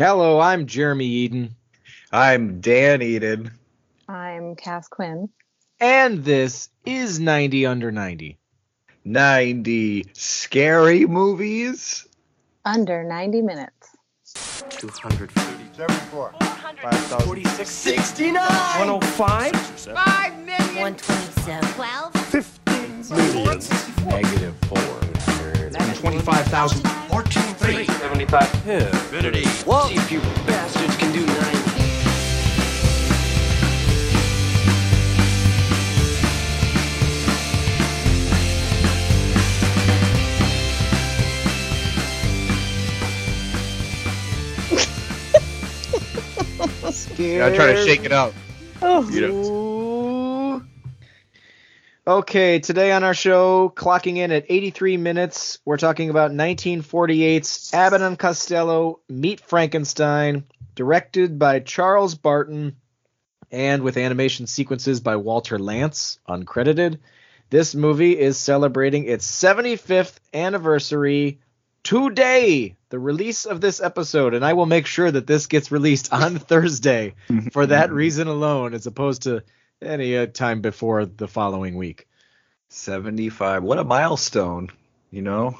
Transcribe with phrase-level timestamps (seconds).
[0.00, 1.54] Hello, I'm Jeremy Eden,
[2.10, 3.50] I'm Dan Eden.
[4.08, 5.28] I'm Cass Quinn.
[5.78, 8.38] and this is 90 Under 90.
[9.04, 12.06] 90 scary movies.
[12.64, 13.94] Under 90 minutes.
[14.70, 15.34] 230.
[15.76, 16.32] 74.
[17.20, 17.68] 46.
[17.68, 18.40] 69.
[18.40, 19.54] 105.
[19.54, 20.96] 5 million.
[20.96, 21.74] 127.
[21.74, 22.14] 12.
[24.06, 25.74] Negative 400.
[26.00, 26.88] 25,000.
[26.88, 27.39] 14.
[27.72, 27.84] 3.
[27.86, 28.68] 75.
[28.68, 29.46] Infinity.
[29.64, 29.88] Whoa.
[29.88, 31.60] See if you bastards can do 90.
[47.20, 48.34] I try to shake it out.
[48.82, 49.34] Oh, You know.
[49.34, 49.89] Ooh.
[52.10, 58.02] Okay, today on our show, clocking in at 83 minutes, we're talking about 1948's Abbott
[58.02, 60.42] and Costello Meet Frankenstein,
[60.74, 62.74] directed by Charles Barton,
[63.52, 66.98] and with animation sequences by Walter Lantz, uncredited.
[67.48, 71.38] This movie is celebrating its 75th anniversary
[71.84, 76.12] today, the release of this episode, and I will make sure that this gets released
[76.12, 77.14] on Thursday
[77.52, 79.44] for that reason alone, as opposed to
[79.82, 82.06] any uh, time before the following week.
[82.68, 83.62] 75.
[83.62, 84.68] What a milestone,
[85.10, 85.58] you know?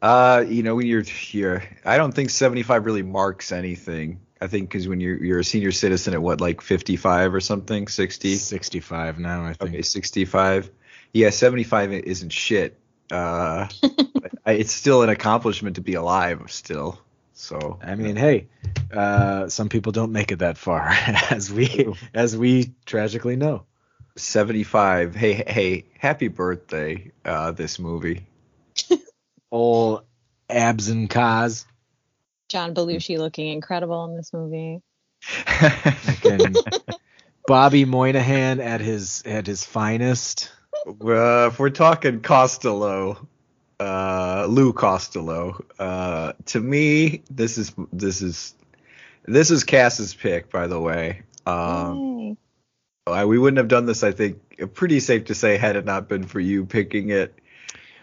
[0.00, 4.20] Uh, you know, when you're here, I don't think 75 really marks anything.
[4.40, 7.88] I think because when you're you're a senior citizen at what, like 55 or something,
[7.88, 8.36] 60.
[8.36, 9.70] 65 now, I think.
[9.70, 10.70] Okay, 65.
[11.12, 12.78] Yeah, 75 isn't shit.
[13.10, 13.66] Uh,
[14.46, 17.00] it's still an accomplishment to be alive still.
[17.38, 18.48] So I mean, hey,
[18.92, 20.88] uh, some people don't make it that far,
[21.30, 23.64] as we as we tragically know.
[24.16, 25.14] 75.
[25.14, 28.26] Hey, hey, happy birthday, uh, this movie.
[29.52, 30.02] Old
[30.50, 31.64] abs and cause.
[32.48, 34.82] John Belushi looking incredible in this movie.
[35.22, 36.56] Fucking
[37.46, 40.50] Bobby Moynihan at his at his finest.
[40.88, 43.28] Uh, if we're talking Costello,
[43.80, 48.54] uh, Lou Costello, uh, to me, this is this is
[49.24, 51.22] this is Cass's pick, by the way.
[51.46, 52.36] Um,
[53.06, 54.38] I, we wouldn't have done this, I think,
[54.74, 57.34] pretty safe to say, had it not been for you picking it.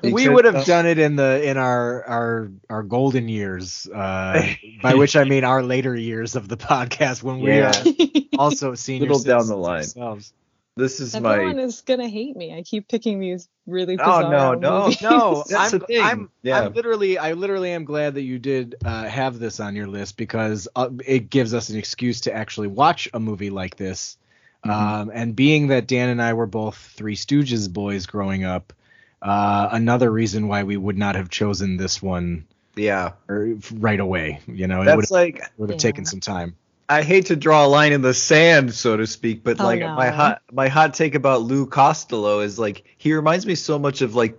[0.01, 4.47] we would have done it in the in our our our golden years, uh,
[4.81, 7.71] by which I mean our later years of the podcast when we Yeah.
[7.71, 9.77] are also senior Little down the line.
[9.77, 10.33] ourselves.
[10.75, 11.63] This is Everyone my.
[11.63, 12.53] is gonna hate me.
[12.53, 15.01] I keep picking these really Oh bizarre no, no, movies.
[15.01, 16.01] No, That's I'm, the thing.
[16.03, 16.67] I'm, Yeah.
[16.67, 20.17] I'm literally, I literally am glad that you did uh, have this on your list
[20.17, 24.17] because uh, it gives us an excuse to actually watch a movie like this.
[24.65, 24.71] Mhm.
[24.71, 28.73] Um, and being that Dan and I were both Three Stooges boys growing up,
[29.21, 34.41] uh, another reason why we would not have chosen this one Yeah, er, right away.
[34.47, 35.81] You know, it would that's like would have Yeah.
[35.81, 36.55] taken some time.
[36.87, 39.79] I hate to draw a line in the sand, so to speak, but Oh, like
[39.79, 39.95] no.
[39.95, 44.01] my hot my hot take about Lou Costello is like he reminds me so much
[44.01, 44.37] of like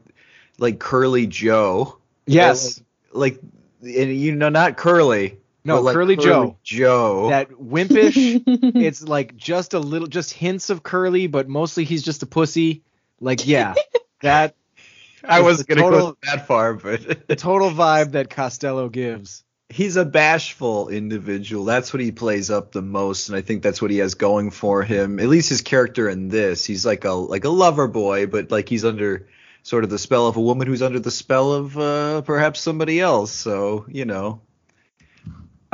[0.58, 1.98] like Curly Joe.
[2.26, 2.80] Yes,
[3.12, 3.40] Like
[3.82, 5.38] and you know not Curly.
[5.64, 6.56] no, but like Curly Joe.
[6.62, 7.28] Joe.
[7.30, 8.42] That wimpish.
[8.46, 12.82] it's like just a little, just hints of Curly, but mostly he's just a pussy.
[13.20, 13.74] Like, yeah,
[14.22, 14.54] that
[15.24, 19.42] I wasn't gonna total- go that far, but the total vibe that Costello gives.
[19.68, 21.64] He's a bashful individual.
[21.64, 24.50] That's what he plays up the most, and I think that's what he has going
[24.50, 25.18] for him.
[25.18, 28.68] At least his character in this, he's like a like a lover boy, but like
[28.68, 29.28] he's under
[29.62, 33.00] sort of the spell of a woman who's under the spell of uh, perhaps somebody
[33.00, 33.32] else.
[33.32, 34.40] So you know.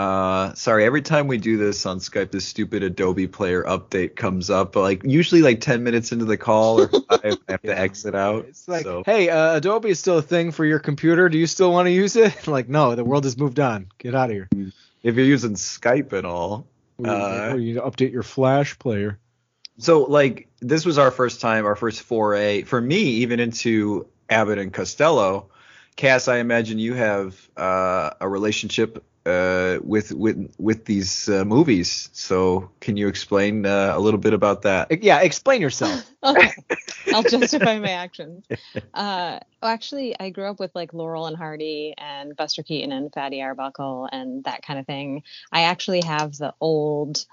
[0.03, 0.85] Uh, sorry.
[0.85, 4.73] Every time we do this on Skype, this stupid Adobe Player update comes up.
[4.73, 8.15] But like usually, like ten minutes into the call, or five, I have to exit
[8.15, 8.47] out.
[8.47, 9.03] It's like, so.
[9.07, 11.29] hey, uh, Adobe is still a thing for your computer.
[11.29, 12.47] Do you still want to use it?
[12.49, 13.89] like, no, the world has moved on.
[13.99, 14.49] Get out of here.
[15.05, 16.67] if you're using Skype and all,
[16.99, 19.19] Or you, Uh, or you need to update your Flash player.
[19.79, 24.59] so like this was our first time, our first foray for me, even into Abbott
[24.59, 25.49] and Costello.
[25.95, 32.11] Cass, I imagine you have uh, a relationship uh, with with with these uh, movies.
[32.13, 35.03] So can you explain uh, a little bit about that?
[35.03, 36.09] Yeah, explain yourself.
[36.25, 36.53] Okay.
[37.13, 38.47] I'll justify my actions.
[38.95, 43.13] Uh, well, actually, I grew up with like Laurel and Hardy and Buster Keaton and
[43.13, 45.23] Fatty Arbuckle and that kind of thing.
[45.51, 47.25] I actually have the old,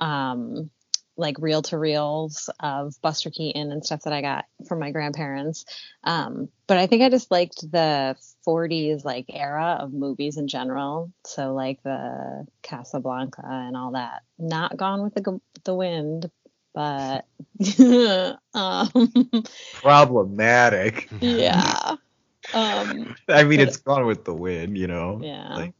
[0.00, 0.70] um,
[1.18, 5.64] like reel to reels of Buster Keaton and stuff that I got from my grandparents.
[6.04, 8.16] Um, but I think I just liked the
[8.46, 11.12] 40s like era of movies in general.
[11.26, 14.22] So like the Casablanca and all that.
[14.38, 16.30] Not Gone with the the Wind,
[16.72, 17.26] but
[18.54, 19.42] um,
[19.74, 21.08] Problematic.
[21.20, 21.96] yeah.
[22.54, 25.20] Um, I mean, But- it's gone with the wind, you know.
[25.22, 25.54] yeah.
[25.54, 25.74] Like,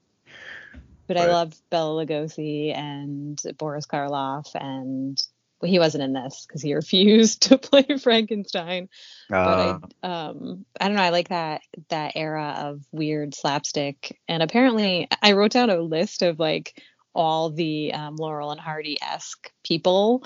[1.08, 5.20] But I love Bela Lugosi and Boris Karloff, and
[5.60, 8.88] well, he wasn't in this because he refused to play Frankenstein.
[9.32, 11.02] Uh, But I, um, I don't know.
[11.02, 16.22] I like that that era of weird slapstick, and apparently, I wrote down a list
[16.22, 16.81] of like
[17.14, 20.25] all the um, Laurel and Hardy esque people.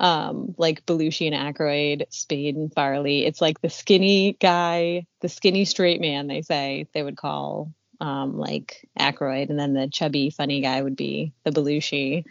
[0.00, 3.24] Um, like Belushi and Aykroyd, Spade and Farley.
[3.24, 6.26] It's like the skinny guy, the skinny straight man.
[6.26, 7.72] They say they would call
[8.04, 12.24] um, like Aykroyd, and then the chubby funny guy would be the Belushi.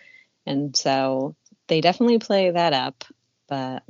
[0.46, 1.36] And so
[1.68, 3.04] they definitely play that up.
[3.48, 3.84] But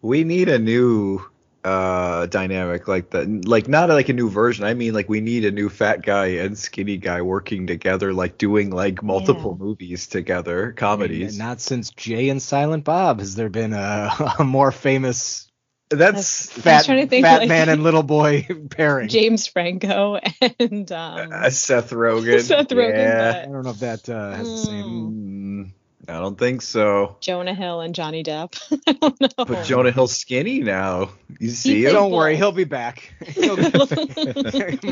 [0.00, 1.20] we need a new
[1.64, 5.44] uh dynamic like that like not like a new version i mean like we need
[5.44, 10.72] a new fat guy and skinny guy working together like doing like multiple movies together
[10.76, 15.45] comedies And not since Jay and Silent Bob has there been a, a more famous
[15.88, 19.08] that's I fat, trying to think, fat like- man and little boy pairing.
[19.08, 20.18] James Franco
[20.60, 24.48] and um, uh, seth rogen Seth Rogen, yeah I don't know if that uh, has
[24.48, 24.84] the same.
[24.84, 25.70] Mm,
[26.08, 28.54] i don't think so Jonah Hill and Johnny Depp.
[28.86, 29.28] I don't know.
[29.44, 31.10] but jonah hill's skinny now
[31.40, 33.12] you see plays him Don't worry, he'll be back.
[33.26, 33.56] He'll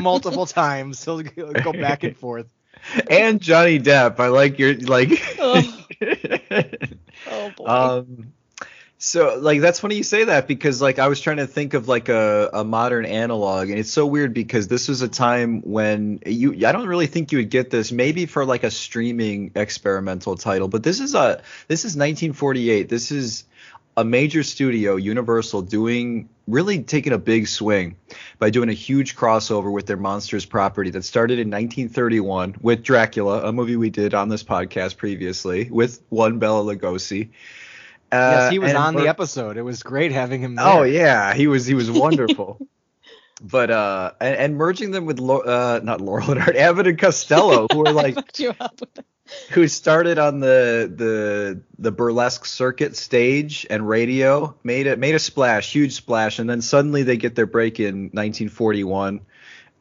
[0.01, 1.03] multiple times.
[1.03, 2.47] He'll he'll go back and forth.
[3.09, 5.09] and johnny depp i like your like
[5.39, 5.85] Oh.
[7.31, 7.65] oh boy.
[7.65, 8.33] um
[9.05, 11.87] so like that's funny you say that because like i was trying to think of
[11.87, 16.19] like a, a modern analog and it's so weird because this was a time when
[16.25, 20.35] you i don't really think you would get this maybe for like a streaming experimental
[20.35, 23.45] title but this is a this is 1948 this is
[23.95, 27.95] a major studio universal doing really taking a big swing
[28.39, 33.47] by doing a huge crossover with their monsters property that started in 1931 with dracula
[33.47, 37.29] a movie we did on this podcast previously with one bela lugosi
[38.11, 39.57] yes, Uh, he was on the episode.
[39.57, 40.65] It was great having him there.
[40.65, 42.59] Oh yeah, he was he was wonderful.
[43.41, 46.97] but uh, and, and merging them with Lau- uh, not Laurel and Hart, Abbott and
[46.99, 49.05] Costello, who were like hooked you up with that.
[49.51, 55.19] who started on the the the burlesque circuit stage and radio, made it made a
[55.19, 59.19] splash, huge splash, and then suddenly they get their break in 1941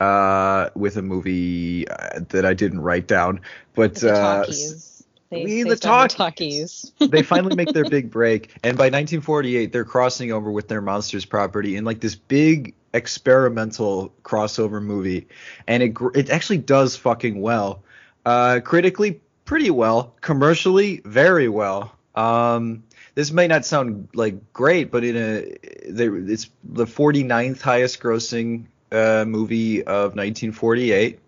[0.00, 3.40] uh, with a movie uh, that I didn't write down,
[3.74, 4.93] but The uh, talkies.
[5.30, 6.16] They, we they the Talkies.
[6.16, 6.92] talkies.
[7.10, 11.24] they finally make their big break and by 1948 they're crossing over with their monsters
[11.24, 15.26] property in like this big experimental crossover movie
[15.66, 17.82] and it it actually does fucking well
[18.26, 22.84] uh critically pretty well commercially very well um
[23.16, 25.56] this may not sound like great but in a
[25.90, 31.18] there it's the 49th highest grossing uh movie of 1948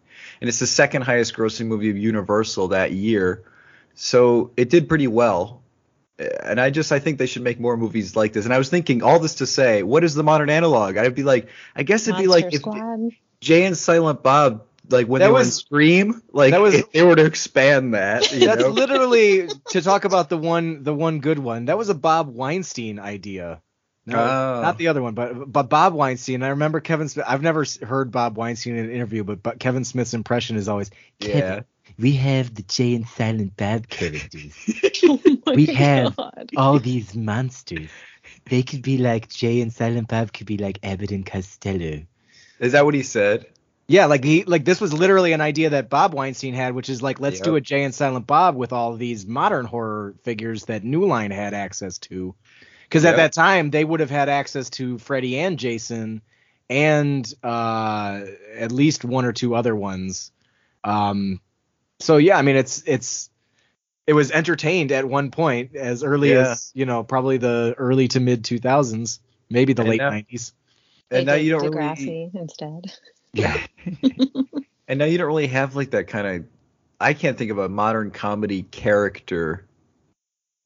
[0.40, 3.43] and it's the second highest grossing movie of universal that year
[3.96, 5.62] so it did pretty well.
[6.20, 8.44] Uh, and I just I think they should make more movies like this.
[8.44, 10.96] And I was thinking all this to say, what is the modern analog?
[10.96, 15.06] I'd be like, I guess it'd be Monster like if Jay and Silent Bob, like
[15.08, 18.32] when That they were in Scream, like that was- if they were to expand that.
[18.32, 18.69] You That's know?
[18.69, 21.64] literally to talk about the one the one good one.
[21.66, 23.60] That was a Bob Weinstein idea.
[24.08, 24.62] No, Oh.
[24.62, 26.44] not the other one, but but Bob Weinstein.
[26.44, 27.26] I remember Kevin Smith.
[27.28, 30.90] I've never heard Bob Weinstein in an interview, but, but Kevin Smith's impression is always
[31.19, 31.62] yeah.
[31.99, 34.55] We have the Jay and Silent Bob characters.
[35.05, 36.50] Oh my We have God.
[36.56, 37.91] all these monsters.
[38.47, 42.03] They could be like Jay and Silent Bob could be like Abbott and Costello.
[42.59, 43.47] Is that what he said?
[43.88, 47.03] Yeah, like he like this was literally an idea that Bob Weinstein had, which is
[47.03, 50.82] like let's do a Jay and Silent Bob with all these modern horror figures that
[50.82, 52.34] New Line had access to.
[52.82, 56.22] Because at that time they would have had access to Freddy and Jason
[56.69, 58.22] and uh
[58.56, 60.32] at least one or two other ones.
[60.82, 61.41] Um
[62.06, 63.31] so yeah, I mean it's it's
[64.06, 66.53] it was entertained at one point as early Yeah.
[66.53, 69.19] as, you know, probably the early to mid 2000s,
[69.51, 70.53] maybe the And late now- 90s.
[71.10, 72.93] And now you don't Degrassi really instead.
[73.32, 73.60] Yeah.
[74.89, 76.44] and now you don't really have like that kind of
[77.01, 79.67] I can't think of a modern comedy character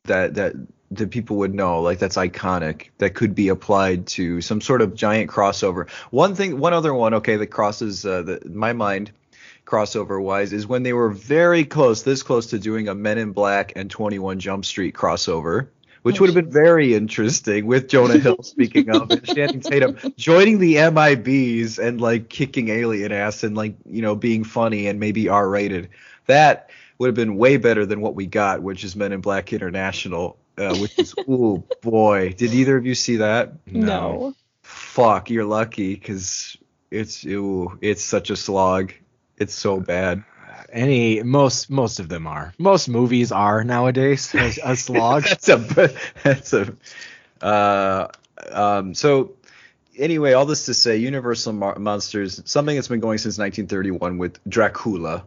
[0.05, 0.55] that that
[0.93, 4.95] that people would know like that's iconic that could be applied to some sort of
[4.95, 5.89] giant crossover.
[6.11, 9.11] One thing, one other one, okay, that crosses uh, the, my mind
[9.71, 13.33] crossover wise is when they were very close, this close to doing a Men in
[13.33, 15.69] Black and 21 Jump Street crossover.
[16.03, 19.99] Which Oh, would have been very interesting with Jonah Hill speaking of and Channing Tatum
[20.17, 24.99] joining the MIBs and like kicking alien ass and like you know being funny and
[24.99, 25.91] maybe R rated.
[26.25, 29.53] That would have been way better than what we got, which is Men in Black
[29.53, 33.53] International, uh, which is oh boy, did either of you see that?
[33.67, 34.35] No.
[34.63, 36.57] Fuck, you're lucky because
[36.91, 38.95] it's ooh, it's such a slog.
[39.41, 40.23] It's so bad.
[40.71, 42.55] Any most most of them are.
[42.59, 45.25] Most movies are nowadays a, a slog.
[45.25, 45.91] that's a
[46.23, 46.77] that's a
[47.43, 48.09] uh
[48.53, 49.33] um so
[49.99, 54.39] anyway all this to say universal Mo- monsters something that's been going since 1931 with
[54.47, 55.25] dracula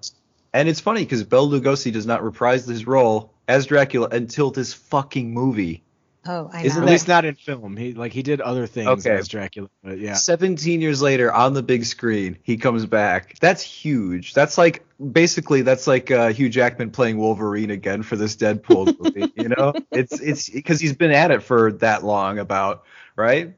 [0.54, 4.72] and it's funny because Bela Lugosi does not reprise his role as Dracula until this
[4.74, 5.82] fucking movie.
[6.26, 6.88] Oh, I Isn't know.
[6.88, 7.76] At least not in film.
[7.76, 9.18] He like he did other things Okay.
[9.18, 10.14] as Dracula, but yeah.
[10.14, 13.38] 17 years later on the big screen, he comes back.
[13.40, 14.34] That's huge.
[14.34, 19.34] That's like basically that's like uh, Hugh Jackman playing Wolverine again for this Deadpool movie.
[19.36, 22.40] You know, it's it's because he's been at it for that long.
[22.40, 22.86] About
[23.18, 23.54] right?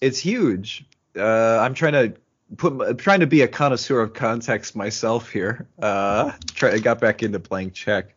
[0.00, 0.86] It's huge.
[1.14, 2.14] Uh, I'm trying to
[2.56, 5.66] put I'm trying to be a connoisseur of context myself here.
[5.78, 8.14] Uh, try I got back into playing check.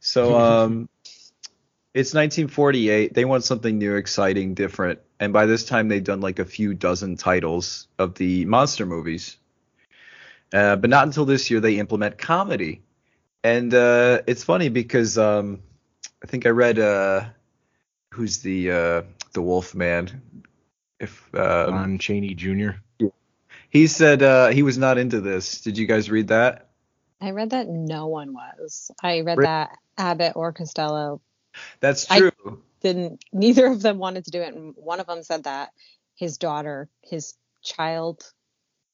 [0.00, 0.88] So um.
[1.92, 3.14] It's 1948.
[3.14, 5.00] They want something new, exciting, different.
[5.18, 9.36] And by this time, they've done like a few dozen titles of the monster movies.
[10.52, 12.82] Uh, but not until this year they implement comedy.
[13.42, 15.62] And uh, it's funny because um,
[16.22, 17.24] I think I read uh,
[18.12, 20.22] who's the uh, the Wolf Man.
[20.98, 22.70] If um, Lon Chaney Jr.
[23.70, 25.60] he said uh, he was not into this.
[25.62, 26.68] Did you guys read that?
[27.20, 28.90] I read that no one was.
[29.02, 31.20] I read Re- that Abbott or Costello
[31.80, 32.62] That's I- true.
[32.80, 33.24] didn't.
[33.32, 34.54] Neither of them wanted to do it.
[34.54, 35.70] And one of them said that
[36.14, 38.30] his daughter, his child,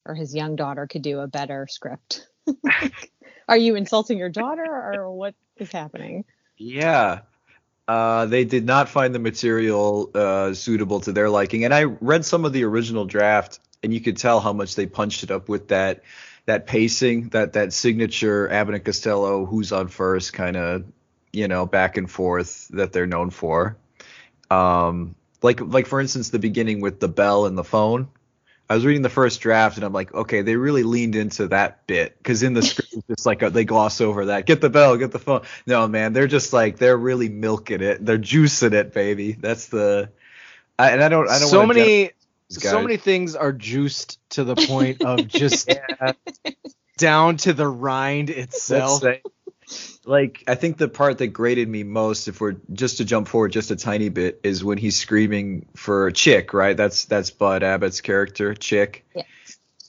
[0.05, 2.29] or his young daughter could do a better script.
[3.49, 6.25] Are you insulting your daughter, or what is happening?
[6.57, 7.21] Yeah.
[7.87, 12.25] Uh, they did not find the material uh, suitable to their liking, and I read
[12.25, 15.49] some of the original draft, and you could tell how much they punched it up
[15.49, 16.03] with that
[16.47, 20.85] that pacing, that that signature Abbott and Costello, who's on first, kind of
[21.33, 23.77] you know back and forth that they're known for.
[24.51, 28.09] Um, like like for instance, the beginning with the bell and the phone.
[28.69, 31.87] I was reading the first draft and I'm like, okay, they really leaned into that
[31.87, 34.47] bit because in the script it's just like uh they gloss over that.
[34.47, 35.43] Get the bell, get the phone.
[35.67, 38.05] No, man, they're just like they're really milking it.
[38.05, 39.33] They're juicing it, baby.
[39.33, 40.11] That's the.
[40.79, 41.29] I, and I don't.
[41.29, 41.49] I don't.
[41.49, 42.13] so many
[42.49, 46.13] these so many things are juiced to the point of just Yeah,
[46.99, 49.03] down to the rind let's itself.
[49.03, 49.23] say.
[50.05, 53.53] Like I think the part that grated me most, if we're just to jump forward
[53.53, 56.55] just a tiny bit, is when he's screaming for Chick.
[56.55, 56.77] Right?
[56.77, 59.05] That's that's Bud Abbott's character, Chick.
[59.15, 59.27] Yes.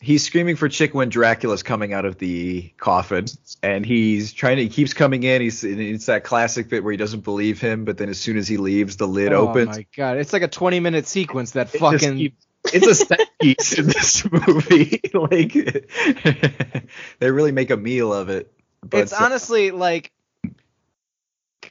[0.02, 3.26] he's screaming for Chick when Dracula's coming out of the coffin,
[3.62, 4.64] and he's trying to.
[4.64, 5.42] He keeps coming in.
[5.42, 8.48] He's it's that classic bit where he doesn't believe him, but then as soon as
[8.48, 9.70] he leaves, the lid oh opens.
[9.70, 12.34] Oh my god, it's like a 20 minute sequence that It fucking
[12.74, 15.02] it's a set piece in this movie.
[15.14, 15.54] like
[17.20, 18.52] they really make a meal of it.
[18.90, 20.12] But it's honestly like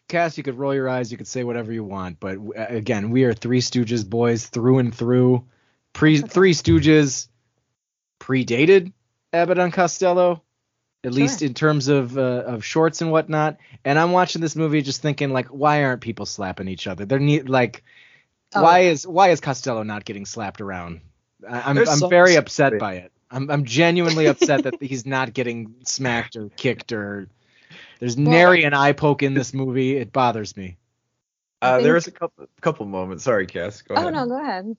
[0.08, 3.24] Cass, you could roll your eyes, you could say whatever you want, but again, we
[3.24, 5.44] are Three Stooges boys through and through.
[5.92, 6.18] Pre.
[6.18, 7.28] Three Stooges
[8.20, 8.92] predated
[9.32, 10.42] Abbott and Costello,
[11.04, 13.56] at least in terms of uh, of shorts and whatnot.
[13.84, 17.04] And I'm watching this movie just thinking like, why aren't people slapping each other?
[17.04, 17.82] They're ne- like,
[18.54, 18.90] Oh, why yeah.
[18.90, 21.00] is why is Costello not getting slapped around?
[21.48, 23.12] I, I'm There's I'm so very upset by it.
[23.30, 27.28] I'm I'm genuinely upset that he's not getting smacked or kicked or
[27.98, 29.96] there's nary an eye poke in this movie.
[29.96, 30.76] It bothers me.
[31.62, 33.24] uh, there think- is a couple couple moments.
[33.24, 33.82] Sorry, Cass.
[33.82, 34.14] Go Oh ahead.
[34.14, 34.76] no, go ahead.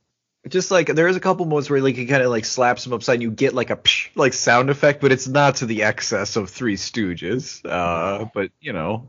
[0.47, 2.93] just like there is a couple moments where like he kind of like slaps him
[2.93, 5.83] upside and you get like a psh, like sound effect but it's not to the
[5.83, 9.07] excess of three stooges uh but you know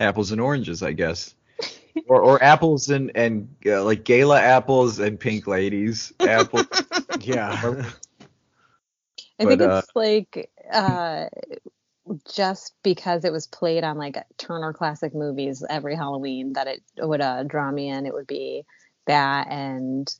[0.00, 1.34] apples and oranges i guess
[2.08, 6.64] or or apples and and uh, like gala apples and pink ladies apple
[7.20, 7.84] Yeah.
[9.40, 11.26] I think But, uh, it's like uh,
[12.34, 17.20] just because it was played on like Turner Classic Movies every Halloween that it would
[17.20, 18.06] uh, draw me in.
[18.06, 18.64] It would be
[19.06, 20.10] that and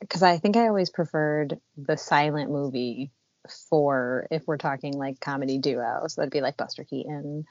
[0.00, 3.10] because I think I always preferred the silent movie
[3.68, 6.04] for if we're talking like comedy duo.
[6.06, 7.44] So that'd be like Buster Keaton.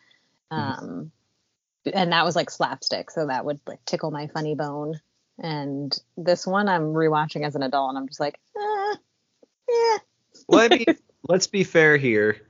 [0.51, 1.12] Um,
[1.92, 5.00] and that was like slapstick, so that would like tickle my funny bone.
[5.39, 8.96] And this one I'm rewatching as an adult, and I'm just like, eh,
[9.70, 9.98] eh.
[10.47, 10.85] Well, I mean,
[11.27, 12.41] let's be fair here.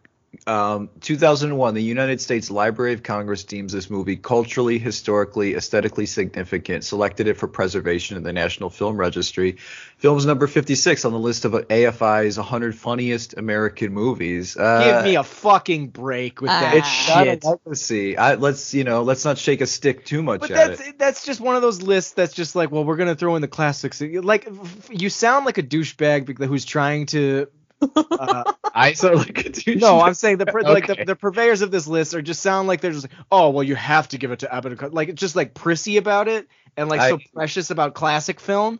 [0.48, 6.84] Um, 2001, the United States Library of Congress deems this movie culturally, historically, aesthetically significant,
[6.84, 9.58] selected it for preservation in the National Film Registry.
[9.98, 14.58] Film's number 56 on the list of AFI's 100 funniest American movies.
[14.58, 17.44] Uh, Give me a fucking break with that it's shit.
[17.46, 18.18] legacy.
[18.18, 20.98] I, let's you know, let's not shake a stick too much But at that's it.
[20.98, 23.48] that's just one of those lists that's just like, well, we're gonna throw in the
[23.48, 24.02] classics.
[24.02, 24.50] Like,
[24.90, 27.50] you sound like a douchebag who's trying to.
[27.96, 31.88] Uh, I sound like no, I'm saying the pur- like the, the purveyors of this
[31.88, 34.40] list are just sound like they're just like, oh, well, you have to give it
[34.40, 36.48] to Abbott and Co-" like it's just like prissy about it
[36.78, 38.80] and like so precious about classic film.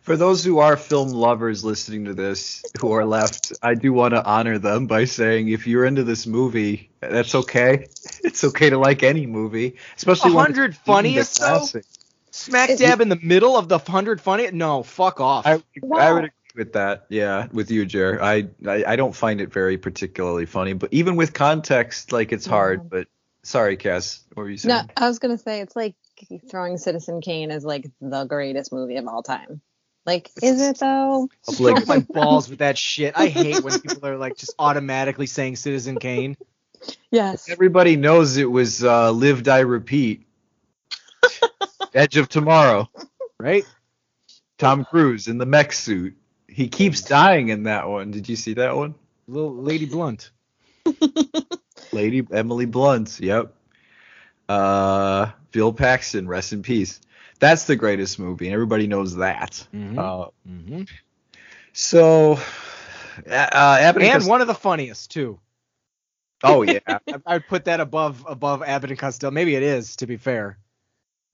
[0.00, 4.14] For those who are film lovers listening to this, who are left, I do want
[4.14, 7.86] to honor them by saying if you're into this movie, that's okay.
[8.24, 11.66] It's okay to like any movie, especially 100 deemed funniest, though?
[12.30, 14.50] Smack dab in the middle of the hundred funny.
[14.50, 15.46] No, fuck off.
[15.46, 15.62] I,
[15.98, 17.06] I would agree with that.
[17.08, 18.20] Yeah, with you, Jer.
[18.22, 22.46] I, I I don't find it very particularly funny, but even with context, like it's
[22.46, 22.80] hard.
[22.82, 22.88] Yeah.
[22.90, 23.08] But
[23.42, 24.86] sorry, Cass, what were you saying?
[24.86, 24.92] No.
[24.96, 25.94] I was gonna say it's like
[26.50, 29.60] throwing Citizen Kane as like the greatest movie of all time.
[30.06, 31.28] Like, is it though?
[31.58, 33.16] Like- Off my balls with that shit.
[33.16, 36.36] I hate when people are like just automatically saying Citizen Kane.
[37.10, 37.48] Yes.
[37.48, 40.26] Everybody knows it was uh, Live, Die, Repeat.
[41.94, 42.88] Edge of Tomorrow.
[43.40, 43.64] Right?
[44.58, 46.16] Tom Cruise in the mech suit.
[46.56, 48.12] He keeps dying in that one.
[48.12, 48.94] Did you see that one?
[49.28, 50.30] Little Lady Blunt.
[51.92, 53.20] Lady Emily Blunt.
[53.20, 53.52] Yep.
[54.48, 56.26] Uh, Bill Paxton.
[56.26, 56.98] Rest in peace.
[57.40, 59.68] That's the greatest movie, and everybody knows that.
[59.74, 59.98] Mhm.
[59.98, 60.84] Uh, hmm
[61.74, 62.38] so,
[63.26, 65.38] uh, Abbott and And one of the funniest too.
[66.42, 66.78] Oh yeah.
[66.86, 69.30] I, I would put that above above Abbott and Costello.
[69.30, 70.56] Maybe it is, to be fair.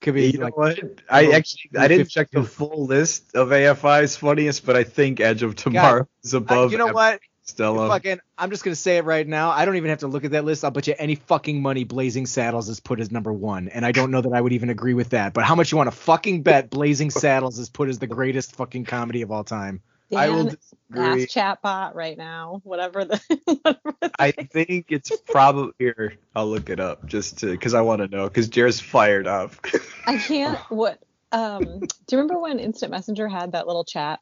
[0.03, 0.79] Could be You know what?
[1.09, 5.43] I actually I didn't check the full list of AFI's funniest, but I think Edge
[5.43, 6.73] of Tomorrow is I- above.
[6.73, 7.21] you know what?
[7.45, 7.89] Costello.
[7.89, 9.51] Fucking, I'm just gonna say it right now.
[9.51, 10.65] I don't even have to look at that list.
[10.65, 13.91] I'll bet you any fucking money Blazing Saddles is put as number one, and I
[13.93, 15.35] don't know that I would even agree with that.
[15.35, 18.55] But how much you want to fucking bet Blazing Saddles is put as the greatest
[18.55, 19.83] fucking comedy of all time?
[20.17, 21.27] I will disagree.
[21.27, 22.61] chatbot right now.
[22.65, 23.21] Whatever the.
[23.45, 26.15] whatever the I think it's probably here.
[26.35, 29.55] I'll look it up just to because I want to know because Jared's fired up.
[30.07, 30.59] I can't.
[30.69, 30.99] What?
[31.33, 31.81] Um.
[32.07, 34.21] Do you remember when Instant Messenger had that little chat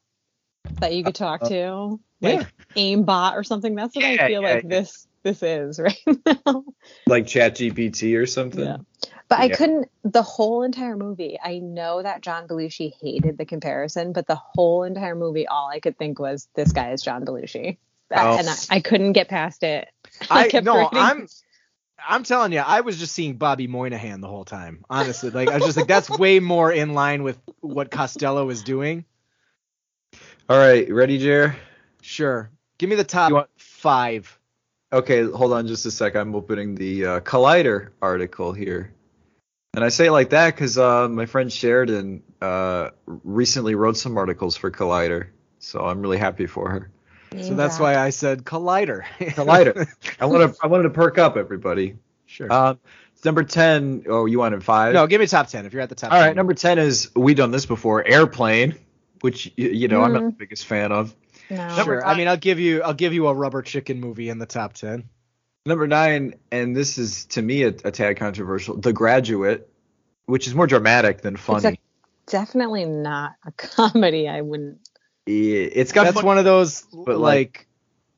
[0.79, 2.45] that you could talk to, like Yeah.
[2.77, 3.75] aimbot or something?
[3.75, 6.63] That's what Yeah, I feel yeah, like this this is right now.
[7.07, 8.63] like Chat GPT or something.
[8.65, 8.77] Yeah.
[9.27, 11.39] But I couldn't the whole entire movie.
[11.41, 15.79] I know that John Belushi hated the comparison, but the whole entire movie, all I
[15.79, 17.77] could think was this guy is John Belushi,
[18.13, 18.37] Oh.
[18.37, 19.87] and I, I couldn't get past it.
[20.29, 20.89] I kept no, reading.
[20.97, 21.27] I'm
[22.05, 24.83] I'm telling you, I was just seeing Bobby Moynihan the whole time.
[24.89, 28.63] Honestly, like I was just like, that's way more in line with what Costello is
[28.63, 29.05] doing.
[30.49, 31.55] All right, ready, Jer?
[32.01, 34.37] Sure, give me the top want- five.
[34.93, 36.15] Okay, hold on just a sec.
[36.15, 38.93] I'm opening the uh, Collider article here.
[39.73, 44.17] And I say it like that because uh, my friend Sheridan uh, recently wrote some
[44.17, 45.27] articles for Collider.
[45.59, 46.91] So I'm really happy for her.
[47.41, 49.03] So that's why I said Collider.
[49.19, 49.87] Collider.
[50.19, 51.95] I want to I wanted to perk up everybody.
[52.25, 52.51] sure.
[52.51, 52.77] Um,
[53.23, 54.03] number 10.
[54.09, 54.93] Oh, you wanted five?
[54.93, 56.11] no, give me top ten if you're at the top.
[56.11, 56.27] All 10.
[56.27, 58.75] right, number 10 is we've done this before, Airplane,
[59.21, 60.37] which y- you know I'm not the Mm.
[60.39, 61.15] biggest fan of.
[61.51, 61.83] No.
[61.83, 62.05] Sure.
[62.05, 64.73] I mean, I'll give you I'll give you a rubber chicken movie in the top
[64.73, 65.09] ten.
[65.63, 69.69] Number 9, and this is to me a, a tad controversial, The Graduate,
[70.25, 71.67] which is more dramatic than It's funny.
[72.27, 74.27] a, definitely not a comedy.
[74.27, 74.79] I wouldn't.
[75.27, 77.67] Yeah, it's got That's fun- one of those but, like, like,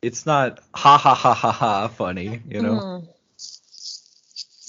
[0.01, 2.79] it's not ha ha ha ha ha funny, you know.
[2.79, 3.07] Mm.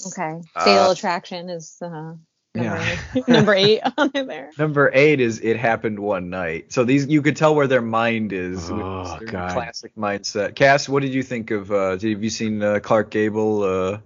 [0.07, 0.41] Okay.
[0.53, 2.15] Uh, Attraction is uh,
[2.55, 3.23] number, Yeah.
[3.27, 4.51] number eight on there.
[4.57, 6.71] Number eight is it happened one night.
[6.73, 8.69] So these you could tell where their mind is.
[8.71, 9.51] Oh, their God.
[9.51, 10.55] Classic mindset.
[10.55, 11.71] Cass, what did you think of?
[11.71, 13.63] Uh, have you seen uh, Clark Gable?
[13.63, 13.99] Uh,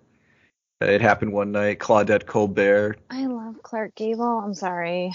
[0.81, 1.79] it happened one night.
[1.79, 2.97] Claudette Colbert.
[3.09, 4.23] I love Clark Gable.
[4.43, 5.11] I'm sorry.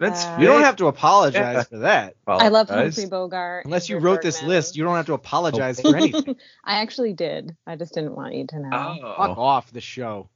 [0.00, 1.62] That's Uh, you don't have to apologize Yeah.
[1.64, 2.14] for that.
[2.26, 2.94] I love Apologize.
[2.96, 3.64] Humphrey Bogart.
[3.64, 4.48] Unless you Ingrid wrote this Bergman.
[4.54, 6.36] list, you don't have to apologize for anything.
[6.64, 7.56] I actually did.
[7.66, 8.70] I just didn't want you to know.
[8.70, 9.42] Fuck Oh.
[9.42, 10.30] off the show.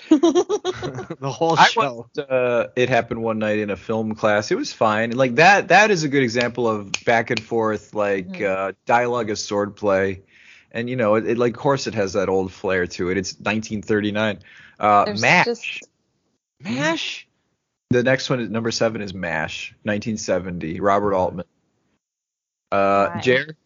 [0.10, 2.08] the whole I show.
[2.16, 4.50] watched uh, it happened one night in a film class.
[4.50, 5.10] It was fine.
[5.10, 8.42] And like that that is a good example of back and forth like Mhm.
[8.48, 10.22] uh, dialogue as swordplay.
[10.70, 13.16] And you know, it, it like of course it has that old flair to it.
[13.18, 14.38] It's 1939.
[14.80, 15.44] Uh, Mash.
[15.44, 15.88] just-
[16.60, 17.28] Mash.
[17.90, 21.44] The next one is number seven is Mash, 1970, Robert Altman.
[22.70, 23.20] Uh, Why?
[23.20, 23.56] Jer,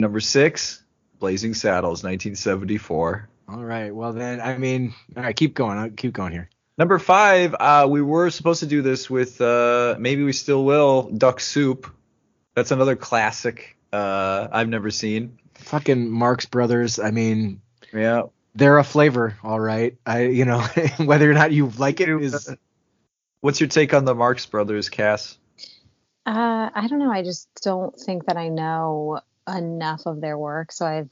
[0.00, 0.84] number six,
[1.18, 3.26] Blazing Saddles, 1974.
[3.48, 3.94] All right.
[3.94, 5.78] Well then, I mean, all right, keep going.
[5.78, 6.50] I'll keep going here.
[6.76, 11.04] Number five, uh, we were supposed to do this with, uh, maybe we still will,
[11.10, 11.92] Duck Soup.
[12.54, 15.38] That's another classic uh, I've never seen.
[15.54, 16.98] Fucking Marx Brothers.
[16.98, 17.60] I mean,
[17.92, 18.24] Yeah.
[18.54, 19.96] they're a flavor, all right.
[20.06, 20.60] I, you know,
[20.98, 22.54] whether or not you like it is.
[23.40, 25.38] What's your take on the Marx Brothers, Cass?
[26.26, 27.10] Uh, I don't know.
[27.10, 31.10] I just don't think that I know enough of their work, so I've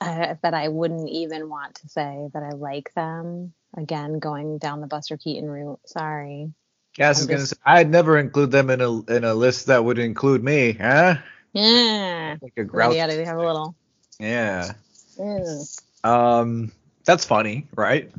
[0.00, 3.52] uh, that I wouldn't even want to say that I like them.
[3.76, 5.80] Again, going down the Buster Keaton route.
[5.86, 6.52] Sorry.
[6.98, 9.98] I'm is gonna say, I'd never include them in a in a list that would
[9.98, 11.16] include me, huh?
[11.52, 12.36] Yeah.
[12.40, 12.96] Like a grouch.
[12.96, 13.74] gotta have a little.
[14.18, 14.72] Yeah.
[15.18, 15.82] Mm.
[16.04, 16.72] Um,
[17.04, 18.10] that's funny, right?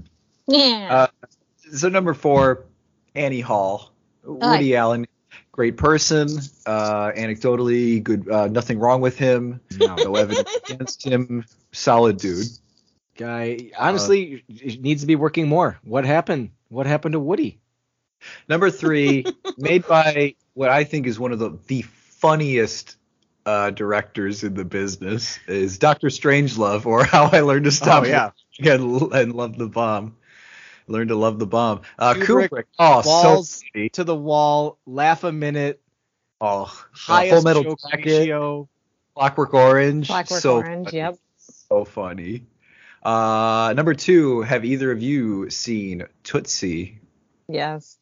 [0.47, 1.07] Yeah.
[1.23, 1.27] Uh,
[1.71, 2.63] So number four,
[3.15, 3.91] Annie Hall,
[4.23, 5.07] Woody Allen,
[5.51, 6.29] great person.
[6.65, 8.29] Uh, anecdotally, good.
[8.29, 9.59] Uh, nothing wrong with him.
[9.77, 11.45] No, No evidence against him.
[11.71, 12.47] Solid dude.
[13.17, 13.71] guy.
[13.77, 15.77] Honestly, it needs to be working more.
[15.83, 16.51] What happened?
[16.69, 17.59] What happened to Woody?
[18.47, 19.25] Number three,
[19.57, 22.97] made by what I think is one of the the funniest
[23.45, 28.07] uh, directors in the business is Doctor Strangelove, or How I Learned to Stop Oh,
[28.07, 28.31] yeah.
[28.59, 30.15] and, and Love the Bomb.
[30.89, 31.81] Learn to love the bomb.
[31.97, 32.63] Uh, Kubrick, Kubrick.
[32.77, 35.81] Oh, balls so to the wall, laugh a minute,
[36.41, 38.69] Oh, highest Full Metal joke Jacket, ratio.
[39.15, 40.07] Clockwork Orange.
[40.07, 40.85] Clockwork so Orange.
[40.87, 40.97] funny.
[40.97, 41.17] Yep.
[41.37, 42.45] So funny.
[43.03, 44.41] Uh, number two.
[44.41, 46.99] Have either of you seen Tootsie?
[47.47, 47.97] Yes.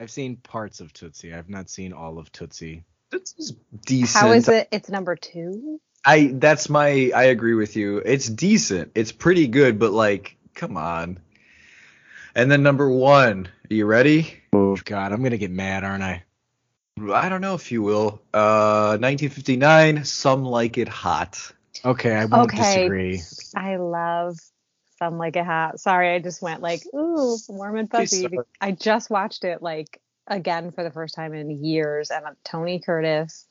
[0.00, 1.34] I've seen parts of Tootsie.
[1.34, 2.84] I've not seen all of Tootsie.
[3.10, 3.52] Tootsie's
[3.84, 4.20] decent.
[4.22, 4.68] How is it?
[4.72, 5.80] It's number two.
[6.04, 7.98] I that's my I agree with you.
[7.98, 8.92] It's decent.
[8.94, 11.18] It's pretty good, but like, come on.
[12.34, 14.40] And then number one, are you ready?
[14.52, 16.24] Oh God, I'm gonna get mad, aren't I?
[17.12, 18.22] I don't know if you will.
[18.32, 20.04] Uh, 1959.
[20.04, 21.52] Some like it hot.
[21.84, 22.58] Okay, I won't Okay.
[22.58, 23.22] disagree.
[23.56, 24.38] I love
[24.98, 25.80] Some Like It Hot.
[25.80, 28.22] Sorry, I just went like, ooh, warm and fuzzy.
[28.22, 28.38] sorry.
[28.60, 33.46] I just watched it like again for the first time in years, and Tony Curtis,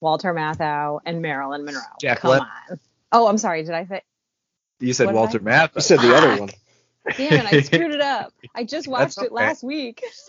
[0.00, 1.82] Walter Matthau, and Marilyn Monroe.
[2.00, 2.48] Jack Come Lemmon.
[2.70, 2.80] on.
[3.12, 3.62] Oh, I'm sorry.
[3.62, 4.02] Did I say?
[4.80, 5.76] You said What Walter I- Matthau.
[5.76, 6.50] You said the other one.
[7.16, 7.52] Damn it!
[7.52, 8.32] I screwed it up.
[8.54, 10.04] I just watched That's it last week.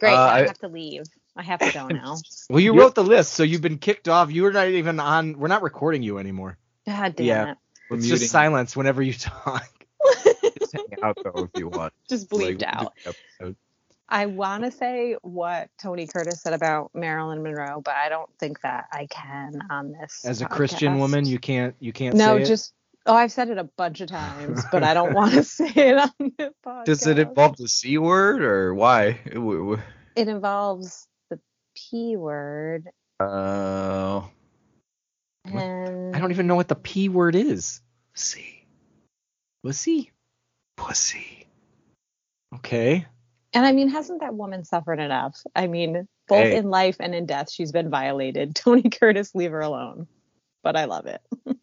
[0.00, 0.12] Great.
[0.12, 1.04] Uh, I I- have to leave.
[1.38, 2.16] I have to go now.
[2.48, 2.80] Well, you Yep.
[2.80, 4.30] wrote the list, so you've been kicked off.
[4.32, 5.38] You were not even on.
[5.38, 6.56] We're not recording you anymore.
[6.86, 7.50] God damn Yeah.
[7.52, 7.58] it.
[7.90, 9.68] We're It's muting just silence whenever you talk.
[10.58, 11.92] Just hang out though if you want.
[12.08, 12.92] Just Like, bleeped out.
[13.04, 13.56] episode.
[14.08, 18.60] I want to say what Tony Curtis said about Marilyn Monroe, but I don't think
[18.62, 20.24] that I can on this.
[20.24, 21.74] As a Christian woman, you can't.
[21.80, 22.14] You can't.
[22.14, 22.46] no, say it?
[22.46, 22.72] just
[23.06, 25.96] oh, I've said it a bunch of times, but I don't want to say it
[25.98, 26.84] on the podcast.
[26.84, 29.20] Does it involve the c word or why?
[29.24, 29.82] It w- w-
[30.14, 31.38] It involves the
[31.76, 32.88] p word,
[33.20, 34.22] Uh,
[35.44, 37.80] and I don't even know what the p word is.
[38.14, 38.64] see,
[39.62, 40.12] Pussy.
[40.76, 41.46] pussy.
[42.54, 43.06] Okay.
[43.52, 45.40] and I mean, hasn't that woman suffered enough?
[45.54, 46.56] I mean, both Hey.
[46.56, 48.54] in life and in death, she's been violated.
[48.56, 50.06] Tony Curtis, leave her alone.
[50.62, 51.20] But I love it.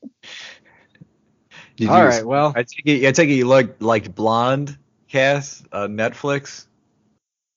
[1.75, 2.25] Did All you- right.
[2.25, 3.07] Well, I take it.
[3.07, 6.65] I take it you liked liked Blonde, Cass, uh, Netflix.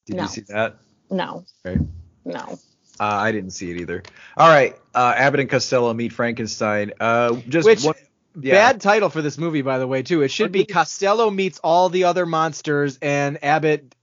[0.06, 0.22] Did No.
[0.22, 0.76] you see that?
[1.10, 1.80] No, Okay.
[2.24, 2.58] no.
[2.98, 4.02] Uh, I didn't see it either.
[4.38, 6.92] All right, uh, Abbott and Costello meet Frankenstein.
[6.98, 7.94] Uh, just Which- one,
[8.40, 8.54] yeah.
[8.54, 10.22] bad title for this movie, by the way, too.
[10.22, 13.94] It should be Costello meets all the other monsters, and Abbott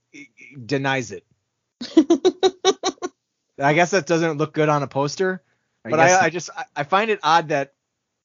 [0.65, 1.25] denies it.
[3.59, 5.41] I guess that doesn't look good on a poster.
[5.83, 7.72] But guess- I, I just I- I find it odd that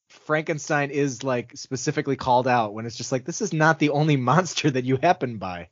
[0.09, 4.17] Frankenstein is like specifically called out when it's just like this is not the only
[4.17, 5.69] monster that you happen by.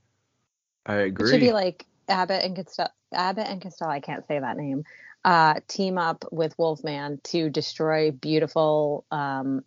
[0.85, 1.31] I It agree.
[1.31, 2.91] should be like Abbott and Costello.
[3.13, 3.91] Abbott and Costello.
[3.91, 4.85] I can't say that name.
[5.25, 9.65] Uh, team up with Wolfman to destroy beautiful um,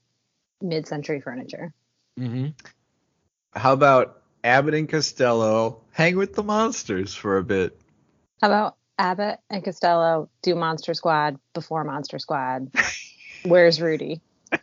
[0.61, 1.73] mid-century furniture.
[2.17, 2.47] Mm-hmm.
[3.53, 7.77] How about Abbott and Costello hang with the monsters for a bit?
[8.41, 12.71] How about Abbott and Costello do Monster Squad before Monster Squad?
[13.43, 14.21] Where's Rudy?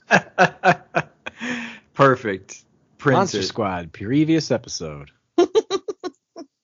[1.94, 2.64] Perfect.
[2.98, 3.18] Printed.
[3.18, 5.10] Monster Squad, previous episode.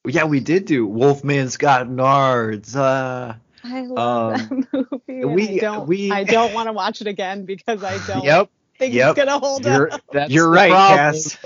[0.05, 2.75] Yeah, we did do Wolfman's Got Nards.
[2.75, 5.25] Uh, I love Um, that movie.
[5.25, 5.87] we- I don't.
[5.87, 8.51] we- I don't want to watch it again because I don't yep.
[8.79, 9.11] think yep.
[9.17, 10.01] it's gonna hold You're, up.
[10.13, 10.99] That's you're right, problem.
[10.99, 11.39] Cass.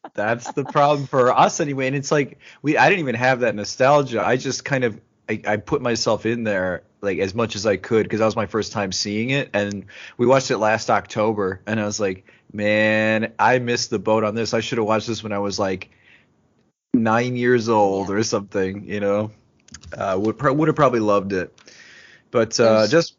[0.14, 1.86] That's the problem for us anyway.
[1.86, 4.22] And it's like we I didn't even have that nostalgia.
[4.22, 7.76] I just kind of I, I put myself in there like as much as I
[7.76, 9.48] could because that was my first time seeing it.
[9.54, 9.86] And
[10.18, 14.34] we watched it last October, and I was like, man, I missed the boat on
[14.34, 14.52] this.
[14.54, 15.90] I should have watched this when I was like
[16.94, 18.14] nine years old Yeah.
[18.16, 18.84] or something.
[18.84, 19.30] You know,
[19.96, 21.56] uh, would pro- would have probably loved it.
[22.30, 23.16] But uh, There's- just.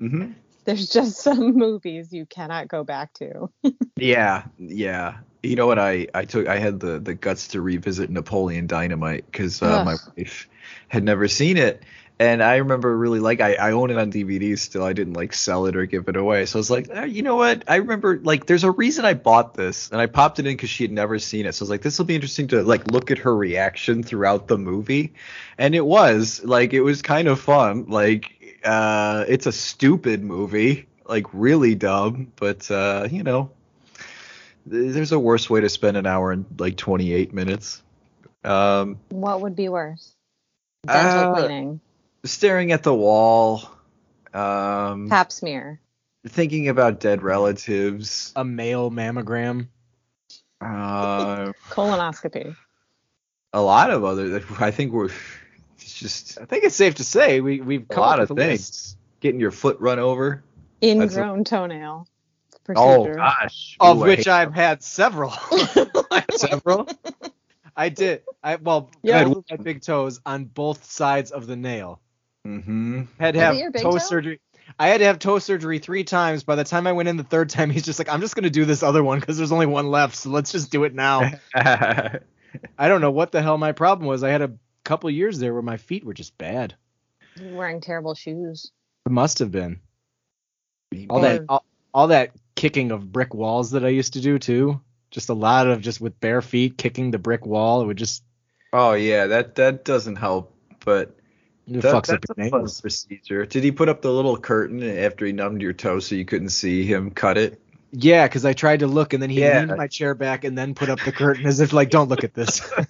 [0.00, 0.34] mhm.
[0.64, 3.50] There's just some movies you cannot go back to.
[3.96, 5.18] Yeah, yeah.
[5.42, 5.78] You know what?
[5.78, 9.96] I I took I had the the guts to revisit Napoleon Dynamite because uh, my
[10.16, 10.48] wife
[10.92, 11.82] had never seen it,
[12.18, 14.84] and I remember really like I I own it on DVD still.
[14.84, 17.22] I didn't like sell it or give it away, so I was like, "Ah, you
[17.22, 17.64] know what?
[17.66, 20.68] I remember like there's a reason I bought this, and I popped it in because
[20.68, 21.54] she had never seen it.
[21.54, 24.48] So I was like, this will be interesting to like look at her reaction throughout
[24.48, 25.14] the movie,
[25.56, 27.86] and it was like it was kind of fun.
[27.88, 33.50] Like uh, it's a stupid movie, like really dumb, but uh, you know
[34.66, 37.82] there's a worse way to spend an hour and like 28 minutes.
[38.44, 40.14] Um, What would be worse?
[40.86, 41.80] Dental Uh, cleaning,
[42.24, 43.70] staring at the wall,
[44.34, 45.80] um, pap smear.
[46.26, 48.32] thinking about dead relatives.
[48.34, 49.68] A male mammogram.
[50.60, 52.56] Uh, colonoscopy.
[53.52, 54.42] a lot of other.
[54.58, 55.10] I think we're
[55.78, 58.34] it's just I think it's safe to say we we've a come lot of a
[58.34, 58.60] things.
[58.70, 58.98] list.
[59.20, 60.42] Getting your foot run over.
[60.82, 62.08] Ingrown toenail
[62.64, 62.84] Procedure.
[62.88, 63.16] Oh procedure.
[63.18, 63.76] gosh.
[63.78, 65.30] of Ooh, I which I've had several.
[66.36, 66.88] several.
[67.76, 68.22] I did.
[68.42, 69.24] I well, Yeah.
[69.24, 72.00] both of my big toes on both sides of the nail.
[72.46, 73.02] Mm-hmm.
[73.18, 73.98] Had to have it your big toe toe?
[73.98, 74.40] surgery.
[74.78, 76.42] I had to have toe surgery three times.
[76.44, 78.50] By the time I went in the third time, he's just like, I'm just gonna
[78.50, 81.30] do this other one because there's only one left, so let's just do it now.
[81.54, 82.18] I
[82.78, 84.22] don't know what the hell my problem was.
[84.22, 84.52] I had a
[84.84, 86.74] couple years there where my feet were just bad.
[87.40, 88.70] Wearing terrible shoes.
[89.06, 89.80] It must have been
[91.08, 94.38] all Or- that all, all that kicking of brick walls that I used to do
[94.38, 94.80] too.
[95.12, 97.82] Just a lot of just with bare feet kicking the brick wall.
[97.82, 98.24] It would just
[98.72, 100.52] oh yeah, that that doesn't help,
[100.84, 101.14] but
[101.68, 103.46] it that, fucks up that's your a fun procedure.
[103.46, 106.48] Did he put up the little curtain after he numbed your toe so you couldn't
[106.48, 107.60] see him cut it?
[107.92, 109.60] Yeah, because I tried to look and then he Yeah.
[109.60, 112.24] leaned my chair back and then put up the curtain as if like, don't look
[112.24, 112.60] at this.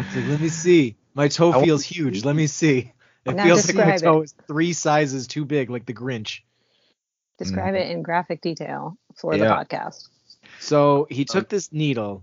[0.00, 0.96] It's like, let me see.
[1.12, 2.24] My toe I feels huge.
[2.24, 2.92] Let me see.
[3.26, 4.24] It Now feels like my toe it.
[4.24, 6.40] is three sizes too big, like the Grinch.
[7.36, 7.80] Describe mm.
[7.80, 10.08] it in graphic detail for the podcast.
[10.58, 12.22] So he took this needle.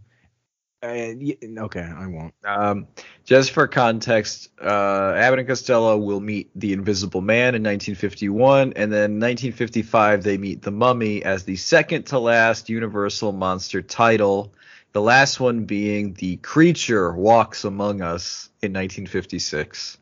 [0.83, 1.15] Uh,
[1.59, 2.33] okay, I won't.
[2.43, 2.87] Um,
[3.23, 8.91] just for context, uh, Abbott and Costello will meet the Invisible Man in 1951, and
[8.91, 14.53] then 1955 they meet the Mummy as the second to last Universal monster title.
[14.91, 19.97] The last one being the Creature Walks Among Us in 1956.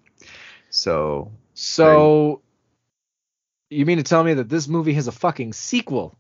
[0.70, 2.42] So So
[3.70, 6.16] you mean to tell me that this movie has a fucking sequel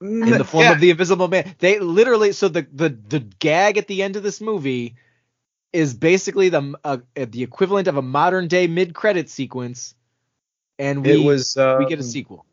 [0.00, 0.72] in the form Yeah.
[0.72, 1.54] of the Invisible Man?
[1.58, 2.32] They literally.
[2.32, 4.96] So the the the gag at the end of this movie
[5.72, 9.94] is basically the uh, the equivalent of a modern day mid credit sequence,
[10.78, 12.44] and we it was uh, we get a sequel.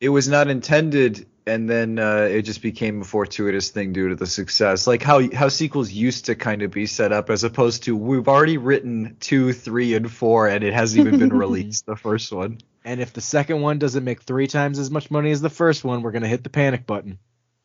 [0.00, 4.16] it was not intended and then uh, it just became a fortuitous thing due to
[4.16, 7.82] the success like how how sequels used to kind of be set up as opposed
[7.84, 11.96] to we've already written two three and four and it hasn't even been released the
[11.96, 15.40] first one And if the second one doesn't make three times as much money as
[15.40, 17.18] the first one, we're gonna hit the panic button.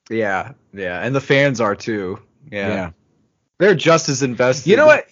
[0.09, 2.19] yeah yeah and the fans are too
[2.51, 2.89] yeah, yeah.
[3.59, 5.07] they're just as invested You know what?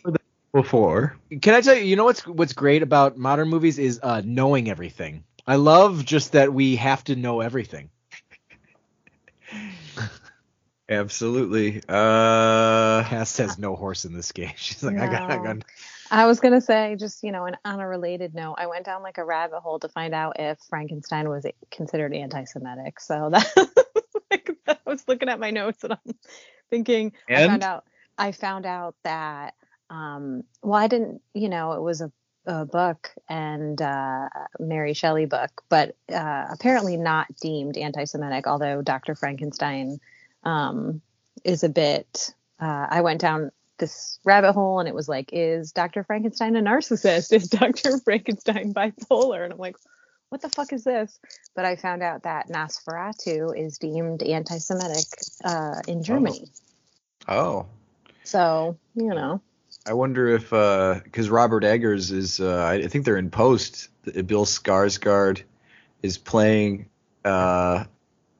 [0.53, 1.83] before Can I tell you?
[1.83, 5.23] You know what's what's great about modern movies is uh, knowing everything.
[5.45, 7.89] I love just that we have to know everything.
[10.89, 14.51] absolutely uh Cass has no horse in this game.
[14.55, 15.43] She's like, I got, I No.
[15.43, 15.57] got.
[16.11, 19.03] I was gonna say, just you know, and on a related note, I went down
[19.03, 22.99] like a rabbit hole to find out if Frankenstein was considered anti-Semitic.
[22.99, 23.69] So that,
[24.31, 26.15] like, I was looking at my notes and I'm
[26.69, 27.51] thinking, I And?
[27.51, 27.85] found out,
[28.17, 29.53] I found out that,
[29.89, 32.11] um, well, I didn't, you know, it was a,
[32.45, 38.47] a book and uh, Mary Shelley book, but uh, apparently not deemed anti-Semitic.
[38.47, 39.15] Although Dr.
[39.15, 39.99] Frankenstein
[40.43, 41.01] um,
[41.43, 42.33] is a bit.
[42.59, 46.03] Uh, I went down this rabbit hole and it was like, is Dr.
[46.03, 47.31] Frankenstein a narcissist?
[47.33, 47.99] Is Dr.
[47.99, 49.43] Frankenstein bipolar?
[49.43, 49.75] And I'm like,
[50.29, 51.19] what the fuck is this?
[51.55, 55.05] But I found out that Nosferatu is deemed anti-Semitic
[55.43, 56.47] uh, in Germany.
[57.27, 57.65] oh
[58.23, 59.41] So you know,
[59.87, 60.49] I wonder if
[61.03, 63.87] because Robert Eggers is, uh, I think they're in post.
[64.07, 65.43] Uh, Bill Skarsgård
[66.03, 66.87] is playing
[67.23, 67.85] uh,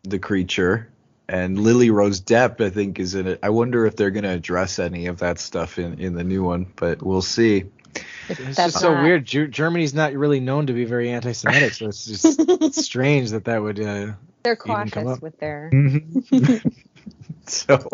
[0.04, 0.90] the creature,
[1.30, 3.40] and Lily Rose Depp, I think, is in it.
[3.44, 6.44] I wonder if they're going to address any of that stuff in in the new
[6.44, 7.66] one, but we'll see.
[7.96, 9.26] if It's that's just so weird.
[9.26, 13.62] Ger- Germany's not really known to be very anti-Semitic, so it's just strange that that
[13.62, 13.80] would.
[13.80, 14.14] Uh,
[14.44, 15.22] They're even come cautious up.
[15.22, 15.72] with their.
[17.48, 17.90] so.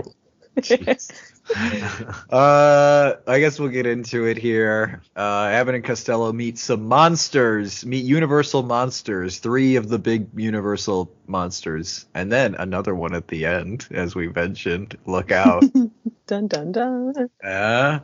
[2.30, 5.02] Uh, I guess we'll get into it here.
[5.16, 11.12] Uh, Abbott and Costello meet some monsters, meet Universal monsters, three of the big Universal
[11.28, 14.98] monsters, and then another one at the end, as we mentioned.
[15.06, 15.64] Look out.
[16.28, 17.30] dun dun dun.
[17.44, 18.00] uh,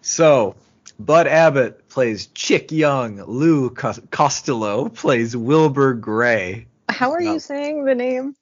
[0.00, 0.56] so,
[0.98, 3.22] Bud Abbott plays Chick Young.
[3.22, 6.66] Lou Cos- Costello plays Wilbur Gray.
[6.88, 8.34] How are you saying the name?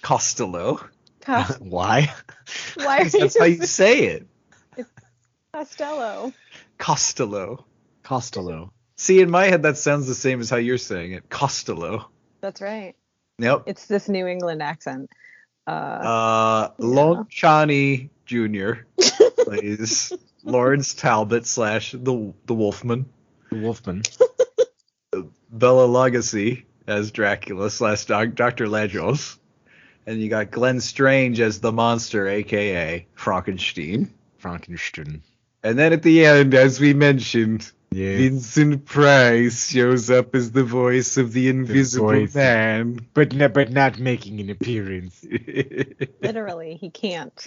[0.00, 0.80] Costello.
[1.28, 2.12] Cos- why?
[2.76, 4.26] Why are you how you say it.
[5.52, 6.32] Costello?
[6.78, 7.64] Costello.
[8.02, 8.72] Costello.
[8.96, 11.28] See, in my head, that sounds the same as how you're saying it.
[11.28, 12.08] Costello.
[12.40, 12.94] That's right.
[13.38, 13.64] Yep.
[13.66, 15.10] It's this New England accent.
[15.66, 16.86] Uh, Uh, Yeah.
[16.86, 18.72] Lon Chaney Jr.
[19.44, 20.12] plays
[20.44, 23.06] Lawrence Talbot slash the the Wolfman.
[23.50, 24.02] The Wolfman.
[25.50, 28.66] Bela Lugosi as Dracula slash Doc- Dr.
[28.66, 29.38] Lejos.
[30.08, 34.10] And you got Glenn Strange as the monster, aka Frankenstein.
[34.38, 35.22] Frankenstein.
[35.62, 38.16] And then at the end, as we mentioned, Yeah.
[38.16, 42.34] Vincent Price shows up as the voice of the Invisible voice.
[42.34, 43.06] Man.
[43.12, 45.26] But no, but not making an appearance.
[46.22, 47.46] literally, he can't.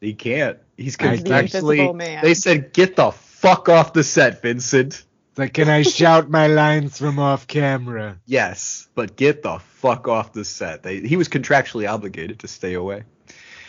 [0.00, 0.58] he can't.
[0.78, 1.92] He's I The actually.
[1.92, 2.24] Man.
[2.24, 6.46] They said, "Get the fuck off the set, Vincent." It's like, can I shout my
[6.46, 8.20] lines from off camera?
[8.26, 10.82] Yes, but get the fuck off the set.
[10.82, 13.04] They, he was contractually obligated to stay away.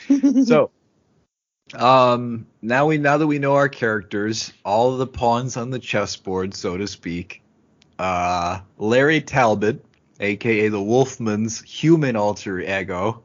[0.46, 0.72] so,
[1.74, 6.54] Um, now we now that we know our characters, all the pawns on the chessboard,
[6.54, 7.42] so to speak.
[7.98, 9.84] Uh, Larry Talbot,
[10.20, 13.24] aka the Wolfman's human alter ego,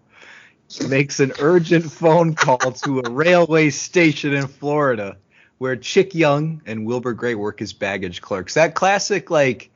[0.88, 5.16] makes an urgent phone call to a railway station in Florida,
[5.59, 8.55] where Chick Young and Wilbur Grey work as baggage clerks.
[8.55, 9.71] That classic like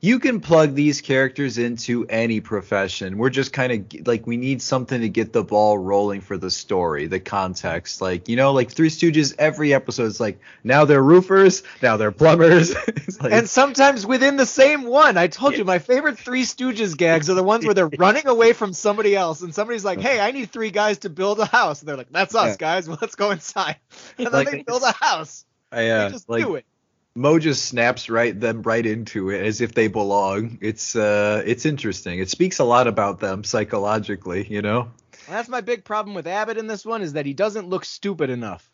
[0.00, 3.18] you can plug these characters into any profession.
[3.18, 6.50] We're just kind of like we need something to get the ball rolling for the
[6.50, 8.00] story, the context.
[8.00, 9.34] Like you know, like Three Stooges.
[9.38, 12.74] Every episode is like now they're roofers, now they're plumbers.
[13.20, 15.16] like, and sometimes within the same one.
[15.16, 18.52] I told you my favorite Three Stooges gags are the ones where they're running away
[18.52, 21.80] from somebody else, and somebody's like, "Hey, I need three guys to build a house,"
[21.80, 22.56] and they're like, "That's us, Yeah.
[22.56, 22.88] guys.
[22.88, 23.76] Well, let's go inside."
[24.16, 25.44] And then Like, they build a house.
[25.72, 26.64] I, They uh, just like do it.
[27.14, 30.58] Moe just snaps right them right into it as if they belong.
[30.60, 32.18] It's uh, it's interesting.
[32.20, 34.82] It speaks a lot about them psychologically, you know.
[35.26, 37.84] And that's my big problem with Abbott in this one is that he doesn't look
[37.84, 38.70] stupid enough.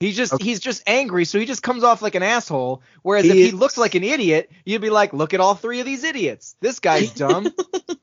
[0.00, 0.44] He's just Okay.
[0.44, 2.82] he's just angry, so he just comes off like an asshole.
[3.02, 5.54] Whereas He if he is- looks like an idiot, you'd be like, look at all
[5.54, 6.56] three of these idiots.
[6.60, 7.52] This guy's dumb.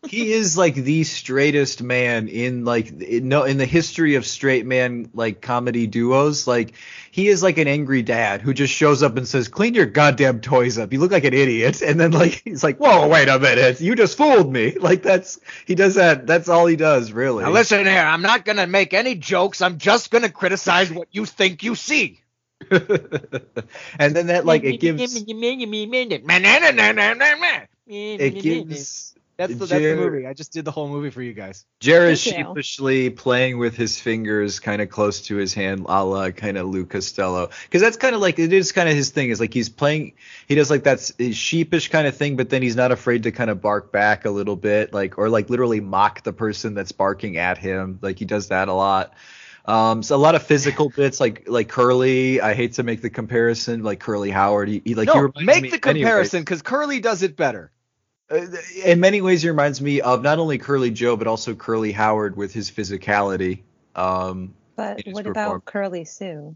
[0.07, 4.65] he is like the straightest man in like in, no in the history of straight
[4.65, 6.71] man like comedy duos like
[7.19, 10.39] he is like an angry dad who just shows up and says clean your goddamn
[10.39, 10.93] toys up.
[10.93, 11.81] You look like an idiot.
[11.89, 13.81] And then like he's like whoa wait a minute.
[13.81, 14.77] You just fooled me.
[14.79, 16.25] Like that's he does that.
[16.25, 17.43] That's all he does really.
[17.43, 19.61] Now listen here, I'm not gonna make any jokes.
[19.61, 22.21] I'm just gonna criticize what you think you see.
[22.71, 25.27] and then that like it gives it
[28.21, 30.27] it gives That's the, that's the movie.
[30.27, 31.65] I just did the whole movie for you guys.
[31.79, 36.31] Jared is sheepishly playing with his fingers kind of close to his hand, a la
[36.31, 37.49] kind of Lou Costello.
[37.63, 39.29] Because that's kind of like, it is kind of his thing.
[39.29, 40.15] Is like he's playing,
[40.49, 43.31] he does like that's his sheepish kind of thing, but then he's not afraid to
[43.31, 46.91] kind of bark back a little bit, like, or like literally mock the person that's
[46.91, 47.97] barking at him.
[48.01, 49.13] Like he does that a lot.
[49.63, 52.41] Um, so a lot of physical bits, like like Curly.
[52.41, 54.67] I hate to make the comparison, like Curly Howard.
[54.67, 57.71] He, he like no, reminds make me- the comparison because Curly does it better.
[58.31, 58.45] Uh,
[58.85, 62.35] in many ways, he reminds me of not only Curly Joe but also Curly Howard
[62.37, 63.61] with his physicality.
[63.95, 66.55] Um, But It is what about Curly Sue?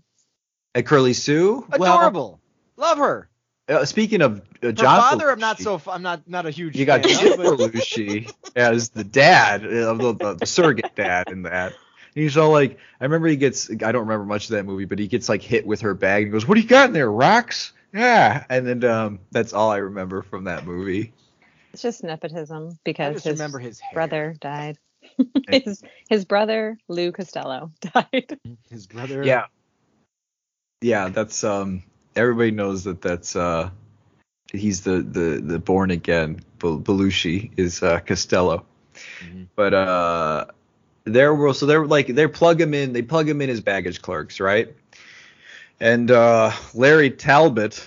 [0.75, 2.39] and Curly Sue, Adorable.
[2.77, 3.29] Love her.
[3.69, 5.75] Uh, speaking of uh, Her John, father, I'm not so.
[5.75, 6.75] f- I'm not not a huge.
[6.75, 10.95] You got fan Jim of, but- Belushi as the dad, uh, the, the, the surrogate
[10.95, 11.73] dad in that.
[12.15, 14.85] And he's all like, I remember he gets, I don't remember much of that movie,
[14.85, 16.93] but he gets like hit with her bag and goes, "What do you got in
[16.93, 21.13] there, rocks?" Yeah, and then um, that's all I remember from that movie.
[21.73, 23.93] It's just nepotism because just his remember his hair.
[23.93, 24.77] brother died.
[25.49, 28.37] his his brother Lou Costello died.
[28.69, 29.23] His brother.
[29.23, 29.47] Yeah.
[30.81, 31.83] Yeah, that's um
[32.15, 33.71] everybody knows that that's uh
[34.51, 38.65] he's the the the born again Belushi is uh Costello.
[39.23, 39.47] Mhm.
[39.55, 40.45] But uh
[41.05, 44.01] there were so they're like they plug him in, they plug him in as baggage
[44.01, 44.75] clerks, right?
[45.79, 47.83] And uh Larry Talbot,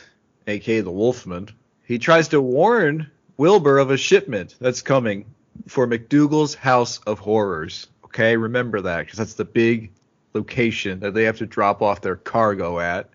[0.49, 1.51] aka the Wolfman,
[1.85, 5.27] he tries to warn Wilbur of a shipment that's coming
[5.69, 7.89] for McDougal's House of Horrors.
[8.05, 9.91] Okay, remember that because that's the big
[10.33, 13.11] location that they have to drop off their cargo at.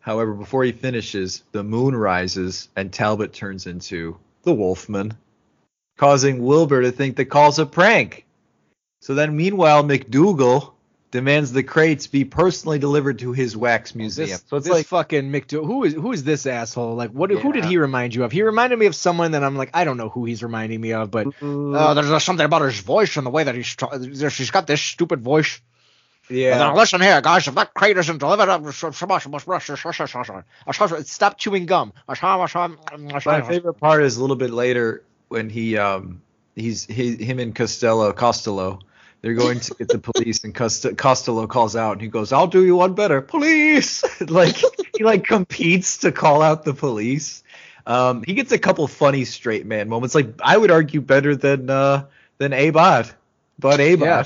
[0.00, 5.12] However, before he finishes, the moon rises and Talbot turns into the Wolfman,
[5.96, 8.24] causing Wilbur to think the call's a prank.
[9.00, 10.72] So then, meanwhile, McDougal
[11.10, 14.28] demands the crates be personally delivered to his wax museum.
[14.28, 15.64] This, so it's this like fucking McDo.
[15.64, 16.94] Who is who is this asshole?
[16.94, 17.30] Like, what?
[17.30, 18.32] Who did he remind you of?
[18.32, 20.92] He reminded me of someone that I'm like, I don't know who he's reminding me
[20.92, 23.76] of, but uh, there's uh, something about his voice and the way that he's.
[24.32, 25.60] She's got this stupid voice.
[26.28, 26.58] yeah.
[26.58, 27.48] Now listen here, guys.
[27.48, 28.62] If that crate isn't delivered, up,
[31.06, 31.92] stop chewing gum.
[33.26, 36.20] My favorite part is a little bit later when he um
[36.54, 38.80] he's he, him and Costello Costello
[39.20, 42.46] they're going to get the police and Cost- Costello calls out and he goes I'll
[42.46, 44.56] do you one better police like
[44.96, 47.42] he like competes to call out the police
[47.86, 51.68] um he gets a couple funny straight man moments like I would argue better than
[51.70, 52.06] uh
[52.38, 53.12] than Abot
[53.58, 54.24] but Abot Yeah.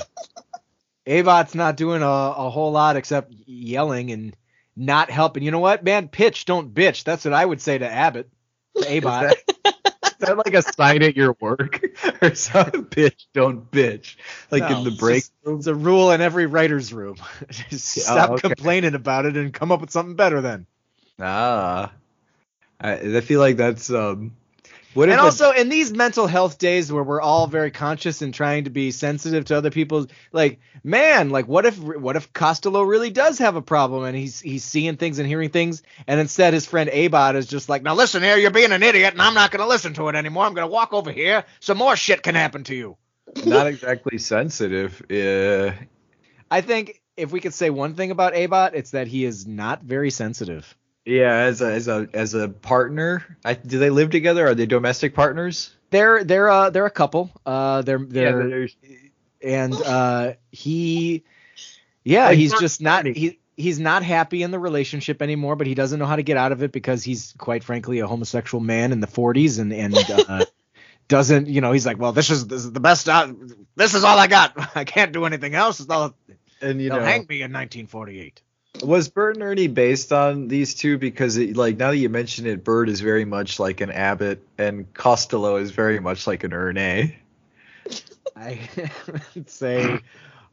[1.05, 4.35] Avot's not doing a, a whole lot except yelling and
[4.75, 5.43] not helping.
[5.43, 6.07] You know what, man?
[6.07, 7.03] Pitch, don't bitch.
[7.03, 8.29] That's what I would say to Abbott.
[8.77, 9.35] To Abot.
[10.23, 11.83] Is that like a sign at your work
[12.21, 12.85] or something?
[12.85, 14.15] Bitch, don't bitch.
[14.51, 17.17] Like No, in the break just- It's a rule in every writer's room.
[17.69, 18.47] Just Yeah, Stop okay.
[18.49, 20.65] complaining about it and come up with something better then.
[21.19, 21.91] Ah,
[22.79, 24.35] I, I feel like that's um.
[24.95, 28.69] And also in these mental health days where we're all very conscious and trying to
[28.69, 33.39] be sensitive to other people's like man like what if what if Costello really does
[33.39, 36.89] have a problem and he's he's seeing things and hearing things and instead his friend
[36.89, 39.61] Abot is just like now listen here you're being an idiot and I'm not going
[39.61, 42.35] to listen to it anymore I'm going to walk over here some more shit can
[42.35, 42.97] happen to you
[43.45, 45.01] not exactly sensitive.
[45.11, 45.73] Uh,
[46.49, 49.83] I think if we could say one thing about Abot, it's that he is not
[49.83, 50.75] very sensitive.
[51.05, 54.47] Yeah, as a as a as a partner, I, do they live together?
[54.47, 55.75] Are they domestic partners?
[55.89, 57.29] They're they're uh they're a couple.
[57.45, 58.75] Uh, they're they're there's-
[59.41, 61.23] and uh he
[62.05, 65.75] yeah Like, he's just not he he's not happy in the relationship anymore but he
[65.75, 68.93] doesn't know how to get out of it because he's quite frankly a homosexual man
[68.93, 70.45] in the 40s and and uh
[71.09, 73.31] doesn't you know he's like well this is this is the best uh,
[73.75, 76.15] this is all i got i can't do anything else it's all,
[76.61, 78.41] and you they'll know, hang me in 1948
[78.81, 80.97] was Bert and Ernie based on these two?
[80.97, 84.41] Because it, like now that you mention it, Bert is very much like an Abbott,
[84.57, 87.17] and Costello is very much like an Ernie.
[88.35, 88.57] i
[89.35, 89.99] would say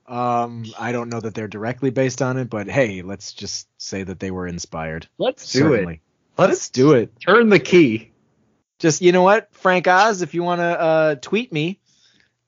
[0.07, 4.03] um i don't know that they're directly based on it but hey let's just say
[4.03, 5.87] that they were inspired Let's do it.
[5.87, 6.01] Let
[6.37, 8.11] let's us do it turn the key.
[8.81, 11.81] just you know what frank oz if you want to uh, tweet me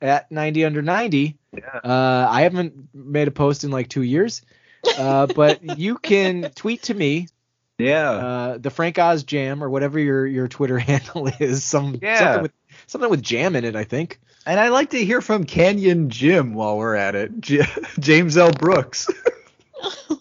[0.03, 1.61] at 90 under 90 Yeah.
[1.83, 4.43] uh, i haven't made a post in like two years
[4.99, 7.29] uh, but you can tweet to me
[7.79, 8.11] Yeah.
[8.11, 12.19] uh, the frank oz jam or whatever your your twitter handle is some Yeah.
[12.19, 12.53] something with
[12.87, 16.53] something with jam in it i think and I'd like to hear from Canyon Jim
[16.55, 17.41] while we're at it.
[17.41, 17.63] J-
[18.01, 18.51] James L.
[18.51, 19.09] Brooks.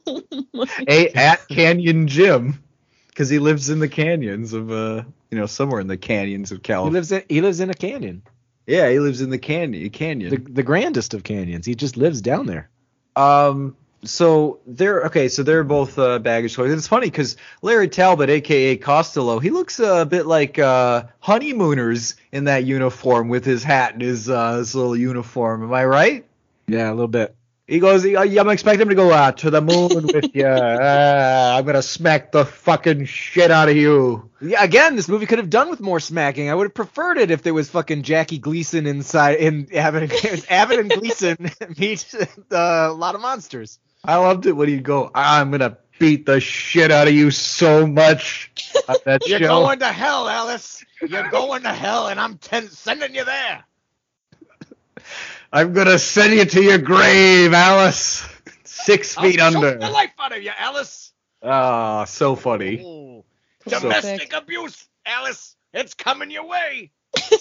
[0.05, 2.61] Oh A at Canyon Jim.
[3.07, 6.61] Because he lives in the canyons of uh you know, somewhere in the canyons of
[6.61, 6.91] California.
[6.91, 8.21] he lives in he lives in a canyon
[8.67, 10.29] yeah, he lives in the canyon canyon.
[10.29, 12.69] the, the grandest of canyons he just lives down there
[13.15, 13.75] Um.
[14.03, 15.27] So they're okay.
[15.27, 16.71] So they're both uh, baggage toys.
[16.71, 22.45] It's funny because Larry Talbot, aka Costello, he looks a bit like uh, honeymooners in
[22.45, 25.63] that uniform with his hat and his uh, his little uniform.
[25.63, 26.25] Am I right?
[26.67, 27.35] yeah a little bit
[27.67, 28.05] He goes.
[28.05, 30.47] I'm expecting him to go uh, to the moon with you.
[30.47, 34.29] Uh, I'm gonna smack the fucking shit out of you.
[34.41, 36.49] Yeah, again, this movie could have done with more smacking.
[36.49, 40.11] I would have preferred it if there was fucking Jackie Gleason inside in Abbott,
[40.49, 42.13] Abbott and Gleason meet
[42.51, 42.55] uh,
[42.89, 43.79] a lot of monsters.
[44.03, 45.11] I loved it when he'd go.
[45.13, 48.51] I'm gonna beat the shit out of you so much
[48.87, 49.47] on that You're show.
[49.47, 50.83] going to hell, Alice.
[51.07, 53.63] You're going to hell, and I'm ten- sending you there.
[55.53, 58.27] I'm gonna send you to your grave, Alice.
[58.63, 59.77] Six feet I'll choke under.
[59.77, 61.11] the life out of you, Alice.
[61.43, 62.81] Ah, so funny.
[62.81, 63.23] Ooh.
[63.63, 63.81] Classic.
[63.81, 65.55] Domestic abuse, Alice.
[65.73, 66.91] It's coming your way.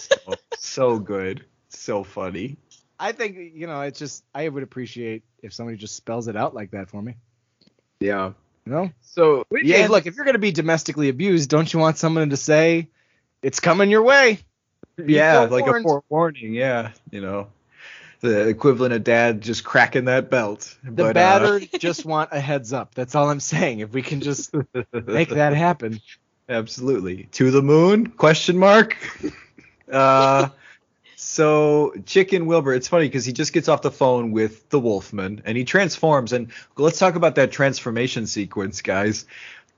[0.59, 1.45] so good.
[1.69, 2.57] So funny.
[3.01, 3.81] I think you know.
[3.81, 7.17] It's just I would appreciate if somebody just spells it out like that for me.
[7.99, 8.33] Yeah.
[8.67, 8.91] You know?
[9.01, 12.37] So Yeah, look, if you're going to be domestically abused, don't you want someone to
[12.37, 12.89] say,
[13.43, 14.41] it's coming your way?
[14.99, 16.53] yeah, like a forewarning.
[16.53, 17.49] Yeah, you know,
[18.21, 20.77] the equivalent of dad just cracking that belt.
[20.85, 22.95] The but, uh, just want a heads up.
[22.95, 23.81] That's all I'm saying.
[23.81, 24.55] If we can just
[24.93, 26.01] make that happen.
[26.49, 27.29] Absolutely.
[27.33, 28.09] To the moon?
[28.09, 28.97] Question mark.
[29.91, 30.49] Uh,
[31.31, 34.81] so Chick and Wilbur, it's funny because he just gets off the phone with the
[34.81, 36.33] Wolfman and he transforms.
[36.33, 39.27] And let's talk about that transformation sequence, guys.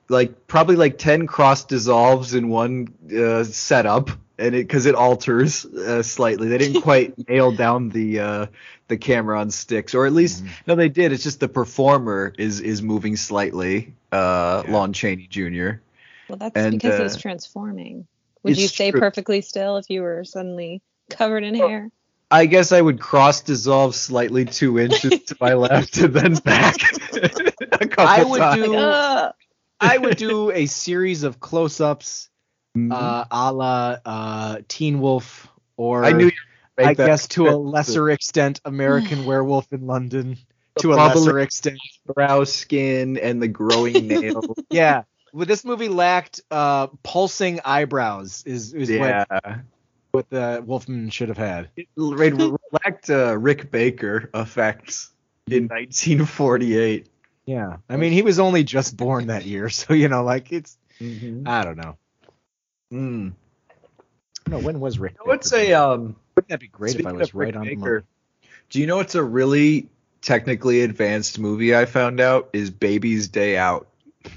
[0.08, 5.66] Like probably like ten cross dissolves in one uh, setup, and it because it alters
[5.66, 6.48] uh, slightly.
[6.48, 8.46] They didn't quite nail down the uh,
[8.88, 11.12] the camera on sticks, or at least no, they did.
[11.12, 13.92] It's just the performer is is moving slightly.
[14.10, 14.72] Uh, Yeah.
[14.72, 15.82] Lon Chaney Jr.
[16.28, 18.06] Well, that's And, because uh, he's transforming.
[18.42, 19.00] Would you stay true.
[19.00, 20.80] perfectly still if you were suddenly
[21.12, 21.90] covered in hair?
[22.30, 26.76] I guess I would cross dissolve slightly two inches to my left and then back.
[27.12, 28.64] a couple I would times.
[28.64, 29.34] do- Ugh.
[29.80, 32.28] I would do a series of close ups
[32.76, 32.90] Mhm.
[32.90, 35.46] uh, a la uh, Teen Wolf
[35.76, 36.30] or I knew
[36.78, 40.38] I make that guess to a lesser extent American Werewolf in London.
[40.78, 41.78] To a lesser extent.
[42.06, 44.42] brow skin and the growing nail.
[44.70, 45.02] Yeah.
[45.34, 49.24] Well, this movie lacked uh, pulsing eyebrows is, is yeah.
[49.30, 49.60] what,
[50.12, 51.70] what the Wolfman should have had.
[51.76, 55.10] It lacked uh, Rick Baker effects
[55.48, 57.08] in 1948.
[57.44, 57.78] Yeah.
[57.88, 61.64] I mean, he was only just born that year, so you know, like it's I
[61.64, 61.96] don't know.
[62.92, 63.32] Mm.
[64.48, 65.16] No, when was Rick?
[65.18, 67.56] You know what's a um Wouldn't that be great if I was of Rick right
[67.56, 68.04] on the Baker, money?
[68.70, 69.88] Do you know what's a really
[70.22, 73.88] technically advanced movie I found out is Baby's Day Out.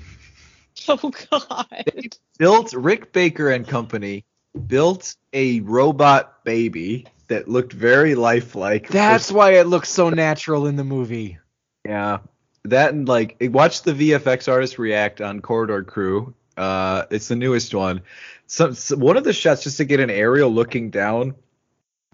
[0.88, 1.92] Oh God.
[2.38, 4.24] built Rick Baker and Company
[4.68, 8.88] built a robot baby that looked very lifelike.
[8.88, 11.38] That's why it looks so natural in the movie.
[11.86, 12.20] yeah.
[12.64, 16.34] That and like watch the VFX artist react on Corridor Crew.
[16.58, 18.01] Uh, it's the newest one.
[18.47, 21.36] So, so one of the shots just to get an aerial looking down.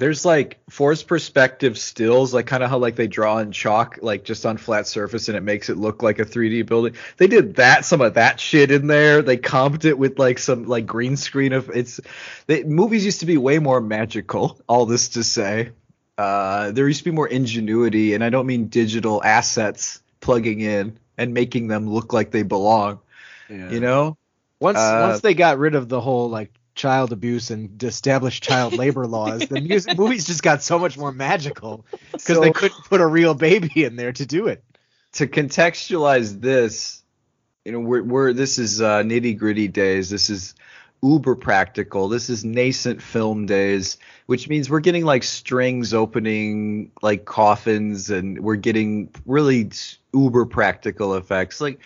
[0.01, 4.23] There's like forced perspective stills, like kind of how like they draw in chalk, like
[4.23, 6.95] just on flat surface, and it makes it look like a 3D building.
[7.17, 9.21] They did that, some of that shit in there.
[9.21, 11.99] They comped it with like some like green screen of it's.
[12.47, 14.59] The movies used to be way more magical.
[14.67, 15.69] All this to say,
[16.17, 20.97] uh, there used to be more ingenuity, and I don't mean digital assets plugging in
[21.15, 23.01] and making them look like they belong.
[23.49, 24.17] You know?
[24.59, 28.74] Once Uh, once they got rid of the whole like child abuse and established child
[28.74, 33.01] labor laws, the music movies just got so much more magical because they couldn't put
[33.01, 34.63] a real baby in there to do it.
[35.13, 37.03] to contextualize this,
[37.65, 40.09] you know, we're, we're this is uh, nitty gritty days.
[40.09, 40.55] This is
[41.03, 42.07] uber practical.
[42.07, 43.97] This is nascent film days,
[44.28, 49.69] which means we're getting like strings opening like coffins, and we're getting really
[50.13, 51.59] uber practical effects.
[51.59, 51.80] Like,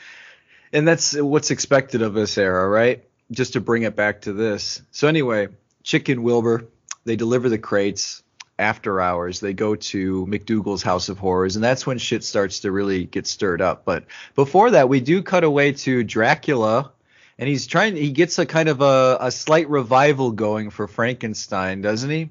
[0.72, 3.04] and that's what's expected of this era, right?
[3.32, 4.82] Just to bring it back to this.
[4.92, 5.48] So anyway,
[5.84, 6.68] Chick and Wilbur,
[7.06, 8.24] they deliver the crates
[8.58, 9.40] after hours.
[9.40, 13.28] They go to McDougal's House of Horrors, and that's when shit starts to really get
[13.28, 13.86] stirred up.
[13.86, 14.06] But
[14.36, 16.92] before that, we do cut away to Dracula,
[17.38, 17.96] and he's trying.
[17.96, 22.30] He gets a kind of a, a slight revival going for Frankenstein, doesn't he?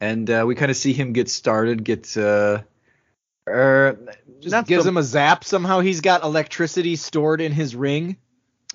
[0.00, 2.16] And uh, we kind of see him get started, get.
[2.16, 2.62] Uh,
[3.48, 3.98] er,
[4.40, 5.44] Just gives him a zap.
[5.44, 8.16] Somehow he's got electricity stored in his ring.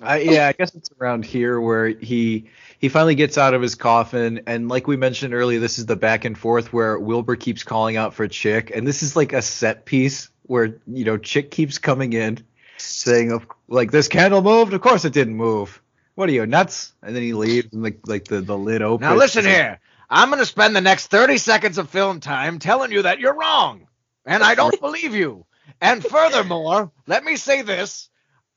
[0.00, 2.46] I, yeah, I guess it's around here where he
[2.78, 5.96] he finally gets out of his coffin, and like we mentioned earlier, this is the
[5.96, 9.40] back and forth where Wilbur keeps calling out for Chick, and this is like a
[9.40, 12.44] set piece where you know Chick keeps coming in,
[12.76, 15.80] saying of like this candle moved, of course it didn't move.
[16.16, 16.92] What are you nuts?
[17.02, 19.08] And then he leaves, and like like the the lid opens.
[19.08, 19.80] Now listen here.
[20.10, 23.34] I'm going to spend the next 30 seconds of film time telling you that you're
[23.34, 23.88] wrong.
[24.26, 25.46] And I don't believe you.
[25.80, 28.08] And furthermore, let me say this.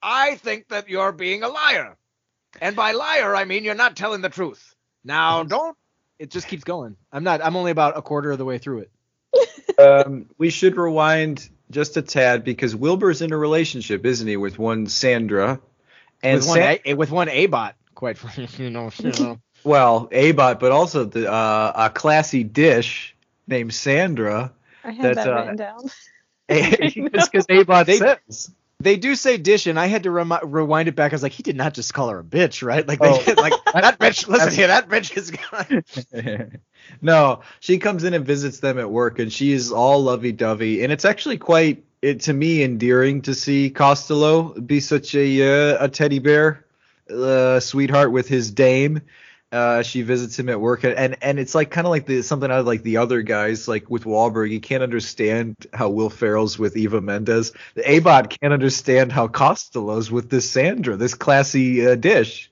[0.02, 1.98] I think that you're being a liar.
[2.62, 4.76] And by liar, I mean you're not telling the truth.
[5.04, 5.78] Now, don't.
[6.20, 6.96] It just keeps going.
[7.12, 7.44] I'm not.
[7.44, 8.92] I'm only about a quarter of the way through it.
[9.80, 14.58] um, we should rewind just a tad because Wilbur's in a relationship, isn't he, with
[14.58, 15.60] one Sandra?
[16.24, 18.48] And with one, San- a, with one A-bot, quite frankly.
[18.58, 19.40] You know, you know.
[19.64, 23.16] well, Abot, but also the uh, a classy dish
[23.48, 24.52] named Sandra.
[24.84, 25.80] I had That's, that uh, written down.
[26.50, 28.52] It's because Abot says.
[28.80, 31.12] They do say dish, and I had to remi- rewind it back.
[31.12, 32.88] I was like, he did not just call her a bitch, right?
[32.88, 33.34] Like, they, Oh.
[33.36, 34.28] like that bitch.
[34.28, 36.52] Listen here, that bitch is gone.
[37.02, 40.94] no, she comes in and visits them at work, and she is all lovey-dovey, and
[40.94, 45.90] it's actually quite, it, to me, endearing to see Costello be such a uh, a
[45.90, 46.64] teddy bear
[47.10, 49.02] uh, sweetheart with his dame.
[49.50, 52.52] Uh, she visits him at work, and and it's like kind of like the something
[52.52, 54.52] out of like the other guys, like with Wahlberg.
[54.52, 57.54] You can't understand how Will Ferrell's with Eva Mendes.
[57.76, 62.52] The Abot can't understand how Costello's with this Sandra, this classy uh, dish.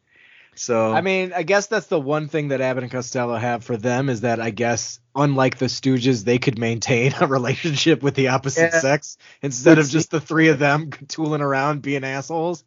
[0.55, 3.75] So I mean, I guess that's the one thing that Abbott and Costello have for
[3.75, 8.29] them is that I guess, unlike the Stooges, they could maintain a relationship with the
[8.29, 8.79] opposite Yeah.
[8.79, 12.63] sex instead of just the three of them tooling around being assholes.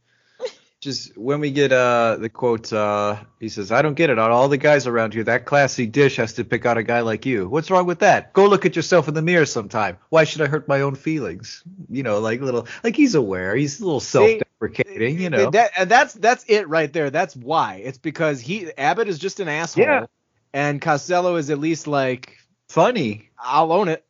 [0.80, 4.48] Just when we get uh the quote uh he says i don't get it all
[4.48, 7.48] the guys around here that classy dish has to pick out a guy like you
[7.48, 10.46] what's wrong with that go look at yourself in the mirror sometime why should i
[10.46, 15.18] hurt my own feelings you know like little like he's aware he's a little self-deprecating
[15.20, 17.10] you know That, and that's that's it right there.
[17.10, 17.76] That's why.
[17.84, 20.06] It's because he Abbott is just an asshole, Yeah.
[20.52, 22.36] and Costello is at least like,
[22.68, 24.04] funny I'll own it.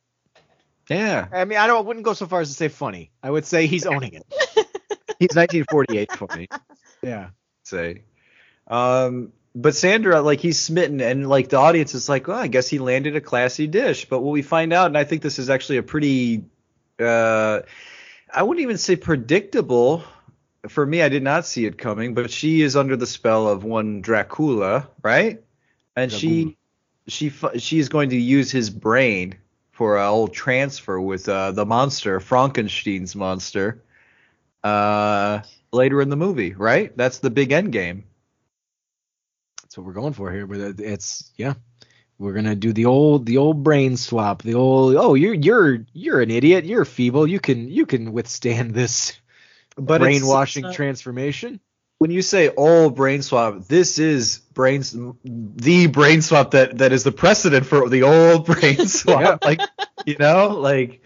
[0.89, 3.11] yeah I mean, I don't wouldn't go so far as to say funny.
[3.23, 4.27] I would say he's owning it.
[5.19, 6.49] He's 1948 funny
[7.03, 7.31] Yeah.
[7.63, 8.03] say
[8.67, 12.69] um but Sandra, like he's smitten, and like the audience is like, well, I guess
[12.69, 14.09] he landed a classy dish.
[14.09, 16.45] But what we find out, and I think this is actually a pretty,
[17.01, 17.61] uh,
[18.33, 20.05] I wouldn't even say predictable.
[20.69, 22.15] For me, I did not see it coming.
[22.15, 25.43] But she is under the spell of one Dracula, right?
[25.97, 26.57] And she,
[27.09, 29.35] she, she is going to use his brain
[29.73, 33.83] for a whole transfer with uh, the monster, Frankenstein's monster,
[34.65, 35.41] uh,
[35.73, 36.97] later in the movie, right?
[36.97, 38.05] That's the big end game.
[39.63, 40.47] That's what we're going for here.
[40.47, 41.55] But it's yeah,
[42.19, 44.43] we're gonna do the old the old brain swap.
[44.43, 46.65] The old oh you're you're you're an idiot.
[46.65, 47.27] You're feeble.
[47.27, 49.19] You can you can withstand this
[49.77, 51.61] But it's- brainwashing uh, transformation.
[51.99, 57.05] when you say all brain swap, this is brains the brain swap that that is
[57.05, 59.45] the precedent for the old brain swap.
[59.45, 59.61] Like
[60.07, 61.03] you know, like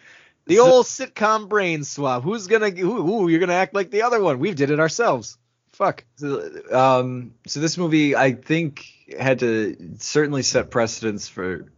[0.47, 2.22] The old sitcom brain swap.
[2.22, 4.38] Who's gonna who, ooh, you're gonna act like the other one?
[4.38, 5.38] We did it ourselves.
[5.72, 6.05] Fuck.
[6.16, 8.84] So, um, so this movie, I think,
[9.18, 11.72] had to certainly set precedents for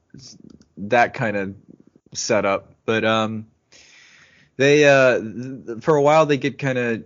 [0.79, 1.55] that kind of
[2.13, 2.75] setup.
[2.85, 3.47] But um,
[4.57, 5.21] they, uh,
[5.81, 7.05] for a while, they get kind of.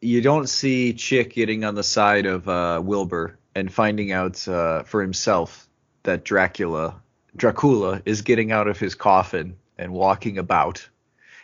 [0.00, 4.84] You don't see Chick getting on the side of uh, Wilbur and finding out uh,
[4.84, 5.68] for himself
[6.04, 7.02] that Dracula,
[7.36, 10.88] Dracula, is getting out of his coffin and walking about.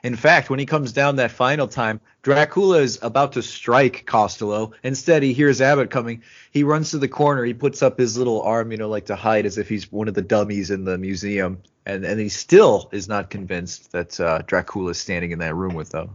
[0.02, 4.72] In fact, when he comes down that final time, Dracula is about to strike Costello.
[4.82, 6.22] Instead, he hears Abbott coming.
[6.50, 7.42] He runs to the corner.
[7.42, 10.08] He puts up his little arm, you know, like to hide as if he's one
[10.08, 11.62] of the dummies in the museum.
[11.86, 15.74] And and he still is not convinced that uh, Dracula is standing in that room
[15.74, 16.10] with them.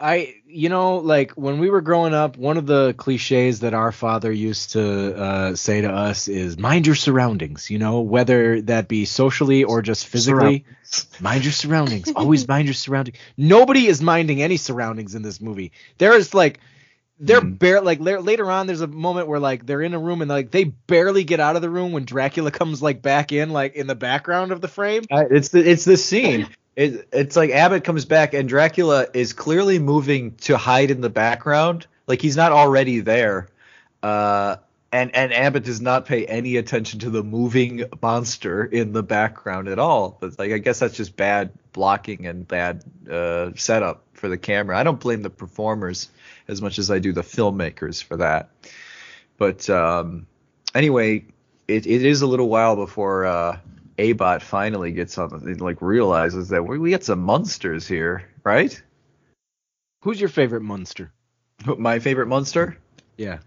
[0.00, 3.92] I, you know, like when we were growing up, one of the cliches that our
[3.92, 8.88] father used to uh, say to us is mind your surroundings, you know, whether that
[8.88, 10.64] be socially or just physically.
[11.20, 12.12] Mind your surroundings.
[12.16, 13.18] Always mind your surroundings.
[13.36, 15.72] Nobody is minding any surroundings in this movie.
[15.98, 16.60] There is like,
[17.22, 17.50] they're Hmm.
[17.52, 20.30] bare like la- later on there's a moment where like they're in a room and
[20.30, 23.74] like they barely get out of the room when Dracula comes like back in like
[23.74, 25.02] in the background of the frame.
[25.10, 26.48] Uh, it's the it's the scene.
[26.76, 31.10] It, it's like Abbott comes back and Dracula is clearly moving to hide in the
[31.10, 33.48] background, like he's not already there.
[34.02, 34.56] Uh,
[34.92, 39.68] and and Abbott does not pay any attention to the moving monster in the background
[39.68, 40.16] at all.
[40.20, 44.76] But like I guess that's just bad blocking and bad uh, setup for the camera.
[44.78, 46.08] I don't blame the performers
[46.48, 48.50] as much as I do the filmmakers for that.
[49.38, 50.26] But um,
[50.74, 51.26] anyway,
[51.68, 53.58] it, it is a little while before uh,
[54.00, 58.80] Abot finally gets on, the, like realizes that we, we got some monsters here, right?
[60.02, 61.12] Who's your favorite monster?
[61.66, 62.78] My favorite monster,
[63.18, 63.38] Yeah.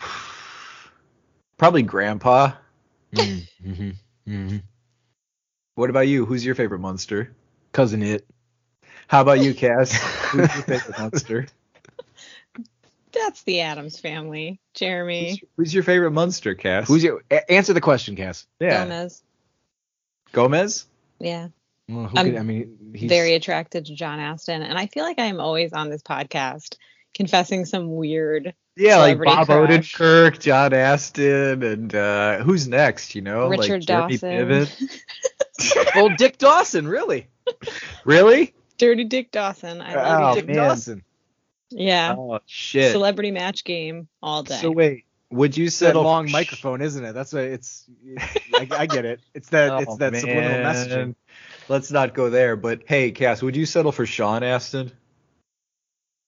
[1.56, 2.52] probably Grandpa.
[3.14, 3.90] mm-hmm.
[4.28, 4.56] Mm-hmm.
[5.76, 6.24] What about you?
[6.26, 7.34] Who's your favorite monster?
[7.72, 8.24] Cousin Itt.
[9.06, 9.92] How about you, Cass?
[10.30, 11.46] Who's your favorite monster?
[13.12, 14.60] That's the Addams family.
[14.74, 16.88] Jeremy Who's your favorite monster, Cass?
[16.88, 18.46] Who's your a- answer the question, Cass?
[18.58, 19.22] yeah Gomez.
[20.34, 20.86] Gomez?
[21.18, 21.48] Yeah.
[21.88, 24.62] Well, who I'm could, I mean, he's Very attracted to John Astin.
[24.62, 26.76] And I feel like I am always on this podcast
[27.14, 29.70] confessing some weird Yeah, like Celebrity Bob crush.
[29.94, 33.14] Odenkirk, John Astin, and uh, who's next?
[33.14, 34.48] You know, Richard like Jeremy Dawson.
[34.48, 35.92] Piven.
[35.96, 37.28] oh Dick Dawson, really?
[38.04, 38.54] Really?
[38.78, 39.80] Dirty Dick Dawson.
[39.80, 40.34] I love Oh.
[40.34, 40.56] Dick man.
[40.56, 41.04] Dawson.
[41.70, 42.14] Yeah.
[42.18, 42.92] Oh shit.
[42.92, 44.56] Celebrity match game all day.
[44.60, 45.04] So wait,
[45.34, 47.12] would you It's that settle long for- microphone, isn't it?
[47.12, 47.84] That's what it's.
[48.54, 49.20] I, I get it.
[49.34, 49.82] It's that.
[49.82, 51.14] it's Oh, that subliminal messaging.
[51.68, 52.56] Let's not go there.
[52.56, 54.92] But hey, Cass, would you settle for Sean Astin?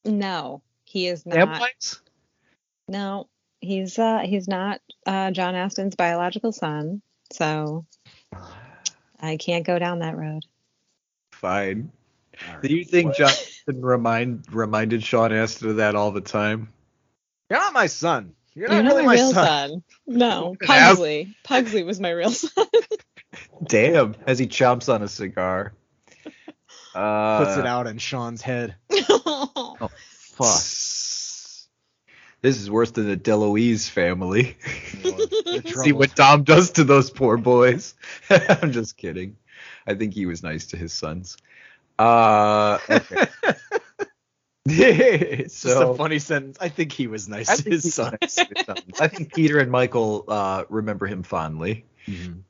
[0.04, 1.34] no, he is not.
[1.34, 2.00] Vampires?
[2.88, 3.28] No,
[3.60, 7.02] he's uh he's not uh John Astin's biological son.
[7.32, 7.84] So
[9.20, 10.44] I can't go down that road.
[11.32, 11.90] Fine.
[12.62, 16.72] Do you think John Astin remind reminded Sean Astin of that all the time?
[17.50, 18.34] You're not my son.
[18.56, 19.68] You're You're not not really my my real son.
[19.70, 19.82] son.
[20.06, 21.36] No, Pugsley.
[21.44, 22.66] Pugsley was my real son.
[23.64, 25.74] Damn, as he chomps on a cigar.
[26.94, 28.74] Uh, Puts it out on Sean's head.
[28.90, 30.62] Oh, fuck.
[32.40, 34.56] This is worse than the DeLuise family.
[35.74, 37.92] See what Dom does to those poor boys.
[38.30, 39.36] I'm just kidding.
[39.86, 41.36] I think he was nice to his sons.
[41.98, 43.26] Uh, okay.
[45.40, 46.58] It's just a funny sentence.
[46.60, 48.16] I think he was nice I to his son.
[48.20, 49.00] nice to his sons.
[49.00, 51.84] I think Peter and Michael uh, remember him fondly.
[52.06, 52.42] Mhm.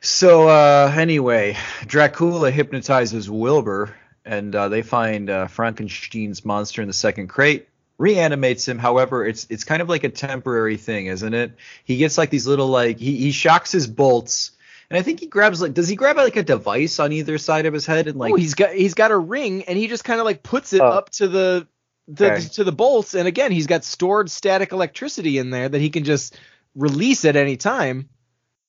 [0.00, 3.94] So uh, anyway, Dracula hypnotizes Wilbur,
[4.24, 7.68] and uh, they find uh, Frankenstein's monster in the second crate.
[7.98, 8.78] Reanimates him.
[8.78, 11.52] However, it's it's kind of like a temporary thing, isn't it?
[11.84, 14.52] He gets like these little like he, he shocks his bolts,
[14.90, 17.66] and I think he grabs like does he grab like a device on either side
[17.66, 20.04] of his head and like oh, he's got he's got a ring, and he just
[20.04, 20.86] kind of like puts it Oh.
[20.88, 21.68] up to the,
[22.08, 22.40] the Okay.
[22.54, 26.04] to the bolts, and again, he's got stored static electricity in there that he can
[26.04, 26.36] just
[26.74, 28.08] release at any time,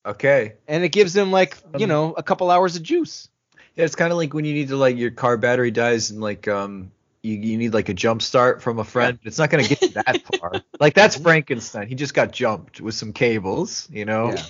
[0.06, 0.54] okay.
[0.68, 3.28] and it gives him like you Um, know a couple hours of juice.
[3.76, 6.20] Yeah, it's kind of like when you need to like your car battery dies and
[6.22, 6.92] like um
[7.24, 9.20] you, you need like a jump start from a friend.
[9.24, 10.54] It's not gonna get you that far.
[10.80, 11.88] like that's Frankenstein.
[11.88, 14.32] He just got jumped with some cables, you know.
[14.32, 14.44] Yeah.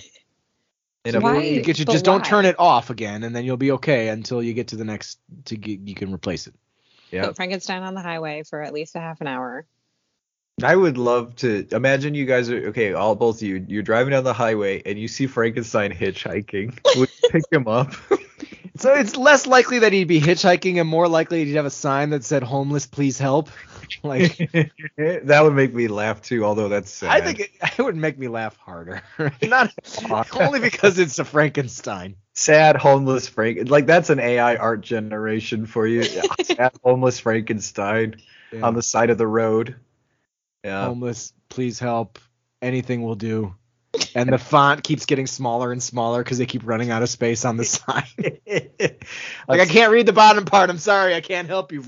[1.04, 1.38] In a Why?
[1.42, 4.08] You get you But just don't turn it off again, and then you'll be okay
[4.08, 6.54] until you get to the next to get you can replace it.
[7.10, 7.26] Yeah.
[7.26, 9.66] Put Frankenstein on the highway for at least a half an hour.
[10.62, 12.92] I would love to imagine you guys are okay.
[12.92, 16.78] All both of you, you're driving down the highway and you see Frankenstein hitchhiking.
[16.96, 17.92] Would you pick him up?
[18.74, 22.10] So it's less likely that he'd be hitchhiking, and more likely he'd have a sign
[22.10, 23.50] that said "homeless, please help."
[24.02, 24.38] like
[24.96, 26.44] that would make me laugh too.
[26.44, 27.10] Although that's sad.
[27.10, 29.02] I think it, it would make me laugh harder.
[29.42, 29.72] Not
[30.34, 32.16] only because it's a Frankenstein.
[32.32, 33.68] sad homeless Frank.
[33.68, 36.02] Like that's an AI art generation for you.
[36.02, 38.16] sad homeless Frankenstein
[38.62, 39.76] on the side of the road.
[40.64, 40.84] Yeah.
[40.86, 42.18] homeless, please help.
[42.60, 43.54] Anything will do.
[44.14, 47.44] And the font keeps getting smaller and smaller because they keep running out of space
[47.44, 48.04] on the sign.
[49.48, 50.70] like I can't read the bottom part.
[50.70, 51.82] I'm sorry, I can't help you.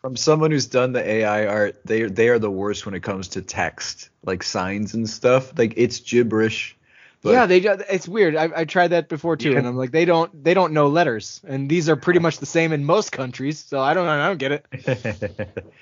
[0.00, 3.28] From someone who's done the AI art, they they are the worst when it comes
[3.28, 5.56] to text, like signs and stuff.
[5.56, 6.76] Like it's gibberish.
[7.22, 7.60] But yeah, they.
[7.60, 8.34] ju- It's weird.
[8.34, 9.58] I, I tried that before too, Yeah.
[9.58, 10.42] and I'm like, they don't.
[10.42, 13.58] They don't know letters, and these are pretty much the same in most countries.
[13.60, 14.08] So I don't.
[14.08, 15.64] I don't get it.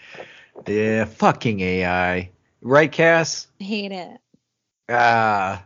[0.66, 2.30] yeah, fucking AI.
[2.61, 3.46] Right, Cass?
[3.59, 4.20] Hate it.
[4.88, 5.64] Ah.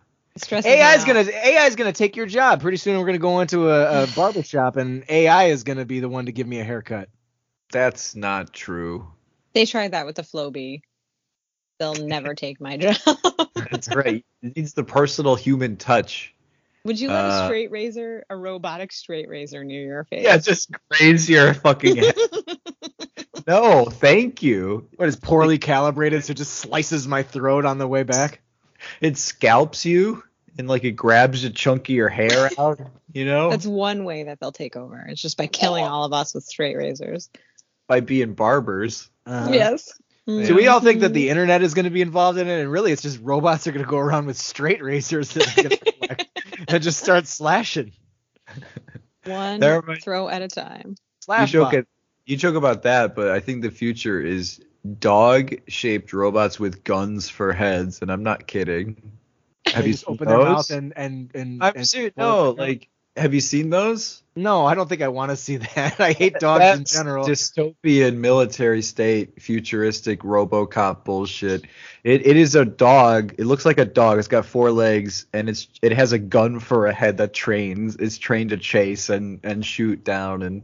[0.52, 2.60] AI is gonna AI is gonna take your job.
[2.62, 6.00] Pretty soon we're gonna go into a, a barber shop, and AI is gonna be
[6.00, 7.08] the one to give me a haircut.
[7.70, 9.06] That's not true.
[9.54, 10.82] They tried that with the Flowbee.
[11.78, 12.96] They'll never take my job.
[13.54, 14.24] That's right.
[14.42, 16.34] It needs the personal human touch.
[16.84, 20.24] Would you let Uh, a straight razor, a robotic straight razor near your face?
[20.24, 22.14] Yeah, just graze your fucking head.
[23.46, 24.88] No, thank you.
[24.96, 28.40] What is poorly calibrated, so it just slices my throat on the way back?
[29.00, 30.22] It scalps you
[30.58, 32.80] and like it grabs a chunk of your hair out.
[33.12, 35.04] You know, That's one way that they'll take over.
[35.08, 37.30] It's just by killing all of us with straight razors.
[37.88, 39.08] by being barbers.
[39.26, 39.92] Uh, yes.
[40.26, 42.70] So we all think that the internet is going to be involved in it, and
[42.70, 45.80] really, it's just robots are going to go around with straight razors that
[46.10, 46.16] are
[46.68, 47.90] and just start slashing.
[49.24, 50.02] one Never mind.
[50.02, 50.90] throw at a time.
[50.90, 51.74] You Slash joke bot.
[51.74, 51.86] at,
[52.26, 54.60] you joke about that, but I think the future is
[54.98, 59.12] dog-shaped robots with guns for heads, and I'm not kidding.
[59.66, 60.70] Have you open their mouth those?
[60.70, 62.14] and and and, I'm and serious.
[62.16, 64.22] No, like, have you seen those?
[64.34, 66.00] no, I don't think I want to see that.
[66.00, 67.26] I hate dogs in general.
[67.26, 71.64] dystopian military state futuristic RoboCop bullshit.
[72.02, 73.34] It it is a dog.
[73.38, 74.18] It looks like a dog.
[74.18, 77.96] It's got four legs and it's it has a gun for a head that trains.
[77.96, 80.62] It's trained to chase and and shoot down and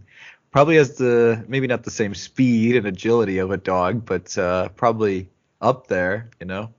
[0.51, 4.69] probably has the maybe not the same speed and agility of a dog, but uh,
[4.71, 5.29] probably
[5.61, 6.31] up there.
[6.41, 6.73] You know.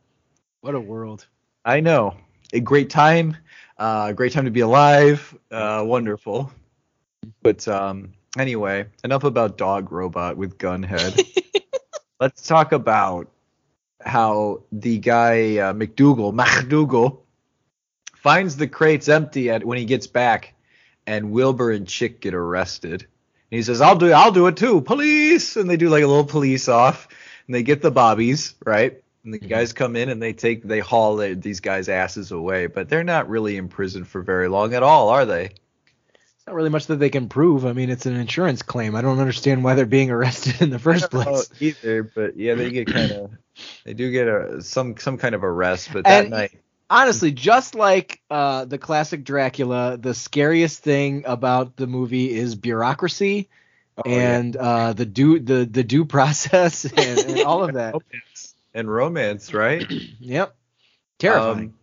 [0.62, 1.26] what a world.
[1.66, 2.16] I know.
[2.54, 3.38] A great time.
[3.78, 5.38] Uh, great time to be alive.
[5.52, 6.52] Uh, wonderful.
[7.42, 11.20] But um, anyway, enough about dog robot with gun head.
[12.20, 13.30] Let's talk about
[14.02, 17.20] how the guy uh, McDougal, McDougal,
[18.16, 20.54] finds the crates empty at when he gets back,
[21.08, 23.08] and Wilbur and Chick get arrested.
[23.52, 26.08] And he says, "I'll do, I'll do it too, police!" And they do like a
[26.08, 27.08] little police off,
[27.48, 29.02] and they get the bobbies right.
[29.24, 29.50] And the mm-hmm.
[29.50, 33.30] guys come in and they take, they haul these guys' asses away, but they're not
[33.30, 35.46] really in prison for very long at all, are they?
[35.46, 37.66] It's not really much that they can prove.
[37.66, 38.96] I mean, it's an insurance claim.
[38.96, 41.52] I don't understand why they're being arrested in the first I don't know place.
[41.60, 43.32] either, but yeah, they get kind of,
[43.84, 46.60] they do get a some some kind of arrest, but that And- night.
[46.90, 53.50] Honestly, just like uh, the classic Dracula, the scariest thing about the movie is bureaucracy
[53.98, 54.38] Oh, yeah.
[54.38, 57.94] and uh, the due the the due process and, and all of that.
[57.94, 59.86] romance and romance, right?
[60.22, 60.56] Yep,
[61.18, 61.60] terrifying.
[61.60, 61.74] Um,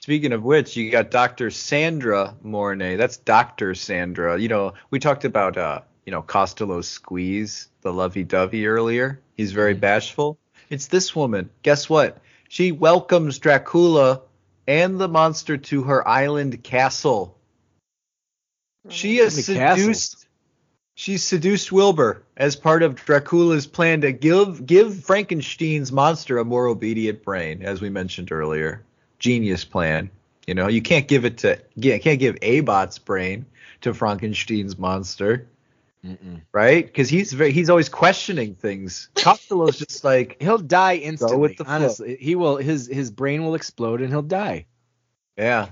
[0.00, 1.50] speaking of which, you got Dr.
[1.50, 2.96] Sandra Mornay.
[2.96, 3.74] That's Dr.
[3.74, 4.38] Sandra.
[4.38, 9.20] You know, we talked about uh, you know, Costello's squeeze, the lovey-dovey earlier.
[9.36, 10.36] He's very bashful.
[10.68, 11.48] It's this woman.
[11.62, 12.18] Guess what?
[12.48, 14.20] She welcomes Dracula
[14.66, 17.38] and the monster to her island castle.
[18.86, 19.82] Oh, she has How many castles?
[19.82, 20.26] seduced.
[20.94, 26.66] She seduced Wilbur as part of Dracula's plan to give give Frankenstein's monster a more
[26.66, 28.84] obedient brain, as we mentioned earlier.
[29.18, 30.10] Genius plan.
[30.46, 33.46] You know, you can't give it to yeah, can't give Abot's brain
[33.80, 35.46] to Frankenstein's monster,
[36.04, 36.42] Mm-mm.
[36.52, 36.84] right?
[36.84, 39.08] Because he's very he's always questioning things.
[39.14, 41.36] Costello's just like, He'll die instantly.
[41.38, 41.74] with the flow.
[41.74, 42.56] honestly, he will.
[42.56, 44.66] His his brain will explode and he'll die.
[45.36, 45.68] Yeah,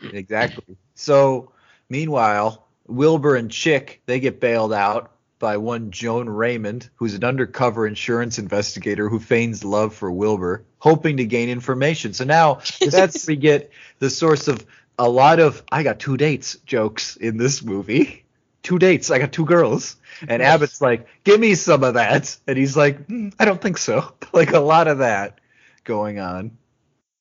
[0.00, 0.76] exactly.
[0.94, 1.52] So,
[1.88, 5.10] meanwhile, Wilbur and Chick they get bailed out
[5.40, 11.16] by one Joan Raymond, who's an undercover insurance investigator who feigns love for Wilbur, hoping
[11.18, 12.12] to gain information.
[12.14, 12.60] So now
[12.90, 14.64] that's we get the source of
[14.98, 18.23] a lot of I got two dates jokes in this movie.
[18.64, 19.10] Two dates.
[19.12, 19.94] I got two girls.
[20.26, 22.36] And Abbott's like, give me some of that.
[22.48, 24.12] And he's like, "Hmm, I don't think so.
[24.32, 25.38] Like a lot of that
[25.84, 26.56] going on.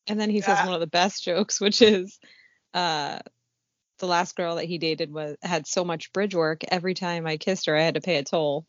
[0.07, 2.19] And then he says one of the best jokes, which is
[2.73, 3.19] uh
[3.99, 7.37] the last girl that he dated was had so much bridge work every time I
[7.37, 8.65] kissed her I had to pay a toll.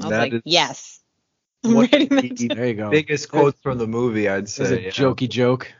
[0.00, 1.00] I was That like, yes.
[1.64, 2.48] I'm What writing that the.
[2.48, 2.90] There you go.
[2.90, 4.84] biggest quotes from the movie, I'd It's a say.
[4.84, 4.90] yeah.
[4.90, 5.72] jokey joke.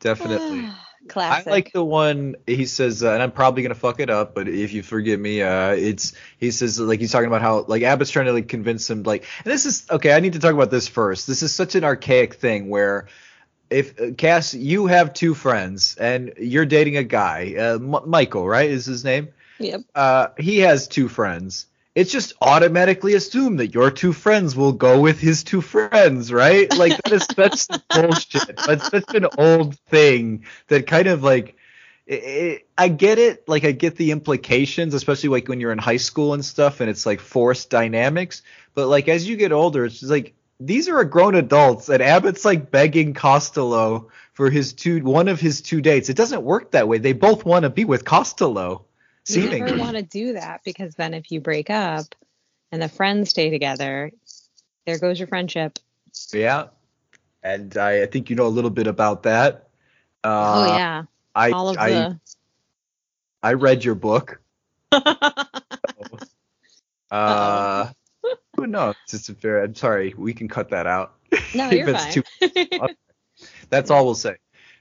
[0.00, 0.68] Definitely.
[1.08, 1.46] I Classic.
[1.46, 4.72] like the one he says, uh, and I'm probably gonna fuck it up, but if
[4.72, 8.26] you forgive me, uh, it's he says like he's talking about how like Abbott's trying
[8.26, 10.12] to like convince him like, and this is okay.
[10.12, 11.26] I need to talk about this first.
[11.26, 13.06] This is such an archaic thing where
[13.70, 18.46] if uh, Cass, you have two friends and you're dating a guy, uh, M- Michael,
[18.48, 18.70] right?
[18.70, 19.28] Is his name?
[19.60, 19.80] Yep.
[19.94, 21.66] uh, he has two friends.
[21.98, 26.72] It's just automatically assumed that your two friends will go with his two friends, right?
[26.78, 28.56] Like that is that's bullshit.
[28.56, 31.56] That's such an old thing that kind of like
[32.08, 32.14] i
[32.78, 35.96] i I get it, like I get the implications, especially like when you're in high
[35.96, 38.42] school and stuff, and it's like forced dynamics.
[38.74, 42.44] But like as you get older, it's just like these are grown adults, and Abbott's
[42.44, 46.08] like begging Costello for his two one of his two dates.
[46.10, 46.98] It doesn't work that way.
[46.98, 48.84] They both want to be with Costello.
[49.28, 49.80] You never Seemingly.
[49.80, 52.14] want to do that because then if you break up
[52.72, 54.10] and the friends stay together,
[54.86, 55.78] there goes your friendship.
[56.32, 56.68] Yeah.
[57.42, 59.68] And I, I think you know a little bit about that.
[60.24, 61.02] Uh, oh yeah.
[61.34, 62.20] I, All of I, the
[63.42, 64.40] I read your book.
[67.10, 67.88] Uh,
[68.58, 69.62] no, it's just a fair.
[69.62, 71.14] I'm sorry, we can cut that out.
[71.54, 72.12] No, you're fine.
[72.12, 72.22] too-
[73.70, 74.36] That's all we'll say.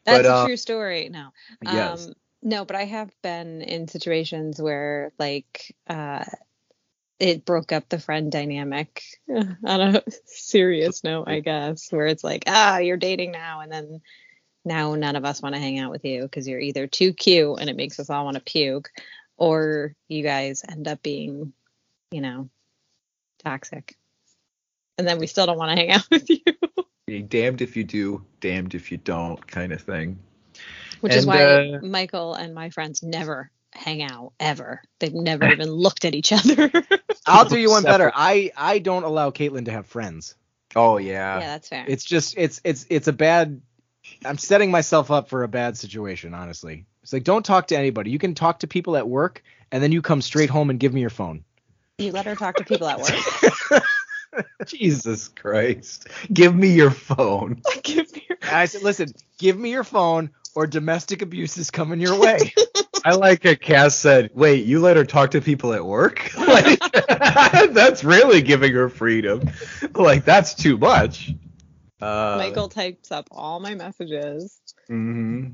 [0.05, 1.09] That's But, a uh, true story.
[1.09, 1.29] No.
[1.63, 2.09] Yes.
[2.41, 6.23] No, but I have been in situations where like uh
[7.19, 12.43] it broke up the friend dynamic on a serious note, I guess, where it's like,
[12.47, 14.01] ah, you're dating now and then
[14.63, 17.59] now none of us want to hang out with you because you're either too cute
[17.59, 18.89] and it makes us all want to puke
[19.37, 21.53] or you guys end up being,
[22.11, 22.49] you know,
[23.43, 23.95] toxic.
[24.97, 27.23] And then we still don't want to hang out with you.
[27.27, 30.19] Damned if you do, damned if you don't, kind of thing.
[31.01, 34.81] Which is why uh, Michael and my friends never hang out ever.
[34.99, 36.71] They've never even looked at each other.
[37.25, 38.11] I'll do you one better.
[38.13, 40.35] I I don't allow Caitlin to have friends.
[40.75, 41.47] Oh yeah, yeah.
[41.47, 41.85] that's fair.
[41.87, 43.61] It's just it's it's it's a bad.
[44.25, 46.33] I'm setting myself up for a bad situation.
[46.33, 48.11] Honestly, it's like don't talk to anybody.
[48.11, 50.93] You can talk to people at work, and then you come straight home and give
[50.93, 51.43] me your phone.
[51.97, 53.83] you let her talk to people at work.
[54.65, 56.07] Jesus Christ.
[56.31, 57.61] Give me your phone.
[57.83, 61.99] Give me your- I said, listen, give me your phone, or domestic abuse is coming
[62.01, 62.51] your way.
[63.05, 63.61] I like it.
[63.61, 66.31] Cass said, "Wait, you let her talk to people at work?
[66.37, 66.79] Like,
[67.73, 69.51] that's really giving her freedom.
[69.93, 71.31] Like, that's too much."
[72.01, 74.59] Uh, Michael types up all my messages.
[74.89, 75.49] Mm-hmm.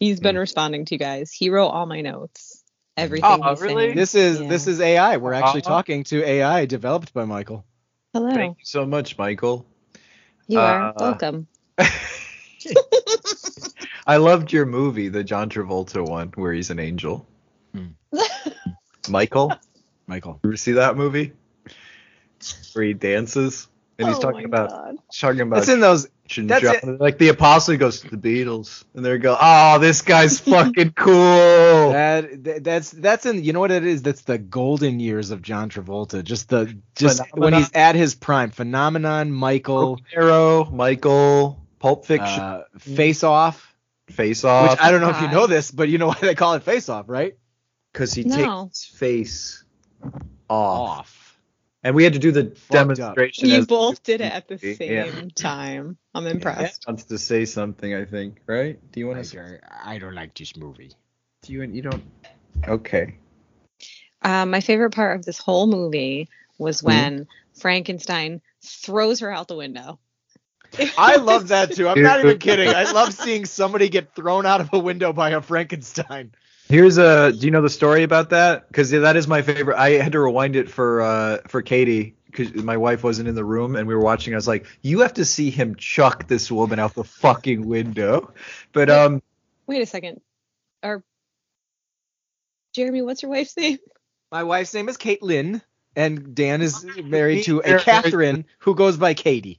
[0.00, 1.30] He's been responding to you guys.
[1.30, 2.64] He wrote all my notes.
[2.96, 3.84] Everything Oh, he's really?
[3.86, 3.96] saying.
[3.96, 4.48] this is Yeah.
[4.48, 5.18] this is AI.
[5.18, 5.70] We're actually Uh-huh.
[5.74, 7.64] talking to AI developed by Michael.
[8.12, 8.34] Hello.
[8.34, 9.64] Thank you so much, Michael.
[10.48, 11.46] You are Uh, welcome.
[14.08, 17.26] I loved your movie, the John Travolta one, where he's an angel.
[19.08, 19.52] Michael,
[20.06, 20.40] Michael.
[20.42, 21.32] you ever see that movie?
[22.72, 24.96] Where he dances and he's Oh talking my about God.
[25.14, 26.08] talking about That's in those.
[26.36, 30.02] and That's John- like the apostle goes to the Beatles, and they go, "Oh, this
[30.02, 34.38] guy's fucking cool." That, that that's that's in you know what it is that's the
[34.38, 40.00] golden years of John Travolta just the just when he's at his prime phenomenon Michael
[40.14, 43.74] Arrow, Michael, Pulp Fiction, uh, face off
[44.10, 46.34] Face Off, which I don't know if you know this but you know why they
[46.34, 47.36] call it face off right
[47.92, 48.64] because he No.
[48.66, 49.64] takes face
[50.48, 50.98] off.
[51.00, 51.38] off
[51.84, 52.56] and we had to do the up.
[52.70, 53.48] demonstration.
[53.48, 54.74] You both did it at the Yeah.
[54.74, 55.96] same time.
[56.14, 56.84] I'm impressed.
[56.86, 58.78] wants to say something, I think, right?
[58.92, 59.60] Do you want to?
[59.84, 60.90] I, I don't like this movie
[61.42, 61.62] Do you?
[61.62, 62.02] You don't?
[62.66, 63.14] Okay.
[64.22, 66.28] Uh, my favorite part of this whole movie
[66.58, 66.86] was Mm-hmm.
[66.86, 67.26] when
[67.60, 70.00] Frankenstein throws her out the window.
[70.98, 74.60] I love that too I'm not even kidding I love seeing somebody get thrown out
[74.60, 76.32] of a window by a Frankenstein
[76.68, 77.32] Here's a.
[77.32, 78.68] Do you know the story about that?
[78.68, 79.78] Because that is my favorite.
[79.78, 83.44] I had to rewind it for uh for Katie because my wife wasn't in the
[83.44, 84.34] room and we were watching.
[84.34, 88.32] I was like, you have to see him chuck this woman out the fucking window.
[88.72, 89.22] But um,
[89.66, 90.20] Wait a second.
[90.82, 91.02] Or
[92.74, 93.78] Jeremy, what's your wife's name?
[94.30, 95.62] my wife's name is Caitlin
[95.96, 99.58] and Dan is married to a Catherine who goes by Katie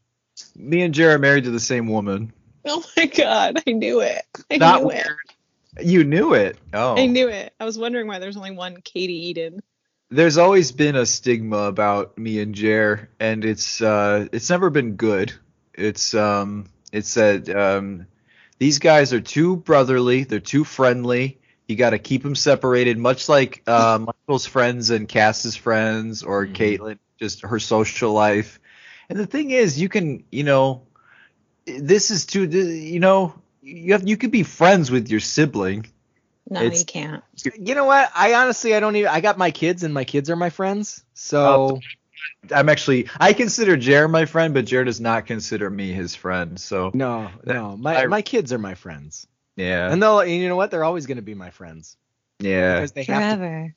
[0.59, 2.33] me and Jared married to the same woman.
[2.65, 4.21] Oh my god, I knew it.
[4.51, 4.93] I Not knew it.
[5.05, 5.87] weird.
[5.87, 6.57] You knew it.
[6.73, 6.97] Oh.
[6.97, 7.53] I knew it.
[7.59, 9.61] I was wondering why there's only one Katie Eden.
[10.09, 14.95] there's always been a stigma about me and Jer, and it's uh, it's never been
[14.95, 15.31] good.
[15.73, 18.07] It's um, it's that um,
[18.57, 20.25] these guys are too brotherly.
[20.25, 21.37] They're too friendly.
[21.67, 26.45] You got to keep them separated, much like uh, Michael's friends and Cass's friends, or
[26.47, 26.55] Mhm.
[26.55, 28.59] Caitlin, just her social life.
[29.09, 30.83] And the thing is, you can, you know,
[31.65, 35.87] this is too, you know, you have you could be friends with your sibling.
[36.49, 37.23] No, It's- you can't.
[37.59, 40.29] you know what I honestly I don't even I got my kids and my kids
[40.29, 41.79] are my friends so
[42.51, 46.59] I'm actually I consider Jared my friend, but Jared does not consider me his friend.
[46.59, 50.47] So No, no, my I- my kids are my friends, yeah, and they'll, and you
[50.47, 50.71] know what?
[50.71, 51.97] They're always going to be my friends
[52.39, 52.75] yeah.
[52.75, 53.37] because they have to.
[53.37, 53.75] Forever.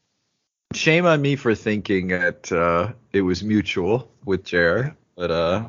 [0.74, 5.64] Shame on me for thinking that uh, it was mutual with Jared, but uh,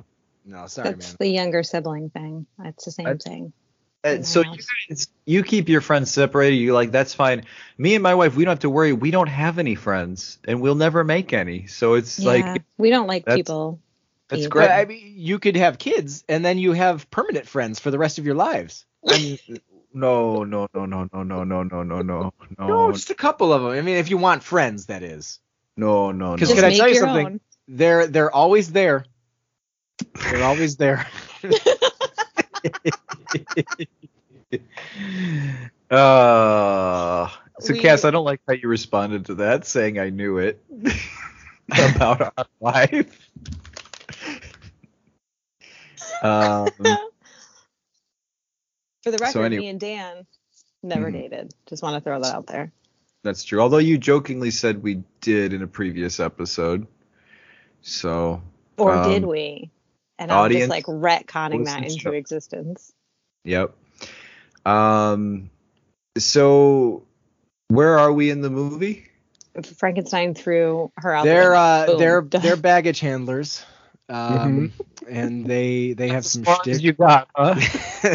[0.45, 1.15] No, sorry, That's man.
[1.19, 2.45] the younger sibling thing.
[2.63, 3.53] It's the same I- thing.
[4.03, 4.57] uh, so you
[4.89, 6.55] guys, you keep your friends separated.
[6.57, 7.45] You like that's fine.
[7.77, 8.91] Me and my wife, we don't have to worry.
[8.93, 11.67] We don't have any friends, and we'll never make any.
[11.67, 13.79] So it's Yeah, like we don't like that's- people.
[14.27, 14.49] that's either.
[14.49, 14.69] great.
[14.69, 18.17] I mean, you could have kids, and then you have permanent friends for the rest
[18.19, 18.85] of your lives.
[19.93, 23.53] no, no, no, no, no, no, no, no, no, no, No, no, just a couple
[23.53, 23.71] of them.
[23.71, 25.39] I mean, if you want friends, that is.
[25.77, 26.35] no, no, no.
[26.35, 27.25] Because Just can I tell you something?
[27.27, 27.39] own.
[27.67, 29.05] They're they're always there.
[29.99, 31.07] They're always there.
[35.91, 37.29] Uh,
[37.59, 40.63] so We- Cass, I don't like how you responded to that, saying I knew it
[41.71, 43.29] about our life.
[46.23, 46.67] Um,
[49.03, 50.25] For the record, anyway- me and Dan
[50.81, 51.13] never Mhm.
[51.13, 51.53] dated.
[51.67, 52.71] Just want to throw that out there.
[53.23, 53.61] that's true.
[53.61, 56.87] Although you jokingly said we did in a previous episode.
[57.81, 58.41] So
[58.77, 59.69] Or Um, did we?
[60.19, 62.11] And I'm audience, just like retconning that into show.
[62.11, 62.93] existence.
[63.45, 63.75] Yep.
[64.65, 65.49] Um.
[66.17, 67.03] So,
[67.69, 69.07] where are we in the movie?
[69.77, 71.25] Frankenstein threw her out.
[71.25, 71.97] They're uh, window.
[71.97, 73.65] they're they're baggage handlers,
[74.09, 74.71] um,
[75.07, 76.81] and they they have some shtick.
[76.81, 77.55] you got, huh?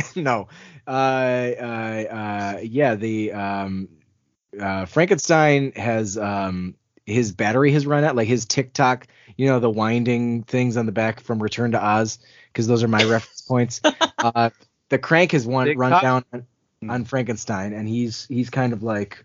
[0.17, 0.49] no,
[0.87, 3.89] uh, uh, uh, yeah, the um,
[4.59, 6.75] uh, Frankenstein has um,
[7.09, 9.07] his battery has run out, like his Tik-Tok,
[9.37, 12.19] you know, the winding things on the back from Return to Oz,
[12.53, 13.81] because those are my reference points.
[14.19, 14.51] Uh,
[14.91, 16.47] the crank has one run down on,
[16.89, 19.25] on Frankenstein, and he's he's kind of like,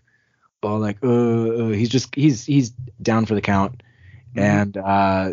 [0.62, 2.70] well, like, uh, uh, he's just he's he's
[3.02, 3.82] down for the count,
[4.34, 5.30] and uh,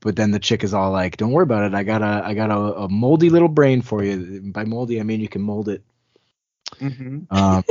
[0.00, 1.74] but then the chick is all like, "Don't worry about it.
[1.74, 4.40] I got a I got a, a moldy little brain for you.
[4.44, 5.82] By moldy, I mean you can mold it."
[6.76, 7.34] Mm-hmm.
[7.34, 7.64] Um,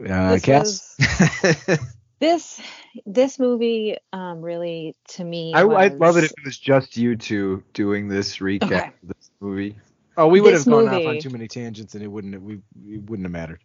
[0.10, 0.96] uh, Cass.
[2.22, 2.60] this
[3.04, 7.16] this movie um really to me I, I'd love it if it was just you
[7.16, 8.86] two doing this recap Okay.
[9.02, 9.76] of this movie.
[10.16, 12.42] oh, we would this have gone off on too many tangents, and it wouldn't have,
[12.42, 13.60] we it wouldn't have mattered.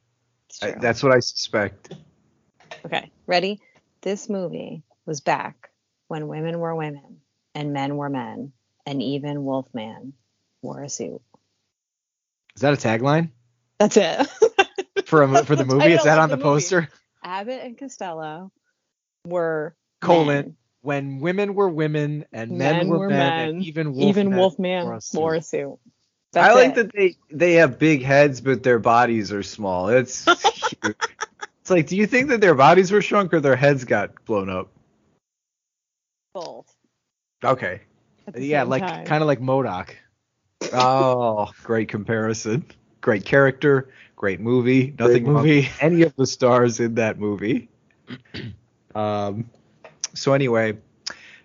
[0.62, 1.94] I, that's what I suspect.
[2.86, 3.60] Okay, ready?
[4.02, 5.70] This movie was back
[6.08, 7.18] when women were women
[7.54, 8.54] and men were men,
[8.88, 10.14] and even Wolfman
[10.64, 11.22] wore a suit.
[12.56, 13.30] Is that a tagline
[13.78, 14.28] That's it.
[15.06, 15.94] for a, for the The movie?
[15.94, 16.60] Is that on the the movie.
[16.62, 16.90] poster?
[17.24, 18.52] Abbott and Costello
[19.26, 20.28] were Colon.
[20.28, 20.56] men.
[20.82, 23.64] When women were women and men, Men were, were men, and men.
[23.64, 25.20] even Wolfman even Wolfman wore a suit.
[25.20, 25.80] wore a suit.
[26.36, 26.76] I like it.
[26.76, 29.90] that they they have big heads, but their bodies are small.
[29.90, 30.96] It's cute.
[31.62, 34.50] it's like, do you think that their bodies were shrunk or their heads got blown
[34.50, 34.70] up?
[36.38, 36.76] both.
[37.44, 37.82] Okay.
[38.36, 39.90] Yeah, like kind of like MODOK.
[40.74, 42.66] Oh, great comparison.
[43.02, 44.94] Great character, great movie.
[45.00, 45.60] Nothing wrong movie.
[45.62, 47.70] with any of the stars in that movie.
[48.96, 49.50] Um.
[50.16, 50.78] So anyway,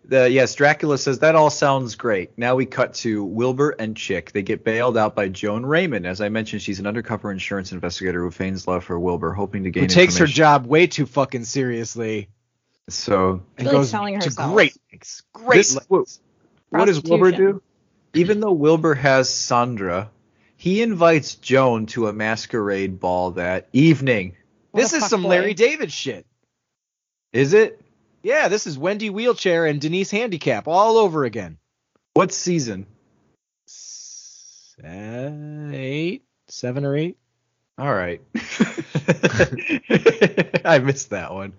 [0.06, 2.30] the yes, Dracula says that all sounds great.
[2.38, 4.32] Now we cut to Wilbur and Chick.
[4.32, 6.06] They get bailed out by Joan Raymond.
[6.06, 9.70] As I mentioned, she's an undercover insurance investigator who feigns love for Wilbur, hoping to
[9.70, 12.28] gain Who takes her job way too fucking seriously
[12.88, 14.54] So and Really goes selling to herself.
[14.54, 15.22] great lengths.
[15.34, 16.20] Great This- lengths.
[16.70, 17.62] what does Wilbur do?
[18.14, 20.10] Even though Wilbur has Sandra,
[20.62, 24.36] he invites Joan to a masquerade ball that evening.
[24.70, 25.24] What This is some.
[25.24, 26.24] Larry David shit.
[27.32, 27.80] Is it?
[28.22, 31.58] Yeah, this is Wendy Wheelchair and Denise Handicap all over again.
[32.14, 32.86] What season?
[34.84, 37.16] Eight, seven or eight.
[37.76, 38.20] All right.
[40.64, 41.54] I missed that one.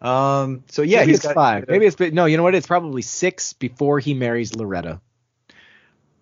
[0.00, 0.64] Um.
[0.70, 1.66] So yeah, maybe he's got- five.
[1.68, 2.24] Maybe it's no.
[2.24, 2.54] You know what?
[2.54, 5.02] It's probably six before he marries Loretta.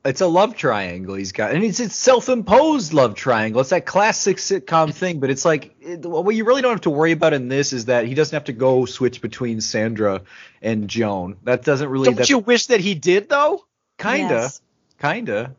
[0.07, 3.61] It's a love triangle he's got, and it's it's self-imposed love triangle.
[3.61, 6.91] It's that classic sitcom thing, but it's like it, what you really don't have to
[6.91, 10.23] worry about in this is that he doesn't have to go switch between Sandra
[10.63, 11.37] and Joan.
[11.45, 12.13] That doesn't really.
[12.15, 13.65] Don't you wish that he did though?
[13.99, 14.61] kinda, Yes.
[15.01, 15.55] kinda.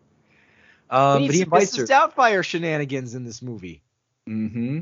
[0.91, 1.83] We Um, need but he some invites her.
[1.83, 1.87] Mrs.
[1.89, 3.81] Doubtfire shenanigans in this movie.
[4.29, 4.81] Mm-hmm.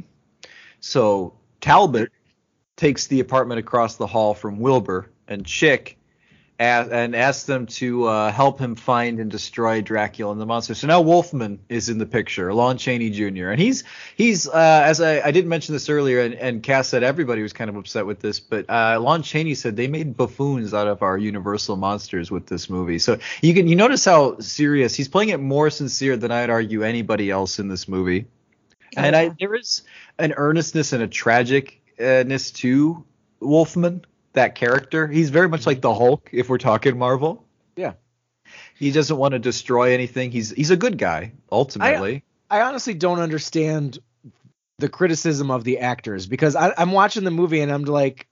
[0.79, 2.11] So Talbot
[2.75, 5.97] takes the apartment across the hall from Wilbur and Chick,
[6.59, 10.73] a- and asked them to uh, help him find and destroy Dracula and the monster.
[10.73, 13.49] So now Wolfman is in the picture, Lon Chaney Jr.
[13.49, 13.83] And he's
[14.15, 17.53] he's uh, as I, I didn't mention this earlier, and, and Cass said everybody was
[17.53, 21.01] kind of upset with this, but uh, Lon Chaney said they made buffoons out of
[21.01, 22.99] our Universal monsters with this movie.
[22.99, 26.83] So you can you notice how serious he's playing it more sincere than I'd argue
[26.83, 28.27] anybody else in this movie.
[28.97, 29.81] And I there is
[30.19, 33.03] an earnestness and a tragicness to
[33.41, 35.07] Wolfman, that character.
[35.07, 35.71] He's very much mm-hmm.
[35.71, 37.45] like the Hulk, if we're talking Marvel.
[37.75, 37.93] Yeah.
[38.75, 40.31] He doesn't want to destroy anything.
[40.31, 42.23] He's he's a good guy, ultimately.
[42.49, 43.99] I honestly don't understand
[44.77, 48.27] the criticism of the actors because I, I'm watching the movie and I'm like,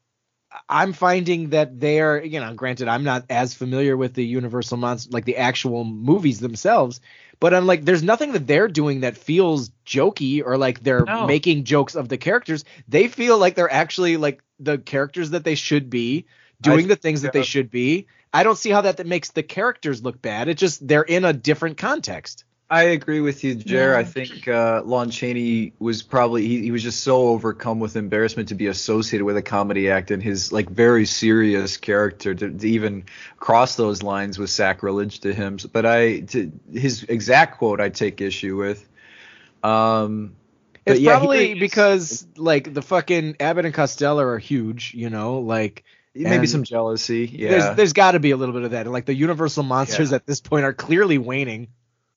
[0.70, 5.12] I'm finding that they're, you know, granted, I'm not as familiar with the Universal monster,
[5.12, 7.01] like the actual movies themselves,
[7.39, 11.26] but I'm like, there's nothing that they're doing that feels jokey or like they're No.
[11.26, 12.66] making jokes of the characters.
[12.88, 16.26] They feel like they're actually like the characters that they should be,
[16.61, 18.07] doing I- the things that they should be.
[18.36, 20.47] I don't see how that, that makes the characters look bad.
[20.47, 22.45] It's just they're in a different context.
[22.70, 23.91] I agree with you, Jer.
[23.91, 23.99] Yeah.
[23.99, 28.49] I think uh, Lon Chaney was probably he, he was just so overcome with embarrassment
[28.49, 32.68] to be associated with a comedy act, and his like very serious character to, to
[32.68, 33.03] even
[33.38, 35.59] cross those lines was sacrilege to him.
[35.72, 38.89] But I, to, his exact quote, I take issue with.
[39.61, 40.36] Um,
[40.86, 45.40] but It's yeah, probably because like the fucking Abbott and Costello are huge, you know,
[45.40, 45.84] like
[46.16, 47.30] maybe some jealousy.
[47.32, 48.82] Yeah, there's there's got to be a little bit of that.
[48.86, 50.18] And like the Universal monsters Yeah.
[50.18, 51.68] at this point are clearly waning.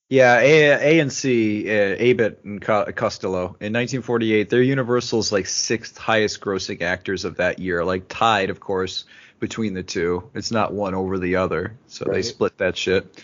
[0.09, 4.49] Yeah, A, A and C, uh, Abbott and Co- Costello in 1948.
[4.49, 9.05] They're Universal's like sixth highest grossing actors of that year, like tied, of course,
[9.41, 10.31] between the two.
[10.33, 11.77] It's not one over the other.
[11.89, 13.21] So they split that shit.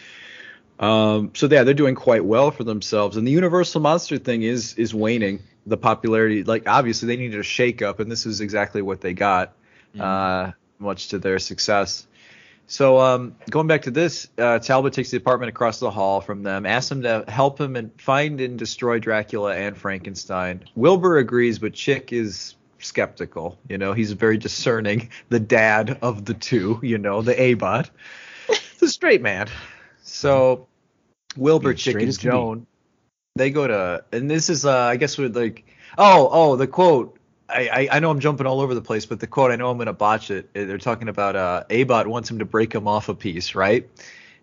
[0.78, 4.74] Um, so yeah, they're doing quite well for themselves, and the Universal monster thing is
[4.74, 5.42] is waning.
[5.64, 9.12] The popularity, like obviously, they needed a shake up, and this is exactly what they
[9.12, 9.52] got,
[9.98, 12.08] uh, much to their success.
[12.66, 16.42] So um, going back to this, uh, Talbot takes the apartment across the hall from
[16.42, 20.64] them, asks them to help him and find and destroy Dracula and Frankenstein.
[20.74, 23.58] Wilbur agrees, but Chick is skeptical.
[23.68, 26.80] You know, he's very discerning, the dad of the two.
[26.82, 27.90] You know, the A-bot,
[28.78, 29.48] the straight man.
[30.03, 30.68] So
[31.36, 32.36] Wilbur, Yeah, Chick, and as can be.
[32.36, 32.66] Joan,
[33.36, 35.64] they go to, and this is, uh, I guess, with like,
[35.96, 37.18] oh, oh, the quote.
[37.48, 39.70] I, I, I know I'm jumping all over the place, but the quote, I know
[39.70, 40.48] I'm going to botch it.
[40.57, 43.90] Uh, They're talking about uh, Abbott wants him to break him off a piece, right?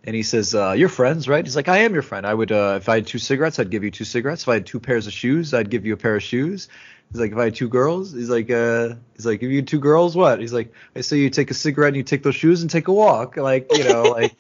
[0.04, 2.26] And he says, uh, "You're friends, right?" He's like, "I am your friend.
[2.26, 4.44] I would, uh, if I had two cigarettes, I'd give you two cigarettes.
[4.44, 6.70] If I had two pairs of shoes, I'd give you a pair of shoes."
[7.12, 9.68] He's like, "If I had two girls," he's like, uh, "He's like, if you had
[9.68, 12.36] two girls, what?" He's like, "I say you take a cigarette and you take those
[12.36, 14.40] shoes and take a walk." Like, you know, like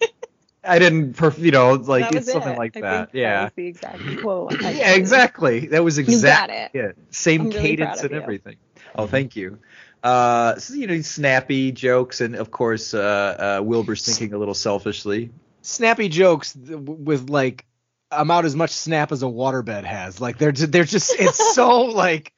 [0.64, 2.57] I didn't, perf- you know, like it's something it.
[2.57, 3.12] like I that.
[3.12, 3.43] think Yeah.
[3.45, 4.62] was the exact quote.
[4.62, 5.68] Yeah, exactly.
[5.68, 6.72] That was exactly it.
[6.74, 8.22] Yeah, same I'm really cadence proud of and you.
[8.22, 8.55] everything.
[8.95, 9.60] Oh, thank you.
[10.03, 14.53] Uh, so you know, snappy jokes, and of course, uh, uh, Wilbur's thinking a little
[14.53, 15.32] selfishly.
[15.62, 17.66] Snappy jokes with like
[18.12, 20.20] about as much snap as a waterbed has.
[20.22, 22.34] Like they're they're just it's so like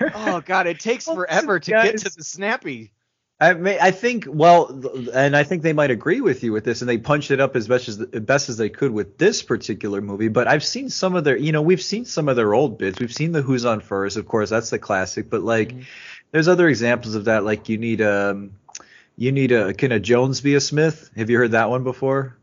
[0.00, 2.92] oh god, it takes Well, forever to guys- get to the snappy.
[3.42, 4.68] I may, I think well,
[5.14, 7.56] and I think they might agree with you with this, and they punched it up
[7.56, 10.28] as best as best as they could with this particular movie.
[10.28, 13.00] But I've seen some of their, you know, we've seen some of their old bits.
[13.00, 15.30] We've seen the Who's on First, of course, that's the classic.
[15.30, 15.84] But like, Mhm.
[16.32, 17.42] there's other examples of that.
[17.44, 18.50] Like you need um,
[19.16, 21.10] you need a can a Jones be a Smith?
[21.16, 22.36] Have you heard that one before?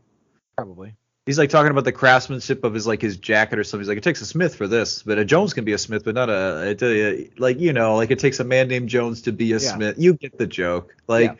[0.56, 0.94] Probably.
[1.28, 3.82] He's like talking about the craftsmanship of his like his jacket or something.
[3.82, 6.02] He's like, it takes a Smith for this, but a Jones can be a Smith,
[6.02, 9.32] but not a, uh, like you know, like it takes a man named Jones to
[9.32, 9.58] be a Yeah.
[9.58, 9.96] Smith.
[9.98, 10.96] You get the joke.
[11.06, 11.38] Like,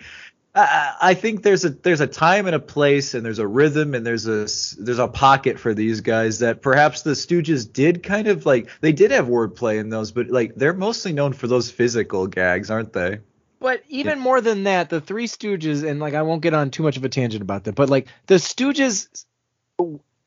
[0.55, 3.95] I, I think there's a there's a time and a place, and there's a rhythm,
[3.95, 4.45] and there's a
[4.79, 8.93] there's a pocket for these guys that perhaps the Stooges did kind of like they
[8.93, 12.93] did have wordplay in those, but like they're mostly known for those physical gags, aren't
[12.93, 13.21] they?
[13.59, 16.83] But even more than that, the Three Stooges, and like I won't get on too
[16.83, 19.25] much of a tangent about that, but like the Stooges,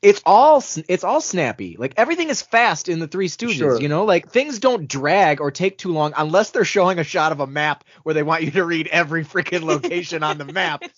[0.02, 1.76] it's all it's all snappy.
[1.78, 3.58] Like everything is fast in the Three Stooges.
[3.58, 3.80] Sure.
[3.80, 7.30] You know, like things don't drag or take too long unless they're showing a shot
[7.30, 10.82] of a map where they want you to read every freaking location on the map.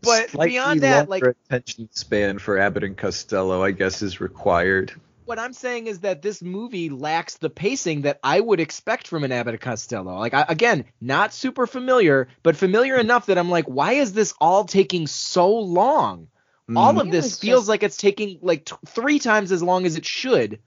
[0.00, 4.92] But Slightly beyond that, like attention span for Abbott and Costello, I guess, is required.
[5.24, 9.24] what I'm saying is that this movie lacks the pacing that I would expect from
[9.24, 10.16] an Abbott and Costello.
[10.16, 14.34] Like I, again, not super familiar, but familiar enough that I'm like, why is this
[14.40, 16.28] all taking so long?
[16.76, 17.00] All Mm.
[17.00, 19.96] of It this feels just- like it's taking like t- three times as long as
[19.96, 20.58] it should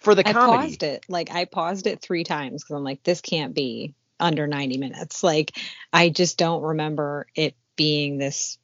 [0.00, 0.58] for the I comedy.
[0.58, 1.04] I paused it.
[1.08, 5.22] Like I paused it three times because I'm like, this can't be under 90 minutes.
[5.22, 5.56] Like
[5.92, 8.58] I just don't remember it being this.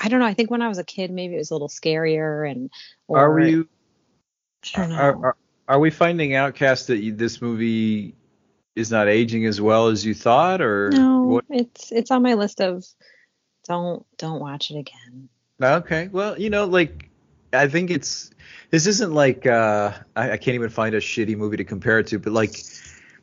[0.00, 0.26] I don't know.
[0.26, 2.70] I think when I was a kid, maybe it was a little scarier and.
[3.08, 3.68] Or, Are you
[4.74, 4.96] I don't know.
[4.96, 5.36] are, are,
[5.68, 8.14] are we finding out, Cass, that you, this movie
[8.76, 11.44] is not aging as well as you thought, or no, what?
[11.50, 12.84] it's it's on my list of
[13.66, 15.28] don't don't watch it again.
[15.62, 17.10] Okay, well, you know, like
[17.52, 18.30] I think it's
[18.70, 22.06] this isn't like uh, I, I can't even find a shitty movie to compare it
[22.08, 22.52] to, but like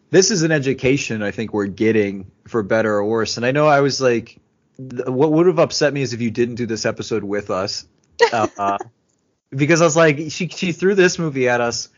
[0.09, 3.37] this is an education I think we're getting for better or worse.
[3.37, 4.39] And I know I was like,
[4.77, 7.85] th- what would have upset me is if you didn't do this episode with us,
[8.31, 8.77] uh, uh,
[9.49, 11.89] because I was like, she she threw this movie at us.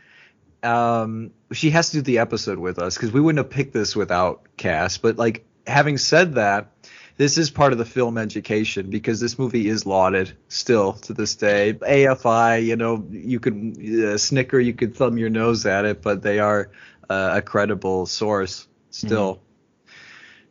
[0.61, 3.95] Um, she has to do the episode with us because we wouldn't have picked this
[3.95, 4.97] without Cass.
[4.97, 6.71] But like having said that,
[7.19, 11.35] this is part of the film education because this movie is lauded still to this
[11.35, 11.73] day.
[11.73, 16.21] AFI, you know, you could uh, snicker, you could thumb your nose at it, but
[16.21, 16.71] they are
[17.09, 19.41] uh, a credible source still.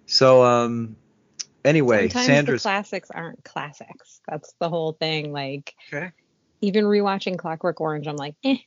[0.04, 0.96] So, um,
[1.64, 2.62] anyway, Sometimes Sandra's.
[2.62, 4.20] the classics aren't classics.
[4.28, 5.32] That's the whole thing.
[5.32, 6.12] Like Okay.
[6.60, 8.58] even rewatching Clockwork Orange, I'm like, eh.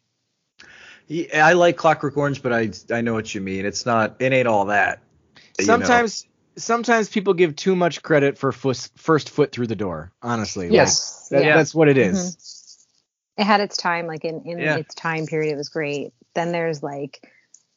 [1.05, 3.63] Yeah, I like Clockwork Orange, but I I know what you mean.
[3.67, 4.15] It's not.
[4.17, 5.03] It ain't all that.
[5.59, 6.25] Sometimes
[6.63, 10.11] sometimes people give too much credit for fus- first foot through the door.
[10.21, 11.27] Honestly, Like, Yes.
[11.29, 11.55] that- Yeah.
[11.55, 12.37] that's what it is.
[13.37, 14.75] it had its time like in, in Yeah.
[14.77, 17.25] its time period it was great then there's like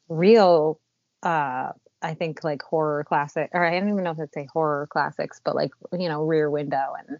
[0.09, 0.81] real
[1.23, 1.70] uh
[2.02, 5.40] i think like horror classic or i don't even know if it's a horror classics
[5.44, 7.19] but like you know rear window and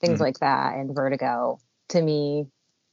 [0.00, 0.22] things Mhm.
[0.22, 1.58] like that and vertigo
[1.88, 2.46] to me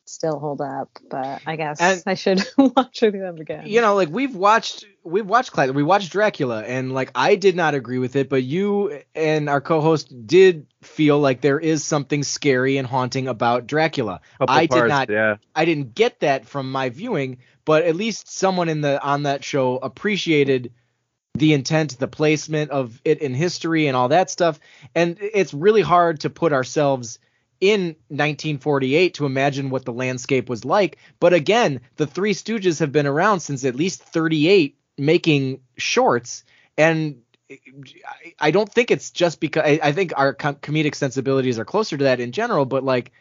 [0.09, 4.09] still hold up but i guess And- i should watch them again you know like
[4.09, 8.15] we've watched we've watched Cla- we watched Dracula and like I did not agree with
[8.15, 13.27] it but you and our co-host did feel like there is something scary and haunting
[13.27, 14.21] about Dracula.
[14.37, 15.37] Couple I did not Yeah.
[15.55, 19.43] I didn't get that from my viewing, but at least someone in the on that
[19.43, 20.73] show appreciated
[21.35, 24.59] the intent, the placement of it in history and all that stuff.
[24.93, 27.19] And it's really hard to put ourselves
[27.61, 30.97] in 1948 to imagine what the landscape was like.
[31.19, 36.43] But again, the Three Stooges have been around since at least 38 making shorts.
[36.77, 37.21] And
[38.39, 42.19] I don't think it's just because I, think our comedic sensibilities are closer to that
[42.19, 43.11] in general, but like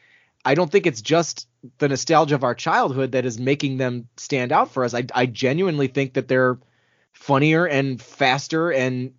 [0.44, 1.48] I don't think it's just
[1.78, 4.94] the nostalgia of our childhood that is making them stand out for us.
[4.94, 6.58] I, I genuinely think that they're
[7.12, 9.14] funnier and faster, and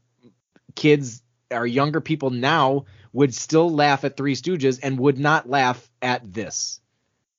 [0.76, 1.22] kids
[1.52, 6.31] or younger people now would still laugh at Three Stooges and would not laugh at
[6.31, 6.80] this.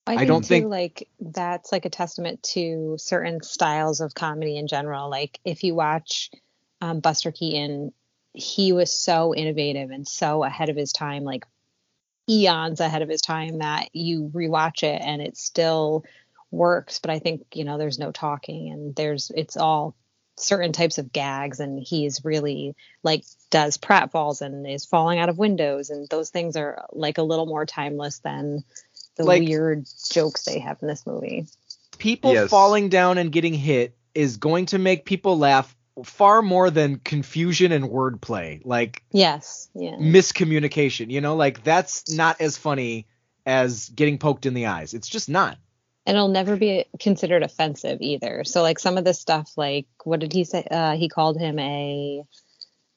[0.07, 4.13] I, I think don't too, think- like that's like a testament to certain styles of
[4.13, 5.09] comedy in general.
[5.09, 6.31] Like if you watch
[6.81, 7.93] um, Buster Keaton,
[8.33, 11.45] he was so innovative and so ahead of his time, like
[12.29, 16.05] eons ahead of his time, that you rewatch it and it still
[16.49, 16.99] works.
[16.99, 19.95] But I think you know there's no talking and there's it's all
[20.37, 25.37] certain types of gags and he's really like does pratfalls and is falling out of
[25.37, 28.63] windows and those things are like a little more timeless than
[29.17, 31.45] the Like- weird jokes they have in this movie.
[31.97, 32.49] People Yes.
[32.49, 35.75] falling down and getting hit is going to make people laugh
[36.05, 38.61] far more than confusion and wordplay.
[38.65, 39.69] Like Yes.
[39.75, 39.97] Yeah.
[39.97, 41.11] miscommunication.
[41.11, 43.05] You know, like that's not as funny
[43.45, 44.93] as getting poked in the eyes.
[44.93, 45.57] It's just not.
[46.05, 48.43] And it'll never be considered offensive either.
[48.43, 50.65] So like some of this stuff, like what did he say?
[50.69, 52.23] Uh, he called him a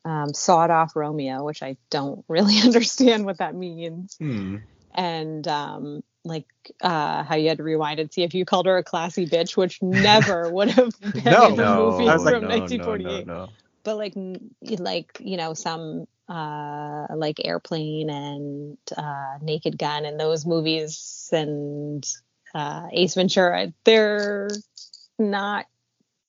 [0.06, 4.16] um, sawed off Romeo, which I don't really understand what that means.
[4.18, 4.56] Hmm.
[4.94, 6.46] And um, like
[6.80, 9.56] uh, how you had to rewind and see if you called her a classy bitch,
[9.56, 11.46] which never would have been No.
[11.48, 13.26] in the No, movie was like, from no, no, 1948.
[13.26, 13.48] no, no.
[13.82, 14.14] but like
[14.78, 22.06] like you know some uh like airplane and uh naked gun and those movies and
[22.54, 24.48] uh ace ventura they're
[25.18, 25.66] not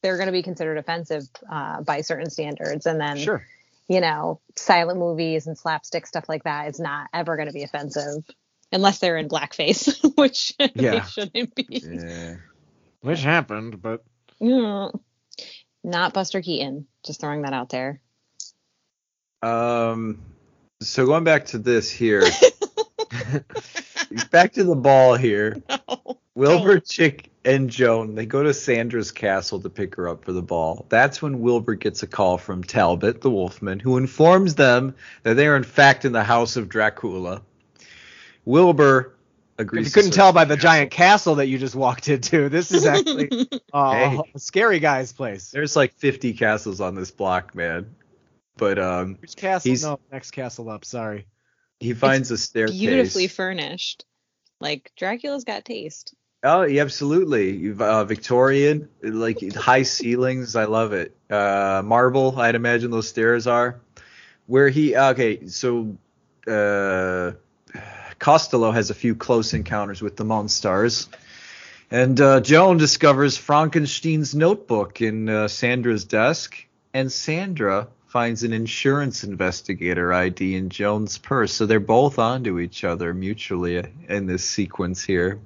[0.02, 3.46] they're going to be considered offensive uh by certain standards and then Sure.
[3.88, 7.64] you know silent movies and slapstick stuff like that is not ever going to be
[7.64, 8.24] offensive
[8.72, 12.36] unless they're in blackface which they shouldn't be Yeah.
[13.02, 14.04] Which happened, but
[14.42, 15.00] Mm.
[15.84, 18.02] not buster keaton just throwing that out there
[19.42, 20.20] Um.
[20.82, 22.24] So going back to this here,
[24.24, 25.62] back to the ball here.
[26.36, 30.42] Wilbur, Chick, and Joan they go to Sandra's castle to pick her up for the
[30.42, 30.86] ball.
[30.90, 35.48] That's when Wilbur gets a call from Talbot, the Wolfman, who informs them that they
[35.48, 37.42] are in fact in the house of Dracula.
[38.46, 39.16] Wilbur
[39.58, 39.88] agrees.
[39.88, 40.70] if you couldn't tell by the castle.
[40.70, 43.30] giant castle that you just walked into, this is actually
[43.74, 44.20] uh, Hey.
[44.36, 45.52] a scary guy's place.
[45.52, 47.96] There's like 50 castles on this block, man.
[48.58, 49.70] But um, Which castle?
[49.70, 50.86] He's- No, next castle up.
[50.86, 51.26] Sorry.
[51.80, 52.78] He finds a staircase.
[52.80, 54.06] beautifully furnished.
[54.60, 56.14] Like Dracula's got taste.
[56.44, 57.74] Oh, yeah, absolutely.
[57.74, 60.56] Uh, Victorian, like high ceilings.
[60.56, 61.16] I love it.
[61.30, 63.82] Uh, marble, I'd imagine those stairs are.
[64.46, 65.98] Where he, okay, so
[66.48, 67.32] uh,
[68.20, 71.08] Costello has a few close encounters with the Monstars.
[71.90, 76.56] And uh, Joan discovers Frankenstein's notebook in uh, Sandra's desk.
[76.94, 81.52] And Sandra finds an insurance investigator ID in Joan's purse.
[81.52, 85.42] So they're both onto each other mutually in this sequence here.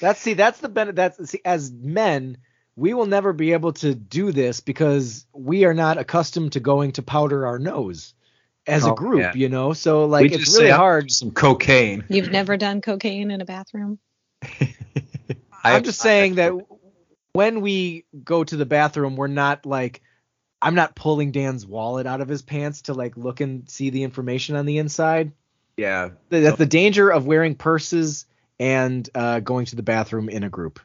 [0.00, 0.34] That's see.
[0.34, 0.96] That's the benefit.
[0.96, 2.36] That's see, as men,
[2.76, 6.92] we will never be able to do this because we are not accustomed to going
[6.92, 8.12] to powder our nose
[8.66, 9.20] as Oh, a group.
[9.22, 9.32] yeah.
[9.34, 11.10] You know, so like We it's just really say, oh, hard.
[11.10, 12.04] Some cocaine.
[12.10, 13.98] You've never done cocaine in a bathroom?
[15.64, 16.52] I'm just saying that
[17.32, 20.02] when we go to the bathroom, we're not like
[20.64, 24.02] I'm not pulling Dan's wallet out of his pants to like look and see the
[24.02, 25.32] information on the inside.
[25.76, 26.10] Yeah.
[26.30, 28.26] That's the danger of wearing purses
[28.58, 30.80] and uh, going to the bathroom in a group.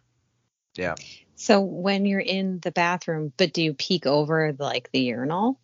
[0.75, 0.95] Yeah.
[1.35, 5.59] So when you're in the bathroom, but do you peek over like the urinal?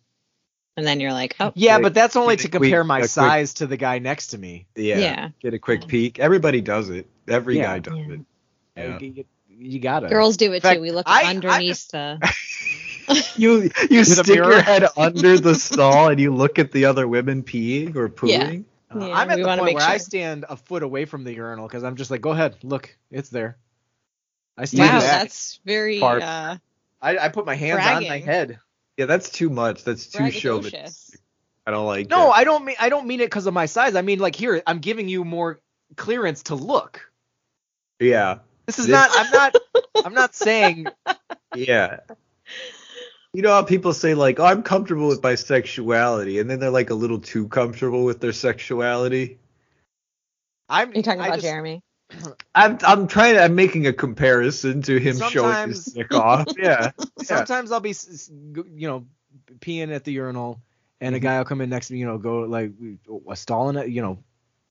[0.78, 3.00] And then you're like, oh, Yeah, but that's only to a quick- compare my a
[3.02, 4.66] quick- size to the guy next to me.
[4.76, 4.98] Yeah.
[4.98, 5.28] Yeah.
[5.40, 5.88] Get a quick Yeah.
[5.88, 6.18] peek.
[6.18, 7.06] Everybody does it.
[7.28, 7.62] Every Yeah.
[7.64, 8.14] guy does Yeah.
[8.14, 8.20] it.
[8.76, 8.92] Yeah.
[8.92, 10.08] Like, you, you gotta.
[10.08, 10.80] girls do it fact, too.
[10.82, 12.18] We look I- I- underneath the.
[13.36, 17.42] You you stick your head under the stall and you look at the other women
[17.42, 18.60] peeing or Yeah.
[18.90, 21.24] Uh, Yeah, I'm at we the point make where I stand a foot away from
[21.24, 23.56] the urinal because I'm just like, go ahead, look, it's there.
[24.56, 25.20] I stand Wow, back.
[25.20, 26.56] that's very uh,
[27.02, 28.58] I, I put my hands on my head.
[28.96, 29.84] Yeah, that's too much.
[29.84, 30.74] That's too chauvinist.
[30.74, 31.16] braggadocious.
[31.66, 32.36] I don't like No, it.
[32.36, 33.96] I don't mean I don't mean it because of my size.
[33.96, 35.58] I mean like here, I'm giving you more
[35.96, 37.10] clearance to look.
[38.00, 38.38] yeah.
[38.66, 39.10] This is This- not.
[39.12, 39.54] I'm not.
[40.04, 40.86] I'm not saying.
[41.54, 42.00] Yeah.
[43.36, 46.70] You know how people say like, "Oh, I'm comfortable with my sexuality," and then they're
[46.70, 49.36] like a little too comfortable with their sexuality.
[50.70, 50.94] I'm.
[50.94, 51.82] You're talking I about just- Jeremy.
[52.54, 53.36] I'm I'm trying.
[53.38, 56.46] I'm making a comparison to him showing Sometimes- his dick off.
[56.56, 56.92] Yeah.
[56.96, 57.04] Yeah.
[57.24, 59.04] Sometimes I'll be, s- s- g- you know,
[59.58, 60.58] peeing at the urinal,
[61.02, 61.16] and Mm-hmm.
[61.16, 62.72] a guy will come in next to me, you know, go like
[63.30, 64.18] a stall in it, you know,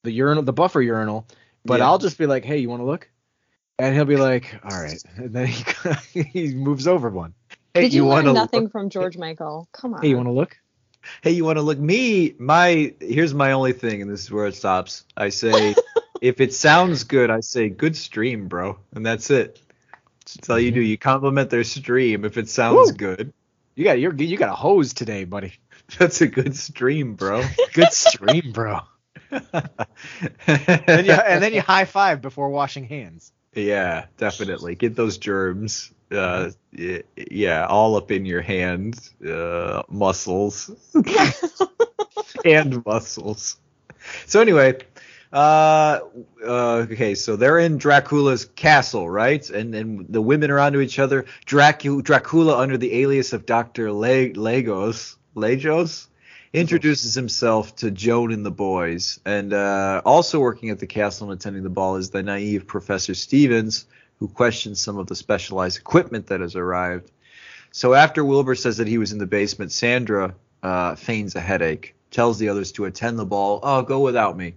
[0.03, 1.27] the urinal, the buffer urinal.
[1.65, 1.85] But Yeah.
[1.85, 3.11] I'll just be like, hey, you want to look?
[3.77, 5.03] And he'll be like, all right.
[5.17, 7.35] And then he he moves over one.
[7.75, 8.35] Hey, Did you, wanna learn look?
[8.35, 9.67] nothing from George Michael?
[9.73, 10.01] Come on.
[10.01, 10.57] Hey, you want to look?
[11.21, 11.77] Hey, you want to look?
[11.77, 15.03] Me, my here's my only thing, and this is where it stops.
[15.17, 15.75] I say,
[16.21, 19.59] if it sounds good, I say good stream, bro, and that's it.
[20.35, 20.79] That's all you do.
[20.79, 20.87] Mm-hmm.
[20.87, 22.97] You compliment their stream if it sounds Woo.
[22.97, 23.33] good.
[23.75, 25.53] You got you're you got a hose today, buddy.
[25.99, 27.43] That's a good stream, bro.
[27.73, 28.79] Good stream, bro.
[29.29, 33.33] and, you, and then you high five before washing hands.
[33.53, 34.75] Yeah, definitely.
[34.75, 35.91] Get those germs.
[36.11, 40.69] Uh, yeah, all up in your hand, uh, muscles,
[42.45, 43.57] hand muscles.
[44.27, 44.77] So anyway,
[45.33, 45.99] uh,
[46.45, 49.47] uh, okay, so they're in Dracula's castle, right?
[49.49, 51.25] And and the women are onto each other.
[51.45, 56.07] Dracula, Dracula under the alias of Doctor Le- Lejos, Lejos,
[56.53, 61.39] introduces himself to Joan and the boys, and uh, also working at the castle and
[61.39, 63.87] attending the ball is the naive Professor Stevens,
[64.19, 67.11] who questions some of the specialized equipment that has arrived.
[67.71, 71.95] So after Wilbur says that he was in the basement, Sandra uh, feigns a headache,
[72.11, 73.59] tells the others to attend the ball.
[73.61, 74.55] Oh, go without me.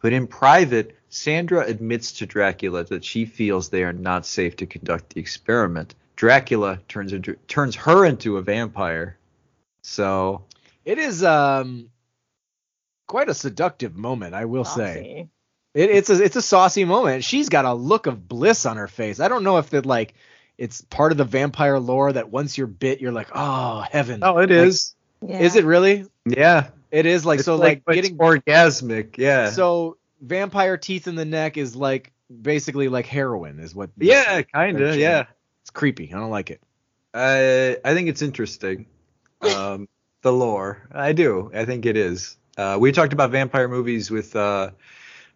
[0.00, 4.66] But in private, Sandra admits to Dracula that she feels they are not safe to
[4.66, 5.94] conduct the experiment.
[6.16, 9.18] Dracula turns into, turns her into a vampire.
[9.82, 10.44] So
[10.84, 11.90] It is um
[13.06, 15.28] quite a seductive moment, I will say.
[15.76, 15.90] Saucy.
[15.90, 17.24] It, it's a it's a saucy moment.
[17.24, 19.20] She's got a look of bliss on her face.
[19.20, 20.14] I don't know if that like
[20.58, 24.20] it's part of the vampire lore that once you're bit, you're like, oh heaven.
[24.22, 24.94] oh, it Like, is.
[25.26, 25.40] Yeah.
[25.40, 26.06] Is it really?
[26.24, 26.68] Yeah.
[26.90, 29.18] It is like It's so like, it's getting orgasmic.
[29.18, 29.50] Yeah.
[29.50, 32.12] so vampire teeth in the neck is like
[32.42, 33.90] basically like heroin is what.
[33.98, 34.96] yeah, kind of.
[34.96, 35.24] Yeah.
[35.62, 36.12] It's creepy.
[36.14, 36.60] I don't like it.
[37.12, 38.86] I I think it's interesting.
[39.40, 39.88] Um,
[40.22, 40.86] the lore.
[40.92, 41.50] I do.
[41.54, 42.36] I think it is.
[42.56, 44.70] Uh, we talked about vampire movies with uh,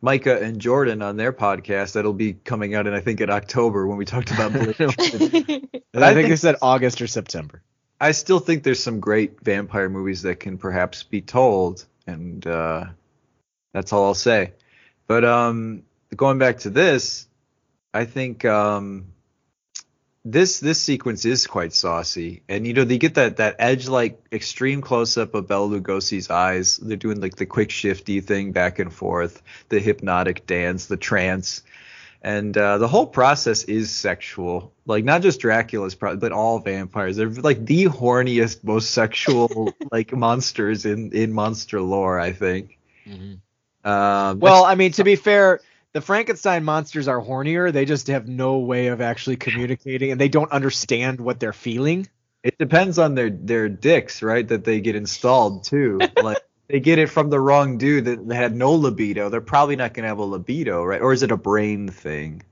[0.01, 1.93] Micah and Jordan on their podcast.
[1.93, 4.53] That'll be coming out in I think in October when we talked about.
[4.53, 5.69] Blade.
[5.93, 7.63] And I, think, they said August or September.
[8.01, 12.85] I still think there's some great vampire movies that can perhaps be told, and uh,
[13.73, 14.53] that's all I'll say.
[15.09, 15.83] But um,
[16.15, 17.27] going back to this,
[17.93, 19.07] I think um,
[20.25, 24.21] this this sequence is quite saucy, and you know they get that that edge like
[24.31, 26.77] extreme close up of Bela Lugosi's eyes.
[26.77, 31.63] They're doing like the quick shifty thing back and forth, the hypnotic dance, the trance.
[32.23, 34.75] And uh, the whole process is sexual.
[34.85, 37.17] Like not just Dracula's, probably, but all vampires.
[37.17, 42.21] They're like the horniest, most sexual like monsters in in monster lore.
[42.21, 42.79] I think.
[43.85, 45.61] Um, Well, I mean, to be fair,
[45.93, 47.73] the Frankenstein monsters are hornier.
[47.73, 52.09] They just have no way of actually communicating, and they don't understand what they're feeling.
[52.43, 54.47] it depends on their their dicks, right?
[54.47, 55.99] That they get installed too.
[56.23, 56.39] like
[56.69, 59.29] they get it from the wrong dude that had no libido.
[59.29, 61.01] They're probably not gonna have a libido, right?
[61.01, 62.43] Or is it a brain thing?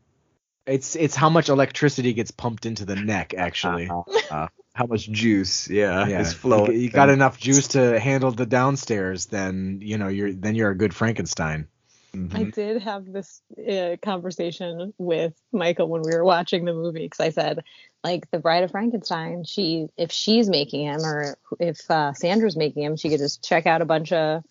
[0.67, 3.91] It's it's how much electricity gets pumped into the neck, actually.
[4.31, 5.71] Uh, how much juice?
[5.71, 6.73] Yeah, yeah, is flowing.
[6.73, 10.71] you, you got enough juice to handle the downstairs, then you know you're then you're
[10.71, 11.67] a good Frankenstein.
[12.15, 12.35] Mhm.
[12.35, 17.21] I did have this uh, conversation with Michael when we were watching the movie because
[17.21, 17.65] I said,
[18.03, 22.83] like, the Bride of Frankenstein, she if she's making him or if uh, Sandra's making
[22.83, 24.43] him, she could just check out a bunch of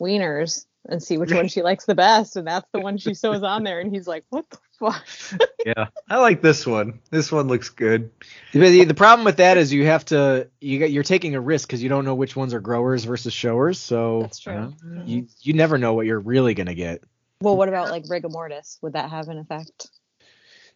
[0.00, 3.42] wieners and see which one she likes the best, and that's the one she sews
[3.42, 3.80] on there.
[3.80, 5.06] And he's like, "What the fuck?"
[5.66, 7.00] Yeah, I like this one.
[7.10, 8.10] This one looks good.
[8.52, 11.68] The, the problem with that is you have to you get you're taking a risk
[11.68, 13.78] because you don't know which ones are growers versus showers.
[13.78, 14.54] So That's true.
[14.54, 17.02] uh, you you never know what you're really gonna get.
[17.42, 18.78] well, what about like rigor mortis?
[18.80, 19.88] Would that have an effect?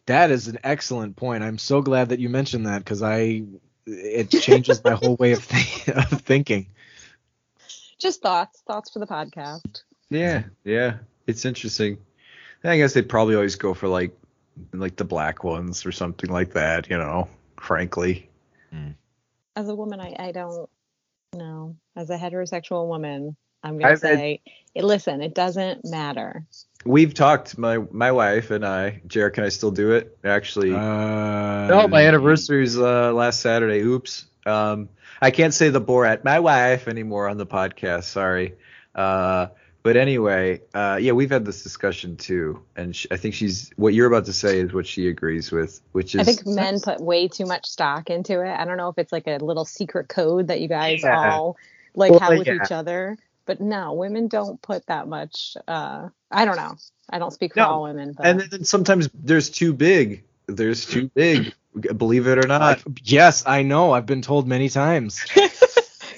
[0.05, 1.43] That is an excellent point.
[1.43, 3.43] I'm so glad that you mentioned that because I
[3.87, 6.67] it changes my whole way of, thi- of thinking.
[7.99, 9.81] Just thoughts, thoughts for the podcast.
[10.09, 11.97] Yeah, yeah, it's interesting.
[12.63, 14.15] I guess they'd probably always go for like
[14.73, 16.89] like the black ones or something like that.
[16.89, 17.27] You know,
[17.59, 18.29] frankly.
[19.55, 20.69] As a woman, I, I don't
[21.33, 21.77] know.
[21.95, 24.41] As a heterosexual woman, I'm gonna I've say,
[24.73, 26.45] it, listen, it doesn't matter.
[26.85, 29.01] We've talked, my my wife and I.
[29.07, 30.17] Jared, can I still do it?
[30.23, 33.79] Actually, Uh, no, my anniversary's uh, last Saturday.
[33.79, 34.25] Oops.
[34.45, 34.89] Um,
[35.21, 38.03] I can't say the Borat, my wife, anymore on the podcast.
[38.03, 38.55] Sorry.
[38.93, 39.47] Uh,
[39.85, 43.93] but anyway, uh, yeah, we've had this discussion too, and sh I think she's what
[43.93, 46.99] you're about to say is what she agrees with, which is I think men put
[46.99, 48.49] way too much stock into it.
[48.51, 51.35] I don't know if it's like a little secret code that you guys Yeah.
[51.35, 51.57] all
[51.93, 52.55] like Well, have with yeah.
[52.65, 53.15] each other.
[53.45, 55.55] But no, women don't put that much.
[55.67, 56.77] Uh, I don't know.
[57.07, 57.67] I don't speak for No.
[57.67, 61.53] all women, but and then sometimes there's too big there's too big.
[61.97, 62.61] Believe it or not.
[62.79, 63.91] I- yes, I know.
[63.91, 65.23] I've been told many times.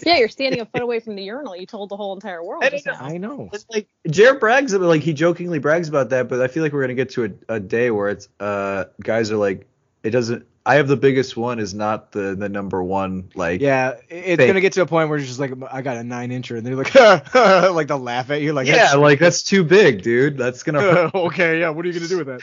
[0.05, 1.55] Yeah, you're standing a foot away from the urinal.
[1.55, 2.63] You told the whole entire world.
[2.63, 2.87] I just.
[2.87, 3.49] I know.
[3.53, 6.73] It's like Jared brags about like he jokingly brags about that, but I feel like
[6.73, 9.67] we're gonna get to a, a day where it's uh guys are like
[10.03, 10.45] it doesn't.
[10.65, 14.47] I have the biggest one is not the the number one like Yeah, it's Fake.
[14.47, 16.65] gonna get to a point where it's just like I got a nine incher, and
[16.65, 16.93] they're like,
[17.73, 20.37] like they'll laugh at you, like, yeah like that's too big, dude.
[20.37, 21.69] That's gonna okay, yeah.
[21.69, 22.41] What are you gonna do with that?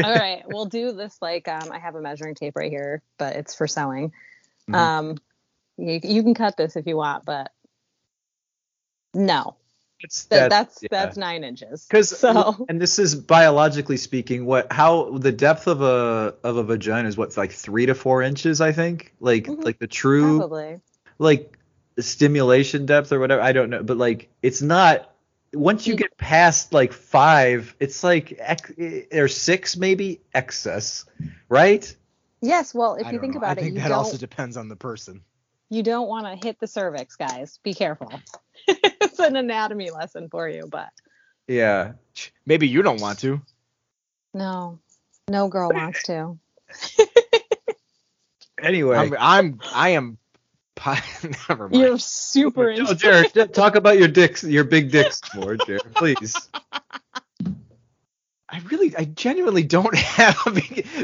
[0.04, 3.36] All right, we'll do this like um, I have a measuring tape right here, but
[3.36, 4.12] it's for sewing.
[4.68, 4.74] Mhm.
[4.74, 5.18] Um,
[5.80, 7.50] you, you can cut this if you want, but
[9.14, 9.56] no,
[10.02, 10.88] It's- Th- that- that's yeah.
[10.90, 11.86] that's nine inches.
[11.86, 16.62] Because so and this is biologically speaking, what how the depth of a of a
[16.62, 19.14] vagina is what like three to four inches, I think.
[19.20, 19.64] Like Mhm.
[19.64, 20.80] like the true probably
[21.18, 21.58] like
[21.98, 23.42] stimulation depth or whatever.
[23.42, 25.06] I don't know, but like it's not.
[25.52, 28.70] Once you You- get past like five, it's like ex-
[29.12, 31.04] or six maybe excess,
[31.48, 31.92] right?
[32.40, 32.72] yes.
[32.72, 33.38] Well, if I you think know.
[33.38, 35.22] about I it, think you that don't also depends on the person.
[35.70, 37.58] You don't want to hit the cervix, guys.
[37.62, 38.12] Be careful.
[38.66, 40.90] it's an anatomy lesson for you, but
[41.46, 41.92] Yeah.
[42.44, 43.40] Maybe you don't want to.
[44.34, 44.78] no,
[45.28, 46.38] no girl wants to.
[48.62, 50.18] Anyway, I'm, I'm, I am.
[51.48, 51.74] Never mind.
[51.74, 56.34] You're super no, into Jared, talk about your dicks, your big dicks more, Jared, please.
[58.70, 60.36] I really, I genuinely don't have.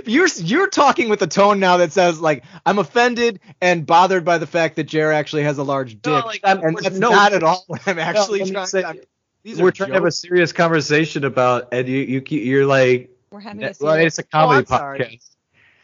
[0.06, 4.38] You're you're talking with a tone now that says like I'm offended and bothered by
[4.38, 7.10] the fact that Jer actually has a large dick, No, like, I'm- and that's no,
[7.10, 8.66] not at all what I'm actually let me trying.
[8.66, 9.00] say- I'm-
[9.42, 12.66] these We're are trying to have a serious conversation about, and you you keep- you're
[12.66, 15.30] like, We're having a well, serious, it's a comedy oh, I'm podcast.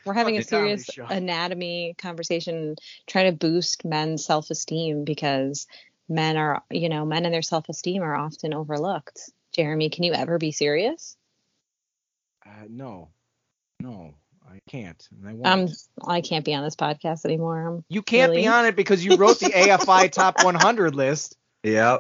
[0.05, 2.75] we're having a serious anatomy conversation,
[3.07, 5.69] trying to boost men's self-esteem because
[6.09, 9.21] men are, you know, men and their self-esteem are often overlooked.
[9.55, 11.17] Jeremy, can you ever be serious?
[12.53, 13.09] Uh, no,
[13.81, 14.15] no,
[14.47, 15.09] I can't.
[15.11, 15.47] And I won't.
[15.47, 15.69] Um,
[16.07, 17.67] I can't be on this podcast anymore.
[17.67, 18.43] Um, you can't really?
[18.43, 21.37] be on it because you wrote the AFI Top 100 list.
[21.63, 21.99] Yeah.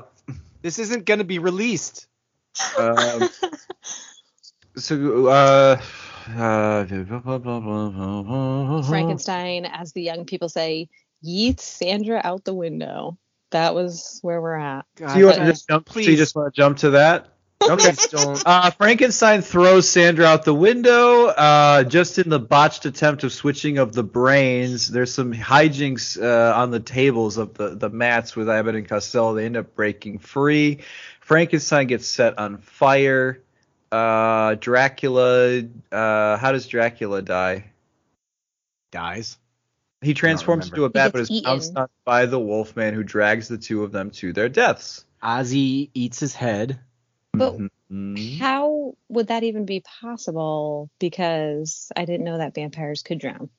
[0.60, 2.06] This isn't going to be released.
[2.78, 3.28] Um,
[4.76, 5.80] so, uh,
[6.28, 6.84] uh,
[8.84, 10.88] Frankenstein, as the young people say,
[11.24, 13.18] yeet Sandra out the window.
[13.50, 14.86] That was where we're at.
[14.96, 15.88] God, So you want to just jump?
[15.90, 17.28] So you just want to jump to that?
[17.70, 17.92] Okay.
[17.92, 18.42] Please.
[18.44, 21.26] Uh, Frankenstein throws Sandra out the window.
[21.26, 26.56] Uh, just in the botched attempt of switching of the brains, there's some hijinks uh,
[26.56, 29.34] on the tables of the, the mats with Abbott and Costello.
[29.34, 30.80] They end up breaking free.
[31.20, 33.40] Frankenstein gets set on fire.
[33.90, 35.62] Uh, Dracula.
[35.90, 37.64] Uh, how does Dracula die?
[38.90, 39.38] Dies.
[40.02, 43.46] He transforms into a bat, but gets is pounced on by the Wolfman, who drags
[43.48, 45.04] the two of them to their deaths.
[45.22, 46.80] Ozzy eats his head.
[47.32, 48.38] But Mhm.
[48.38, 50.90] how would that even be possible?
[50.98, 53.50] Because I didn't know that vampires could drown.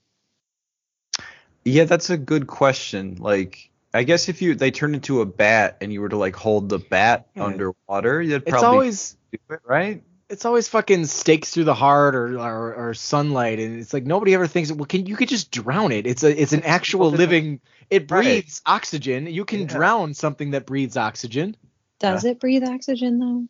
[1.65, 3.15] Yeah, that's a good question.
[3.19, 6.35] Like, I guess if you they turn into a bat and you were to like
[6.35, 7.43] hold the bat Yeah.
[7.45, 10.03] underwater, you'd It's probably always do it, right?
[10.29, 14.33] it's always fucking stakes through the heart or, or or sunlight and it's like nobody
[14.33, 17.59] ever thinks well can you could just drown it it's a it's an actual living
[17.89, 18.43] it Right.
[18.43, 19.67] breathes oxygen you can Yeah.
[19.67, 21.55] drown something that breathes oxygen
[21.99, 23.47] Does it breathe oxygen though?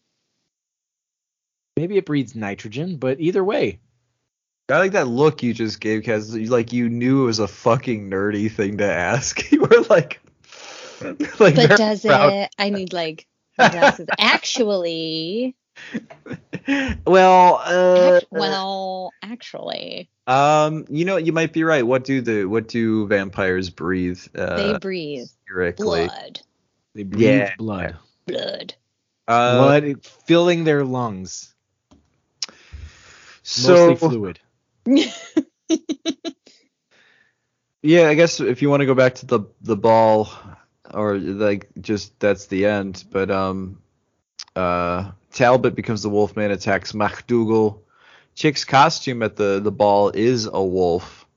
[1.78, 3.80] Maybe it breathes nitrogen but either way
[4.70, 8.10] I like that look you just gave because like you knew it was a fucking
[8.10, 9.52] nerdy thing to ask.
[9.52, 10.22] you were like,
[11.40, 12.34] like But does proud.
[12.34, 12.56] it?
[12.58, 13.28] I need like
[13.70, 15.56] does actually?
[17.06, 21.86] well, uh, act- well, actually, um, you know, you might be right.
[21.86, 24.22] What do the what do vampires breathe?
[24.36, 26.08] Uh, they breathe theoretically?
[26.08, 26.42] blood,
[26.96, 27.56] they breathe Yeah.
[27.58, 28.76] blood blood.
[29.28, 31.53] Uh, blood filling their lungs
[33.44, 34.40] so mostly fluid
[37.84, 40.30] Yeah, I guess if you want to go back to the the ball,
[40.94, 43.04] or like just that's the end.
[43.12, 43.82] But um,
[44.56, 47.80] uh, Talbot becomes the Wolfman, attacks McDougal.
[48.36, 51.28] Chick's costume at the the ball is a wolf.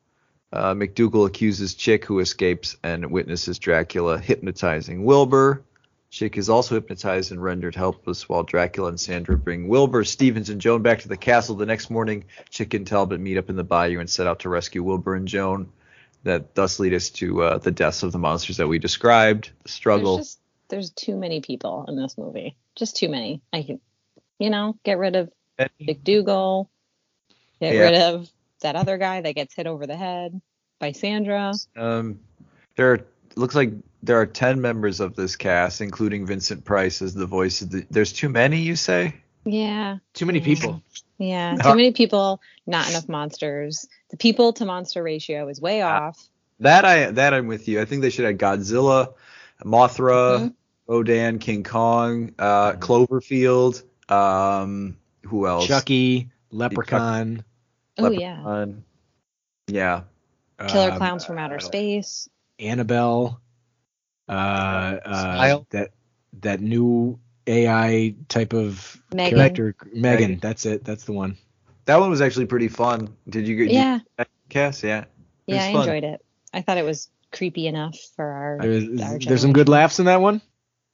[0.52, 5.64] Uh, McDougal accuses Chick, who escapes and witnesses Dracula hypnotizing Wilbur.
[6.10, 10.60] Chick is also hypnotized and rendered helpless while Dracula and Sandra bring Wilbur, Stevens, and
[10.60, 11.56] Joan back to the castle.
[11.56, 14.48] The next morning, Chick and Talbot meet up in the bayou and set out to
[14.48, 15.70] rescue Wilbur and Joan.
[16.22, 19.68] That thus lead us to uh, the deaths of the monsters that we described, the
[19.68, 20.16] struggle.
[20.16, 22.56] There's just there's too many people in this movie.
[22.74, 23.40] Just too many.
[23.52, 23.80] I can,
[24.38, 25.30] you know, get rid of
[25.80, 26.68] McDougal.
[27.60, 27.80] Get Yeah.
[27.80, 28.28] rid of
[28.60, 30.40] that other guy that gets hit over the head
[30.78, 31.52] by Sandra.
[31.76, 32.18] Um,
[32.76, 33.06] there are,
[33.36, 37.62] looks like there are ten members of this cast, including Vincent Price as the voice
[37.62, 37.86] of the.
[37.90, 39.14] There's too many, you say?
[39.44, 39.98] Yeah.
[40.12, 40.44] too many Yeah.
[40.44, 40.82] people
[41.18, 41.62] Yeah, No.
[41.70, 43.86] too many people, not enough monsters.
[44.10, 46.08] The people to monster ratio is way Ah.
[46.08, 46.28] off.
[46.60, 47.80] That I that I'm with you.
[47.80, 49.14] I think they should have Godzilla,
[49.64, 50.54] Mothra, Mhm.
[50.88, 53.82] Rodan, King Kong, uh, Cloverfield.
[54.10, 55.66] Um, who else?
[55.66, 57.44] Chucky, Leprechaun,
[57.98, 58.84] Oh yeah, Leprechaun.
[59.68, 60.02] Yeah.
[60.68, 62.28] killer um, clowns from outer uh, space.
[62.58, 63.40] Annabelle,
[64.28, 65.90] uh, uh, that
[66.40, 69.38] that new AI type of Megan.
[69.38, 70.00] character, Megan.
[70.02, 70.38] Megan.
[70.40, 70.84] That's it.
[70.84, 71.36] That's the one.
[71.84, 73.14] That one was actually pretty fun.
[73.28, 73.70] Did you get?
[73.72, 74.00] Yeah,
[74.48, 75.00] Cass, yeah.
[75.46, 75.80] It yeah, I fun.
[75.82, 76.24] enjoyed it.
[76.52, 78.58] I thought it was creepy enough for our.
[78.60, 80.40] There's, our there's some good laughs in that one.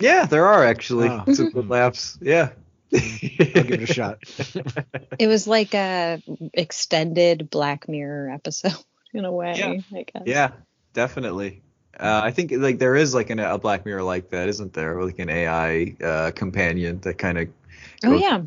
[0.00, 1.32] Yeah, there are actually Oh.
[1.32, 2.18] some good laughs.
[2.20, 2.50] Yeah.
[2.94, 4.18] I'll give it a shot.
[5.18, 6.20] It was like a
[6.52, 8.74] extended Black Mirror episode
[9.14, 9.54] in a way.
[9.56, 9.98] Yeah.
[9.98, 10.22] I guess.
[10.26, 10.50] Yeah,
[10.92, 11.62] definitely.
[11.98, 15.02] Uh, I think like there is like an, a Black Mirror like that, isn't there?
[15.02, 17.48] Like an AI uh, companion that kind of
[18.04, 18.42] Oh yeah.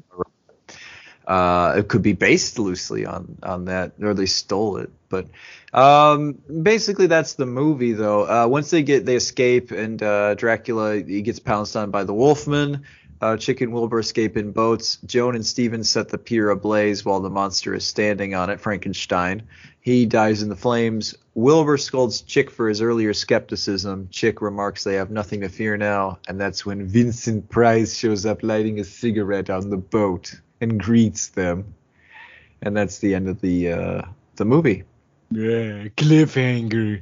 [1.28, 4.92] uh, it could be based loosely on on that, or they stole it.
[5.10, 5.28] But
[5.74, 8.24] um, basically, that's the movie, though.
[8.28, 12.14] Uh, once they get they escape, and uh, Dracula he gets pounced on by the
[12.14, 12.84] Wolfman.
[13.22, 14.98] Uh, Chick and Wilbur escape in boats.
[15.06, 18.60] Joan and Steven set the pier ablaze while the monster is standing on it.
[18.60, 19.44] Frankenstein.
[19.80, 21.16] He dies in the flames.
[21.36, 24.08] Wilbur scolds Chick for his earlier skepticism.
[24.10, 28.42] Chick remarks they have nothing to fear now, and that's when Vincent Price shows up
[28.42, 31.76] lighting a cigarette on the boat and greets them.
[32.62, 34.02] And that's the end of the uh,
[34.38, 34.84] the movie.
[35.30, 37.02] Yeah, cliffhanger.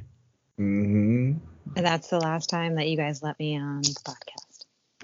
[0.58, 1.34] Mm-hmm.
[1.76, 4.43] That's the last time that you guys let me on the podcast.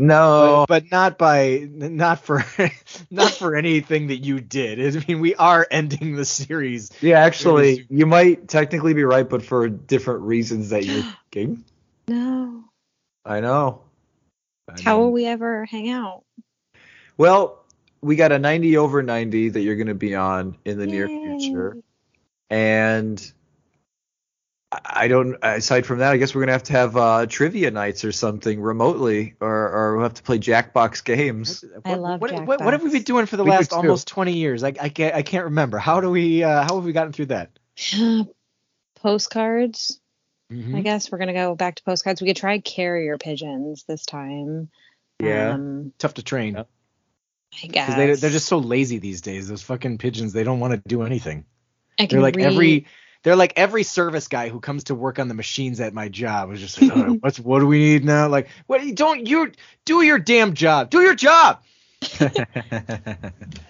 [0.00, 2.42] No, But, but not by not for
[3.10, 4.96] not for anything that you did.
[4.96, 6.90] I mean, we are ending the series.
[7.02, 11.02] yeah, actually, you might technically be right, but for different reasons that you're
[11.32, 11.64] thinking.
[12.08, 12.64] No.
[13.26, 13.82] I know.
[14.68, 15.04] I How know.
[15.04, 16.24] will we ever hang out?
[17.18, 17.62] Well,
[18.00, 21.08] we got a 90 over 90 that you're going to be on in the near
[21.08, 21.76] future.
[22.48, 23.32] And
[24.72, 27.26] I- I don't, aside from that, I guess we're going to have to have uh,
[27.26, 31.64] trivia nights or something remotely, or, or we'll have to play Jackbox games.
[31.84, 34.32] I love what, what, what have we been doing for the We last almost 20
[34.32, 34.62] years?
[34.62, 35.78] I, I can't I can't remember.
[35.78, 37.50] How do we uh, how have we gotten through that?
[38.96, 40.00] Postcards.
[40.52, 40.76] Mhm.
[40.76, 42.20] I guess we're gonna go back to postcards.
[42.20, 44.68] We could try carrier pigeons this time.
[45.20, 45.54] Yeah.
[45.54, 46.68] Um, Tough to train Yep.
[47.62, 49.48] I guess they they're just so lazy these days.
[49.48, 51.44] Those fucking pigeons, they don't want to do anything.
[51.98, 52.86] I can They're like read- every
[53.22, 56.52] they're like every service guy who comes to work on the machines at my job
[56.52, 58.28] is just like, "Oh, what's what do we need now?
[58.28, 59.52] Like, what don't you
[59.84, 60.90] do your damn job?
[60.90, 61.62] Do your job.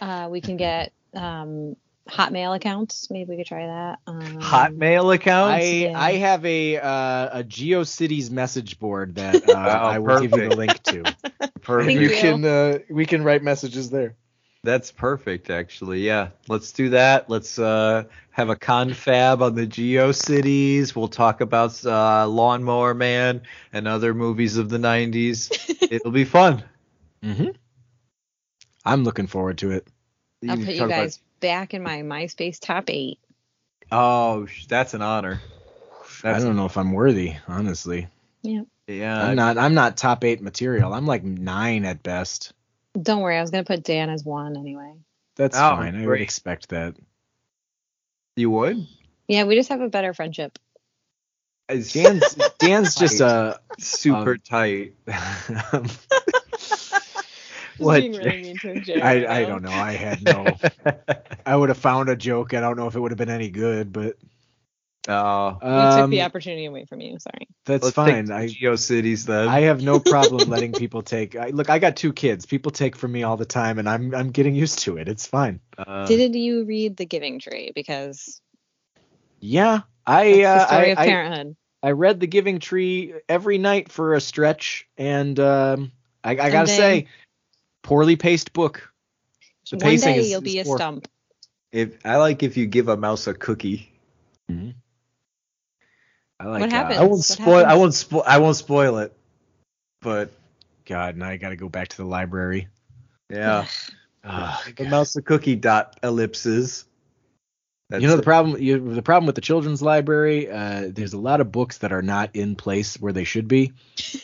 [0.01, 1.77] Uh, we can get um,
[2.09, 3.11] Hotmail accounts.
[3.11, 3.99] Maybe we could try that.
[4.07, 5.55] Um, Hotmail accounts?
[5.55, 6.01] I yeah.
[6.01, 10.57] I have a uh, a GeoCities message board that uh, I will give you the
[10.57, 11.15] link to.
[11.61, 11.93] Perfect.
[11.93, 12.11] You you.
[12.11, 14.17] can uh, we can write messages there.
[14.63, 16.01] That's perfect, actually.
[16.01, 17.31] Yeah, let's do that.
[17.31, 20.95] Let's uh, have a confab on the GeoCities.
[20.95, 23.43] We'll talk about uh, Lawnmower Man
[23.73, 25.51] and other movies of the 90s.
[25.91, 26.63] It'll be fun.
[27.23, 27.49] Mm-hmm.
[28.85, 29.87] I'm looking forward to it.
[30.47, 33.19] I'll can put you talk about- guys back in my MySpace top eight.
[33.91, 35.41] oh, that's an honor.
[36.23, 38.09] I don't know if I'm worthy, honestly.
[38.43, 38.63] Yeah.
[38.87, 39.57] Yeah, I'm not.
[39.57, 40.93] I'm not top eight material.
[40.93, 42.53] I'm like nine at best.
[43.01, 44.95] Don't worry, I was gonna put Dan as one anyway.
[45.37, 45.95] That's Oh, fine.
[45.95, 46.23] I would great.
[46.23, 46.97] expect that.
[48.37, 48.87] you would.
[49.29, 50.59] Yeah, we just have a better friendship.
[51.69, 53.61] It's Dan's Dan's just a.
[53.79, 54.95] super um, tight.
[57.79, 58.03] What?
[58.03, 59.73] really mean to I I don't know.
[59.73, 60.59] I had no.
[61.47, 62.53] I would have found a joke.
[62.53, 64.17] I don't know if it would have been any good, but
[65.09, 67.19] Oh, We took um, the opportunity away from you.
[67.19, 67.49] Sorry.
[67.65, 68.27] that's let's fine.
[68.27, 69.49] take I GeoCities then.
[69.49, 71.37] I have no problem letting people take.
[71.37, 72.45] I, look, I got two kids.
[72.45, 75.09] People take from me all the time, and I'm I'm getting used to it.
[75.09, 75.61] It's fine.
[75.79, 77.73] Uh, Did you read The Giving Tree?
[77.75, 78.41] Because
[79.41, 81.57] Yeah, I uh, story I, of parenthood.
[81.83, 86.67] I read The Giving Tree every night for a stretch, and um, I, I gotta
[86.69, 87.07] Someday- say,
[87.83, 88.93] poorly paced book.
[89.71, 90.77] The One pacing day is- you'll is be a poor.
[90.77, 91.09] stump.
[91.73, 93.87] if I like if you give a mouse a cookie.
[96.41, 96.61] I like.
[96.61, 96.99] What uh, happens?
[96.99, 97.65] I won't spoil.
[97.67, 98.25] I won't spoil.
[98.27, 99.13] I won't spoil it.
[100.01, 100.33] But
[100.87, 102.69] God, now I gotta go back to the library.
[103.29, 103.67] yeah,
[104.25, 106.87] Ugh, the mouse a cookie dot ellipses.
[107.91, 108.25] That's you know the it.
[108.25, 108.63] problem.
[108.63, 110.51] You, the problem with the children's library.
[110.51, 113.73] Uh, there's a lot of books that are not in place where they should be.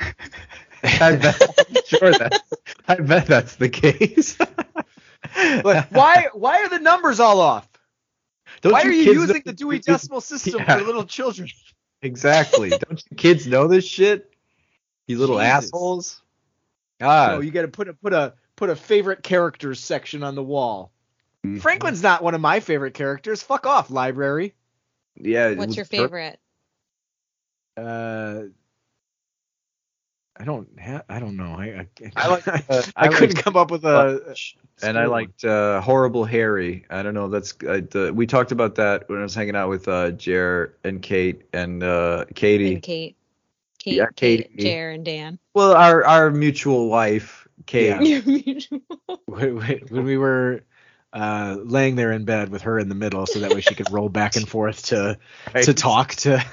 [0.82, 2.42] I bet, sure that.
[2.86, 4.36] I bet that's the case.
[5.62, 6.28] But why?
[6.34, 7.68] Why are the numbers all off?
[8.60, 10.78] Don't why are you kids using know- the Dewey Decimal System Yeah.
[10.78, 11.48] for little children?
[12.00, 12.68] Exactly.
[12.88, 14.32] Don't you kids know this shit?
[15.08, 15.50] You little Jesus.
[15.64, 16.22] assholes.
[17.00, 17.30] God.
[17.32, 20.42] Oh, you got to put a put a put a favorite characters section on the
[20.42, 20.92] wall.
[21.58, 23.42] Franklin's not one of my favorite characters.
[23.42, 24.54] Fuck off, library.
[25.16, 25.54] Yeah.
[25.54, 26.38] What's your Tur- favorite?
[27.76, 28.42] Uh,
[30.40, 31.04] I don't have.
[31.08, 31.54] I don't know.
[31.58, 32.46] I I, I like.
[32.70, 34.22] Uh, I, couldn't liked come up with a.
[34.24, 36.84] Butch, and I liked uh, Horrible Harry.
[36.90, 37.28] I don't know.
[37.28, 40.74] That's uh, the, we talked about that when I was hanging out with uh, Jer
[40.84, 42.74] and Kate and uh, Katie.
[42.74, 43.16] And Kate.
[43.78, 44.62] Kate, Yeah, Kate, Katie.
[44.68, 45.38] Jer, and Dan.
[45.54, 48.00] Well, our our mutual wife, Kate.
[48.00, 48.60] Yeah.
[49.26, 50.62] when we- when we were
[51.12, 53.90] uh, laying there in bed with her in the middle, so that way she could
[53.90, 55.18] roll back and forth to
[55.62, 56.44] to talk to.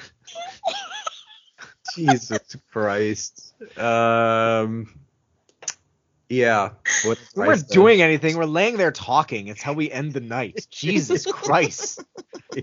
[1.95, 3.53] Jesus Christ.
[3.77, 4.99] Um.
[6.29, 6.71] Yeah.
[7.03, 7.73] What We I weren't say?
[7.73, 8.35] doing anything.
[8.37, 9.47] We're laying there talking.
[9.47, 10.65] It's how we end the night.
[10.71, 12.03] Jesus Christ.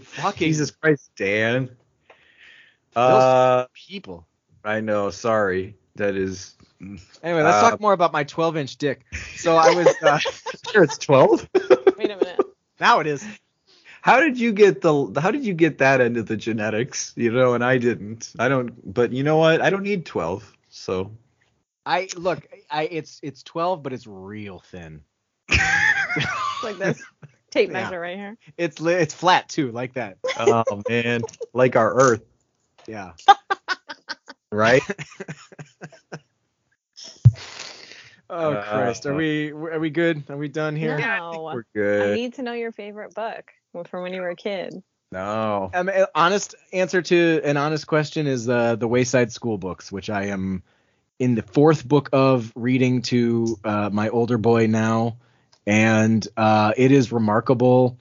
[0.02, 1.70] Fucking Jesus Christ, Dan.
[2.96, 4.26] Uh, people.
[4.64, 5.10] I know.
[5.10, 5.76] Sorry.
[5.96, 6.56] That is.
[6.80, 9.02] Anyway, let's Uh, talk more about my 12 inch dick.
[9.36, 9.88] So I was.
[10.02, 10.18] Uh,
[10.72, 11.46] Sure, it's twelve.
[11.98, 12.40] Wait a minute.
[12.80, 13.22] now it is.
[14.02, 15.20] How did you get the?
[15.20, 17.12] How did you get that into the genetics?
[17.16, 18.32] You know, and I didn't.
[18.38, 18.92] I don't.
[18.92, 19.60] But you know what?
[19.60, 20.52] I don't need twelve.
[20.68, 21.12] So.
[21.86, 22.46] I look.
[22.70, 25.02] I it's it's 12, but it's real thin.
[26.62, 27.02] Like this.
[27.50, 27.84] Tape Yeah.
[27.84, 28.38] measure right here.
[28.56, 30.18] It's it's flat too, like that.
[30.38, 32.22] oh man, like our Earth,
[32.86, 33.12] Yeah.
[34.52, 34.82] right?
[38.32, 39.04] Oh Uh, Christ.
[39.04, 40.24] Are we are we good?
[40.30, 40.98] Are we done here?
[40.98, 41.50] No.
[41.54, 42.12] We're good.
[42.12, 43.52] I need to know your favorite book
[43.90, 44.82] from when you were a kid.
[45.10, 45.70] No.
[45.74, 50.08] Um, uh, honest answer to an honest question is uh, the Wayside School books, which
[50.08, 50.62] I am
[51.18, 55.18] in the fourth book of reading to uh, my older boy now,
[55.66, 57.98] and uh, it is remarkable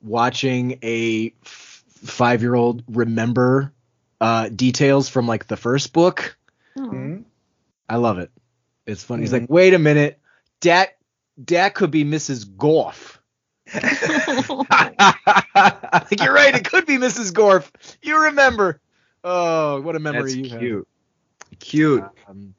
[0.00, 3.72] watching a f- five-year-old remember
[4.20, 6.36] uh, details from like the first book.
[6.78, 6.88] Oh.
[6.88, 7.22] Hmm?
[7.88, 8.30] I love it.
[8.86, 9.22] It's funny.
[9.22, 10.20] He's like, wait a minute,
[10.60, 10.96] that
[11.46, 12.44] that could be Mrs.
[12.44, 13.18] Gorf.
[16.10, 17.32] like you're right, it could be Mrs.
[17.32, 17.70] Gorf.
[18.02, 18.80] You remember?
[19.22, 20.60] Oh, what a memory That's you have.
[20.60, 20.88] cute.
[21.60, 22.04] Cute.
[22.28, 22.54] Um,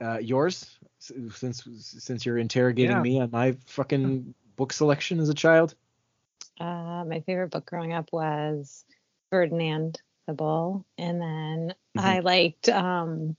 [0.00, 3.02] uh, yours, since since you're interrogating Yeah.
[3.02, 5.74] me on my fucking book selection as a child.
[6.60, 8.84] Uh, my favorite book growing up was
[9.30, 13.36] Ferdinand the Bull, and then I liked um,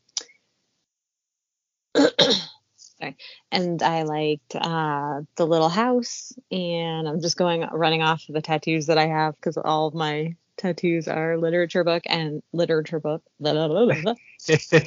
[2.76, 3.18] sorry,
[3.52, 8.88] and I liked uh, the Little House, and I'm just going running off the tattoos
[8.88, 13.24] that I have because all of my tattoos are literature book and literature book.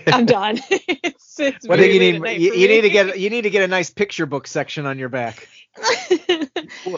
[0.06, 0.58] I'm done.
[0.70, 2.40] it's, it's What do you need?
[2.40, 4.98] You, you need to get you need to get a nice picture book section on
[4.98, 5.48] your back.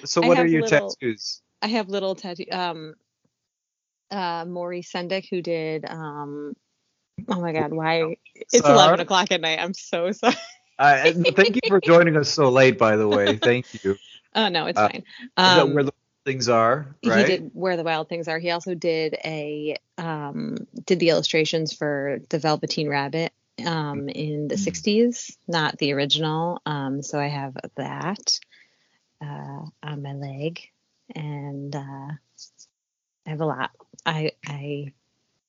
[0.04, 1.40] so what are your little- tattoos?
[1.60, 2.46] I have little tattoo.
[2.50, 2.94] Um,
[4.10, 5.84] uh, Maurice Sendak, who did.
[5.88, 6.54] Um,
[7.28, 8.16] oh my God, why?
[8.34, 8.74] It's Sorry?
[8.74, 9.58] eleven o'clock at night.
[9.60, 10.34] I'm so sorry.
[10.78, 13.36] Uh, thank you for joining us so late, by the way.
[13.36, 13.96] Thank you.
[14.34, 15.04] Oh no, it's Uh, fine.
[15.36, 15.92] Um, where the
[16.24, 17.26] things are, right?
[17.28, 18.38] He did where the wild things are.
[18.38, 20.56] He also did a um,
[20.86, 23.30] did the illustrations for the Velveteen Rabbit
[23.66, 24.66] um, in the Mm.
[24.66, 26.62] 60s, not the original.
[26.64, 28.38] Um, so I have that
[29.20, 30.60] uh, on my leg,
[31.14, 31.78] and uh,
[33.26, 33.70] I have a lot.
[34.06, 34.92] I I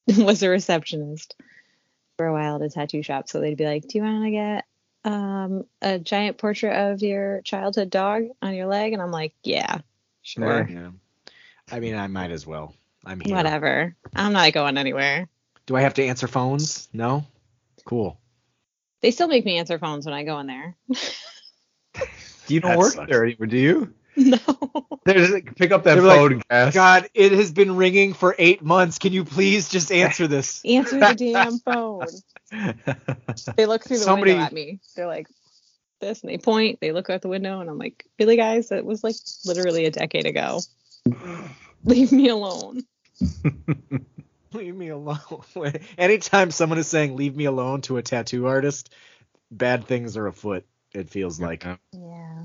[0.17, 1.35] was a receptionist
[2.17, 4.31] for a while at a tattoo shop, so they'd be like, "Do you want to
[4.31, 4.65] get
[5.05, 9.80] um, a giant portrait of your childhood dog on your leg?" And I'm like, "Yeah,
[10.21, 10.91] sure." Yeah.
[11.71, 12.75] I mean, I might as well.
[13.05, 13.35] I'm here.
[13.35, 13.95] Whatever.
[14.15, 15.27] I'm not going anywhere.
[15.65, 16.89] Do I have to answer phones?
[16.93, 17.25] No.
[17.85, 18.19] Cool.
[19.01, 20.75] They still make me answer phones when I go in there.
[22.49, 23.09] You don't That work sucks.
[23.09, 23.93] there anymore, do you?
[24.18, 24.38] no.
[25.06, 26.73] There's pick up that They're like, phone, Cass.
[26.73, 28.99] God, it has been ringing for eight months.
[28.99, 30.61] Can you please just answer this?
[30.65, 32.07] Answer the damn phone.
[33.57, 34.80] They look through the Somebody- window at me.
[34.95, 35.27] They're like
[35.99, 38.85] this and they point, they look out the window and I'm like, Really guys, that
[38.85, 39.15] was like
[39.45, 40.60] literally a decade ago.
[41.84, 42.84] Leave me alone.
[44.53, 45.18] Leave me alone.
[45.98, 48.94] Anytime someone is saying "leave me alone" to a tattoo artist,
[49.52, 50.65] bad things are afoot.
[50.94, 51.65] It feels like.
[51.91, 52.44] Yeah.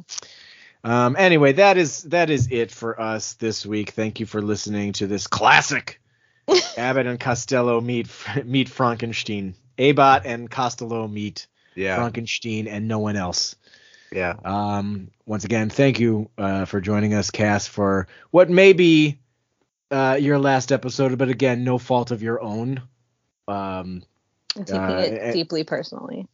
[0.85, 1.17] Um.
[1.19, 3.91] Anyway, that is that is it for us this week.
[3.91, 6.01] Thank you for listening to this classic.
[6.79, 8.09] Abbott and Costello meet
[8.45, 9.55] meet Frankenstein.
[9.79, 13.55] Abbott and Costello meet yeah, Frankenstein and no one else.
[14.11, 14.35] yeah.
[14.45, 19.19] Um, once again, thank you uh, for joining us, Cass, for what may be
[19.91, 22.83] uh, your last episode, but again, no fault of your own.
[23.47, 24.03] Um,
[24.57, 26.27] I'm taking Uh, it deeply personally.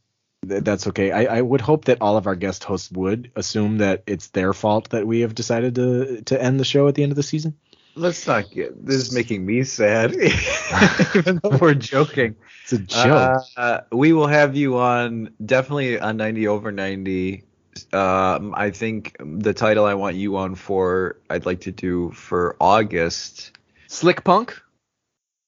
[0.45, 1.11] Th- that's okay.
[1.11, 4.53] I, I would hope that all of our guest hosts would assume that it's their
[4.53, 7.23] fault that we have decided to to end the show at the end of the
[7.23, 7.57] season.
[7.97, 10.15] Let's not get this is making me sad.
[11.15, 12.37] Even though we're joking.
[12.63, 13.43] It's a joke.
[13.57, 17.45] Uh, we will have you on definitely on 90 over 90
[17.93, 22.57] um, I think the title I want you on for, I'd like to do for
[22.61, 23.53] August,
[23.89, 24.61] Slick Punk.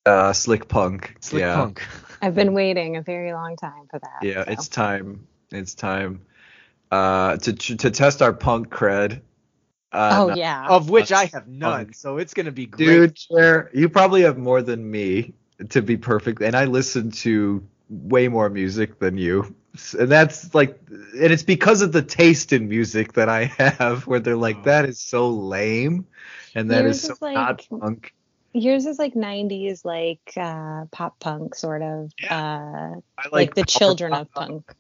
[0.05, 1.17] uh, Slick Punk.
[1.21, 1.57] Slick yeah.
[1.57, 1.83] Punk.
[2.23, 4.23] I've been waiting a very long time for that.
[4.23, 4.51] Yeah, so.
[4.53, 5.27] it's time.
[5.51, 6.23] It's time.
[6.91, 9.21] Uh, to to test our punk cred.
[9.93, 10.67] Uh, Oh no- yeah.
[10.69, 11.95] Of which I have none, Punk.
[11.97, 12.87] so it's gonna be great.
[12.87, 15.35] dude, Jer, you probably have more than me
[15.71, 19.55] to be perfect, and I listen to way more music than you,
[19.99, 24.21] and that's like, and it's because of the taste in music that I have, where
[24.21, 24.39] they're Oh.
[24.39, 26.07] like, that is so lame,
[26.55, 28.13] and that Yours is so is like- not punk.
[28.57, 32.13] Yours is like 90s, like uh, pop punk, sort of.
[32.29, 34.23] Uh, I like, the children pop.
[34.23, 34.75] of punk.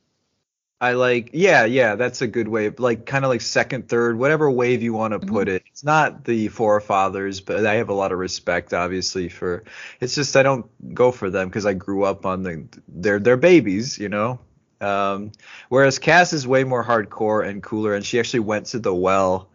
[0.80, 2.68] I like, yeah, yeah, that's a good way.
[2.70, 5.28] Like, kind of like second, third, whatever wave you want to Mm-hmm.
[5.32, 5.62] put it.
[5.70, 9.64] It's not the forefathers, but I have a lot of respect, obviously, for.
[10.00, 12.68] It's just I don't go for them because I grew up on the.
[12.88, 14.40] They're they're babies, you know.
[14.80, 15.32] Um,
[15.70, 19.48] whereas Cass is way more hardcore and cooler, and she actually went to the well,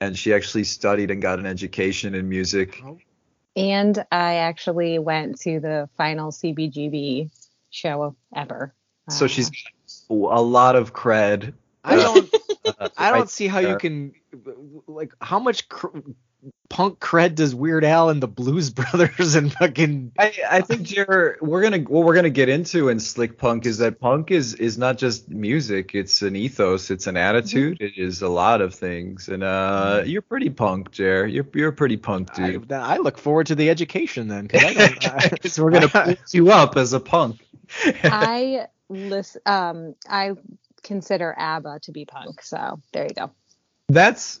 [0.00, 2.80] and she actually studied and got an education in music.
[3.60, 7.30] And I actually went to the final CBGB
[7.70, 8.74] show ever.
[9.08, 9.50] So Uh, she's
[10.08, 11.52] a lot of cred.
[11.84, 12.34] I don't.
[12.64, 14.12] Uh, I don't see how you can
[14.86, 15.98] like how much cr-
[16.68, 21.36] punk cred does Weird Al and the Blues Brothers and fucking I, I think Jer,
[21.40, 24.78] we're gonna what we're gonna get into in slick punk is that punk is is
[24.78, 29.28] not just music it's an ethos it's an attitude it is a lot of things
[29.28, 33.18] and uh you're pretty punk Jer you're you're a pretty punk I, dude I look
[33.18, 34.96] forward to the education then 'cause I
[35.42, 37.40] I, so we're gonna put you up as a punk
[38.04, 39.40] I listen.
[39.46, 40.32] Um, I
[40.82, 42.42] consider ABBA to be punk.
[42.42, 43.30] So there you go.
[43.88, 44.40] that's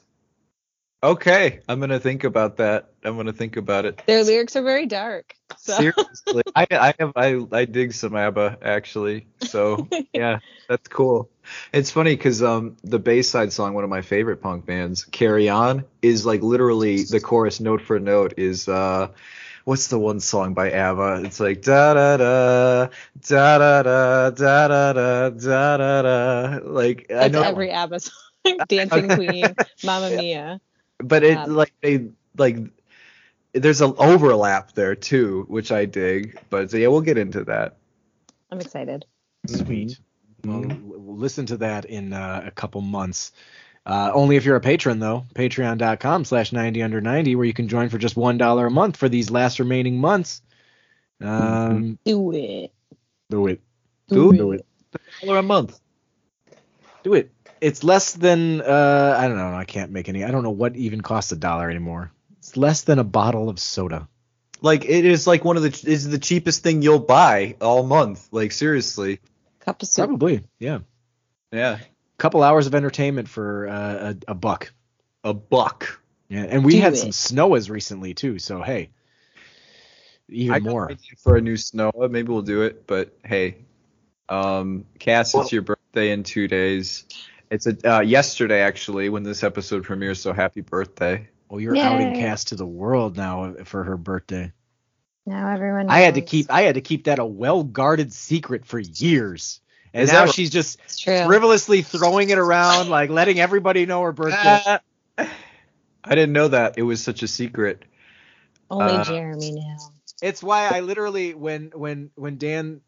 [1.02, 4.86] okay I'm gonna think about that I'm gonna think about it Their lyrics are very
[4.86, 5.34] dark.
[5.56, 9.26] So Seriously, I I have I I dig some ABBA actually.
[9.40, 11.30] So yeah, that's cool.
[11.72, 15.84] It's funny because um the Bayside song, one of my favorite punk bands, Carry On,
[16.02, 19.08] is like literally the chorus note for note is uh
[19.64, 21.22] what's the one song by ABBA?
[21.24, 22.88] It's like da da da
[23.26, 26.58] da da da da da da da da da.
[26.64, 28.14] Like I that's know, every ABBA song.
[28.68, 30.60] Dancing Queen, Mamma Mia.
[31.02, 32.56] But it um, like they like
[33.52, 36.38] there's an overlap there too, which I dig.
[36.50, 37.76] But yeah, we'll get into that.
[38.50, 39.04] I'm excited.
[39.46, 39.98] sweet.
[40.44, 40.70] Well, Mhm.
[40.70, 43.32] l- we'll listen to that in uh, a couple months.
[43.86, 45.24] Uh, only if you're a patron though.
[45.34, 48.96] Patreon.com slash 90 under 90 where you can join for just one dollar a month
[48.96, 50.42] for these last remaining months.
[51.20, 52.72] Um, Do it.
[53.30, 53.60] do it.
[54.08, 54.66] Do Do it.
[55.22, 55.80] Dollar a month.
[57.02, 57.30] Do it.
[57.60, 59.54] It's less than uh, I don't know.
[59.54, 60.24] I can't make any.
[60.24, 62.10] I don't know what even costs a dollar anymore.
[62.38, 64.08] It's less than a bottle of soda.
[64.62, 68.28] Like it is like one of the is the cheapest thing you'll buy all month.
[68.30, 69.20] Like seriously.
[69.60, 70.08] Cup of soup.
[70.08, 70.78] Probably, yeah.
[71.52, 71.78] Yeah.
[72.18, 74.72] Couple hours of entertainment for uh, a, a buck.
[75.24, 76.00] A buck.
[76.28, 76.96] Yeah, and we Do had it.
[76.96, 78.38] some snowas recently too.
[78.38, 78.90] So hey,
[80.28, 80.90] even I more.
[81.18, 81.90] for a new snow.
[82.10, 82.86] Maybe we'll do it.
[82.86, 83.56] But hey,
[84.28, 87.04] um, Cass, Well- it's your birthday in two days.
[87.50, 90.20] It's a uh, yesterday actually when this episode premieres.
[90.20, 91.28] So happy birthday.
[91.48, 92.20] Well, you're outing Yay.
[92.20, 94.52] Cass to the world now for her birthday.
[95.26, 95.90] Now everyone.
[95.90, 99.60] I had to keep I had to keep that a well guarded secret for years.
[99.92, 104.12] And Is now that she's just frivolously throwing it around, like letting everybody know her
[104.12, 104.78] birthday.
[105.18, 107.84] I didn't know that it was such a secret.
[108.70, 109.76] Only uh, Jeremy knew.
[110.22, 112.82] It's why I literally when when when Dan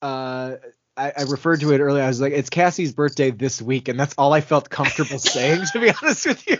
[0.00, 0.56] uh
[0.96, 3.98] I, I referred to it earlier, I was like, it's Cassie's birthday this week, and
[3.98, 6.58] that's all I felt comfortable saying, to be honest with you.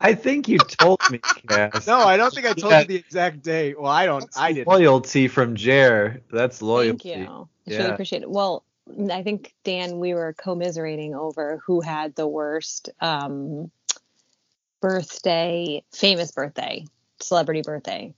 [0.00, 1.86] I think you told me, Cass.
[1.86, 2.80] No, I don't think I told Yeah.
[2.80, 3.74] you the exact day.
[3.74, 4.30] Well, I don't.
[4.36, 4.68] I didn't.
[4.68, 6.22] Loyalty from Jer.
[6.32, 7.10] That's loyalty.
[7.10, 7.48] Thank you.
[7.66, 7.78] I Yeah.
[7.78, 8.30] really appreciate it.
[8.30, 8.64] Well,
[9.12, 13.70] I think Dan, we were commiserating over who had the worst um,
[14.80, 16.86] birthday, famous birthday,
[17.20, 18.14] celebrity birthday,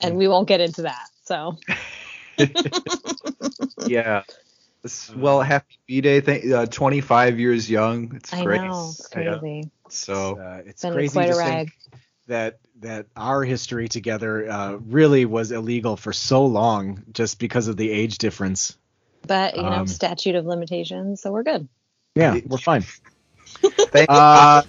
[0.00, 1.06] and we won't get into that.
[1.24, 1.56] So
[3.86, 4.22] Yeah.
[4.86, 6.20] This- Well, happy B Day.
[6.20, 8.14] Thank, uh, 25 years young.
[8.14, 8.60] It's I great.
[8.60, 9.38] know it's Yeah.
[9.40, 9.70] crazy.
[9.88, 11.58] So uh, it's Been crazy quite to a ride.
[11.58, 11.72] think
[12.28, 17.76] that that our history together uh, really was illegal for so long just because of
[17.76, 18.76] the age difference.
[19.26, 21.68] But you know, Um, statute of limitations, so we're good.
[22.14, 22.84] Yeah, we're fine.
[23.90, 24.62] thank Uh,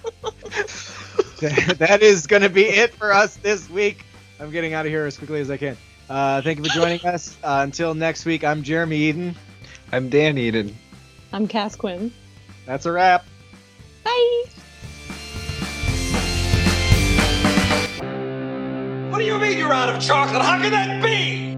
[1.78, 4.04] that is going to be it for us this week.
[4.40, 5.76] I'm getting out of here as quickly as I can.
[6.10, 7.36] Uh, thank you for joining us.
[7.44, 9.36] Uh, until next week, I'm Jeremy Eden.
[9.90, 10.76] I'm Dan Eden.
[11.32, 12.12] I'm Cass Quinn.
[12.66, 13.24] That's a wrap.
[14.04, 14.44] Bye.
[19.10, 20.42] What do you mean you're out of chocolate?
[20.42, 21.57] How can that be?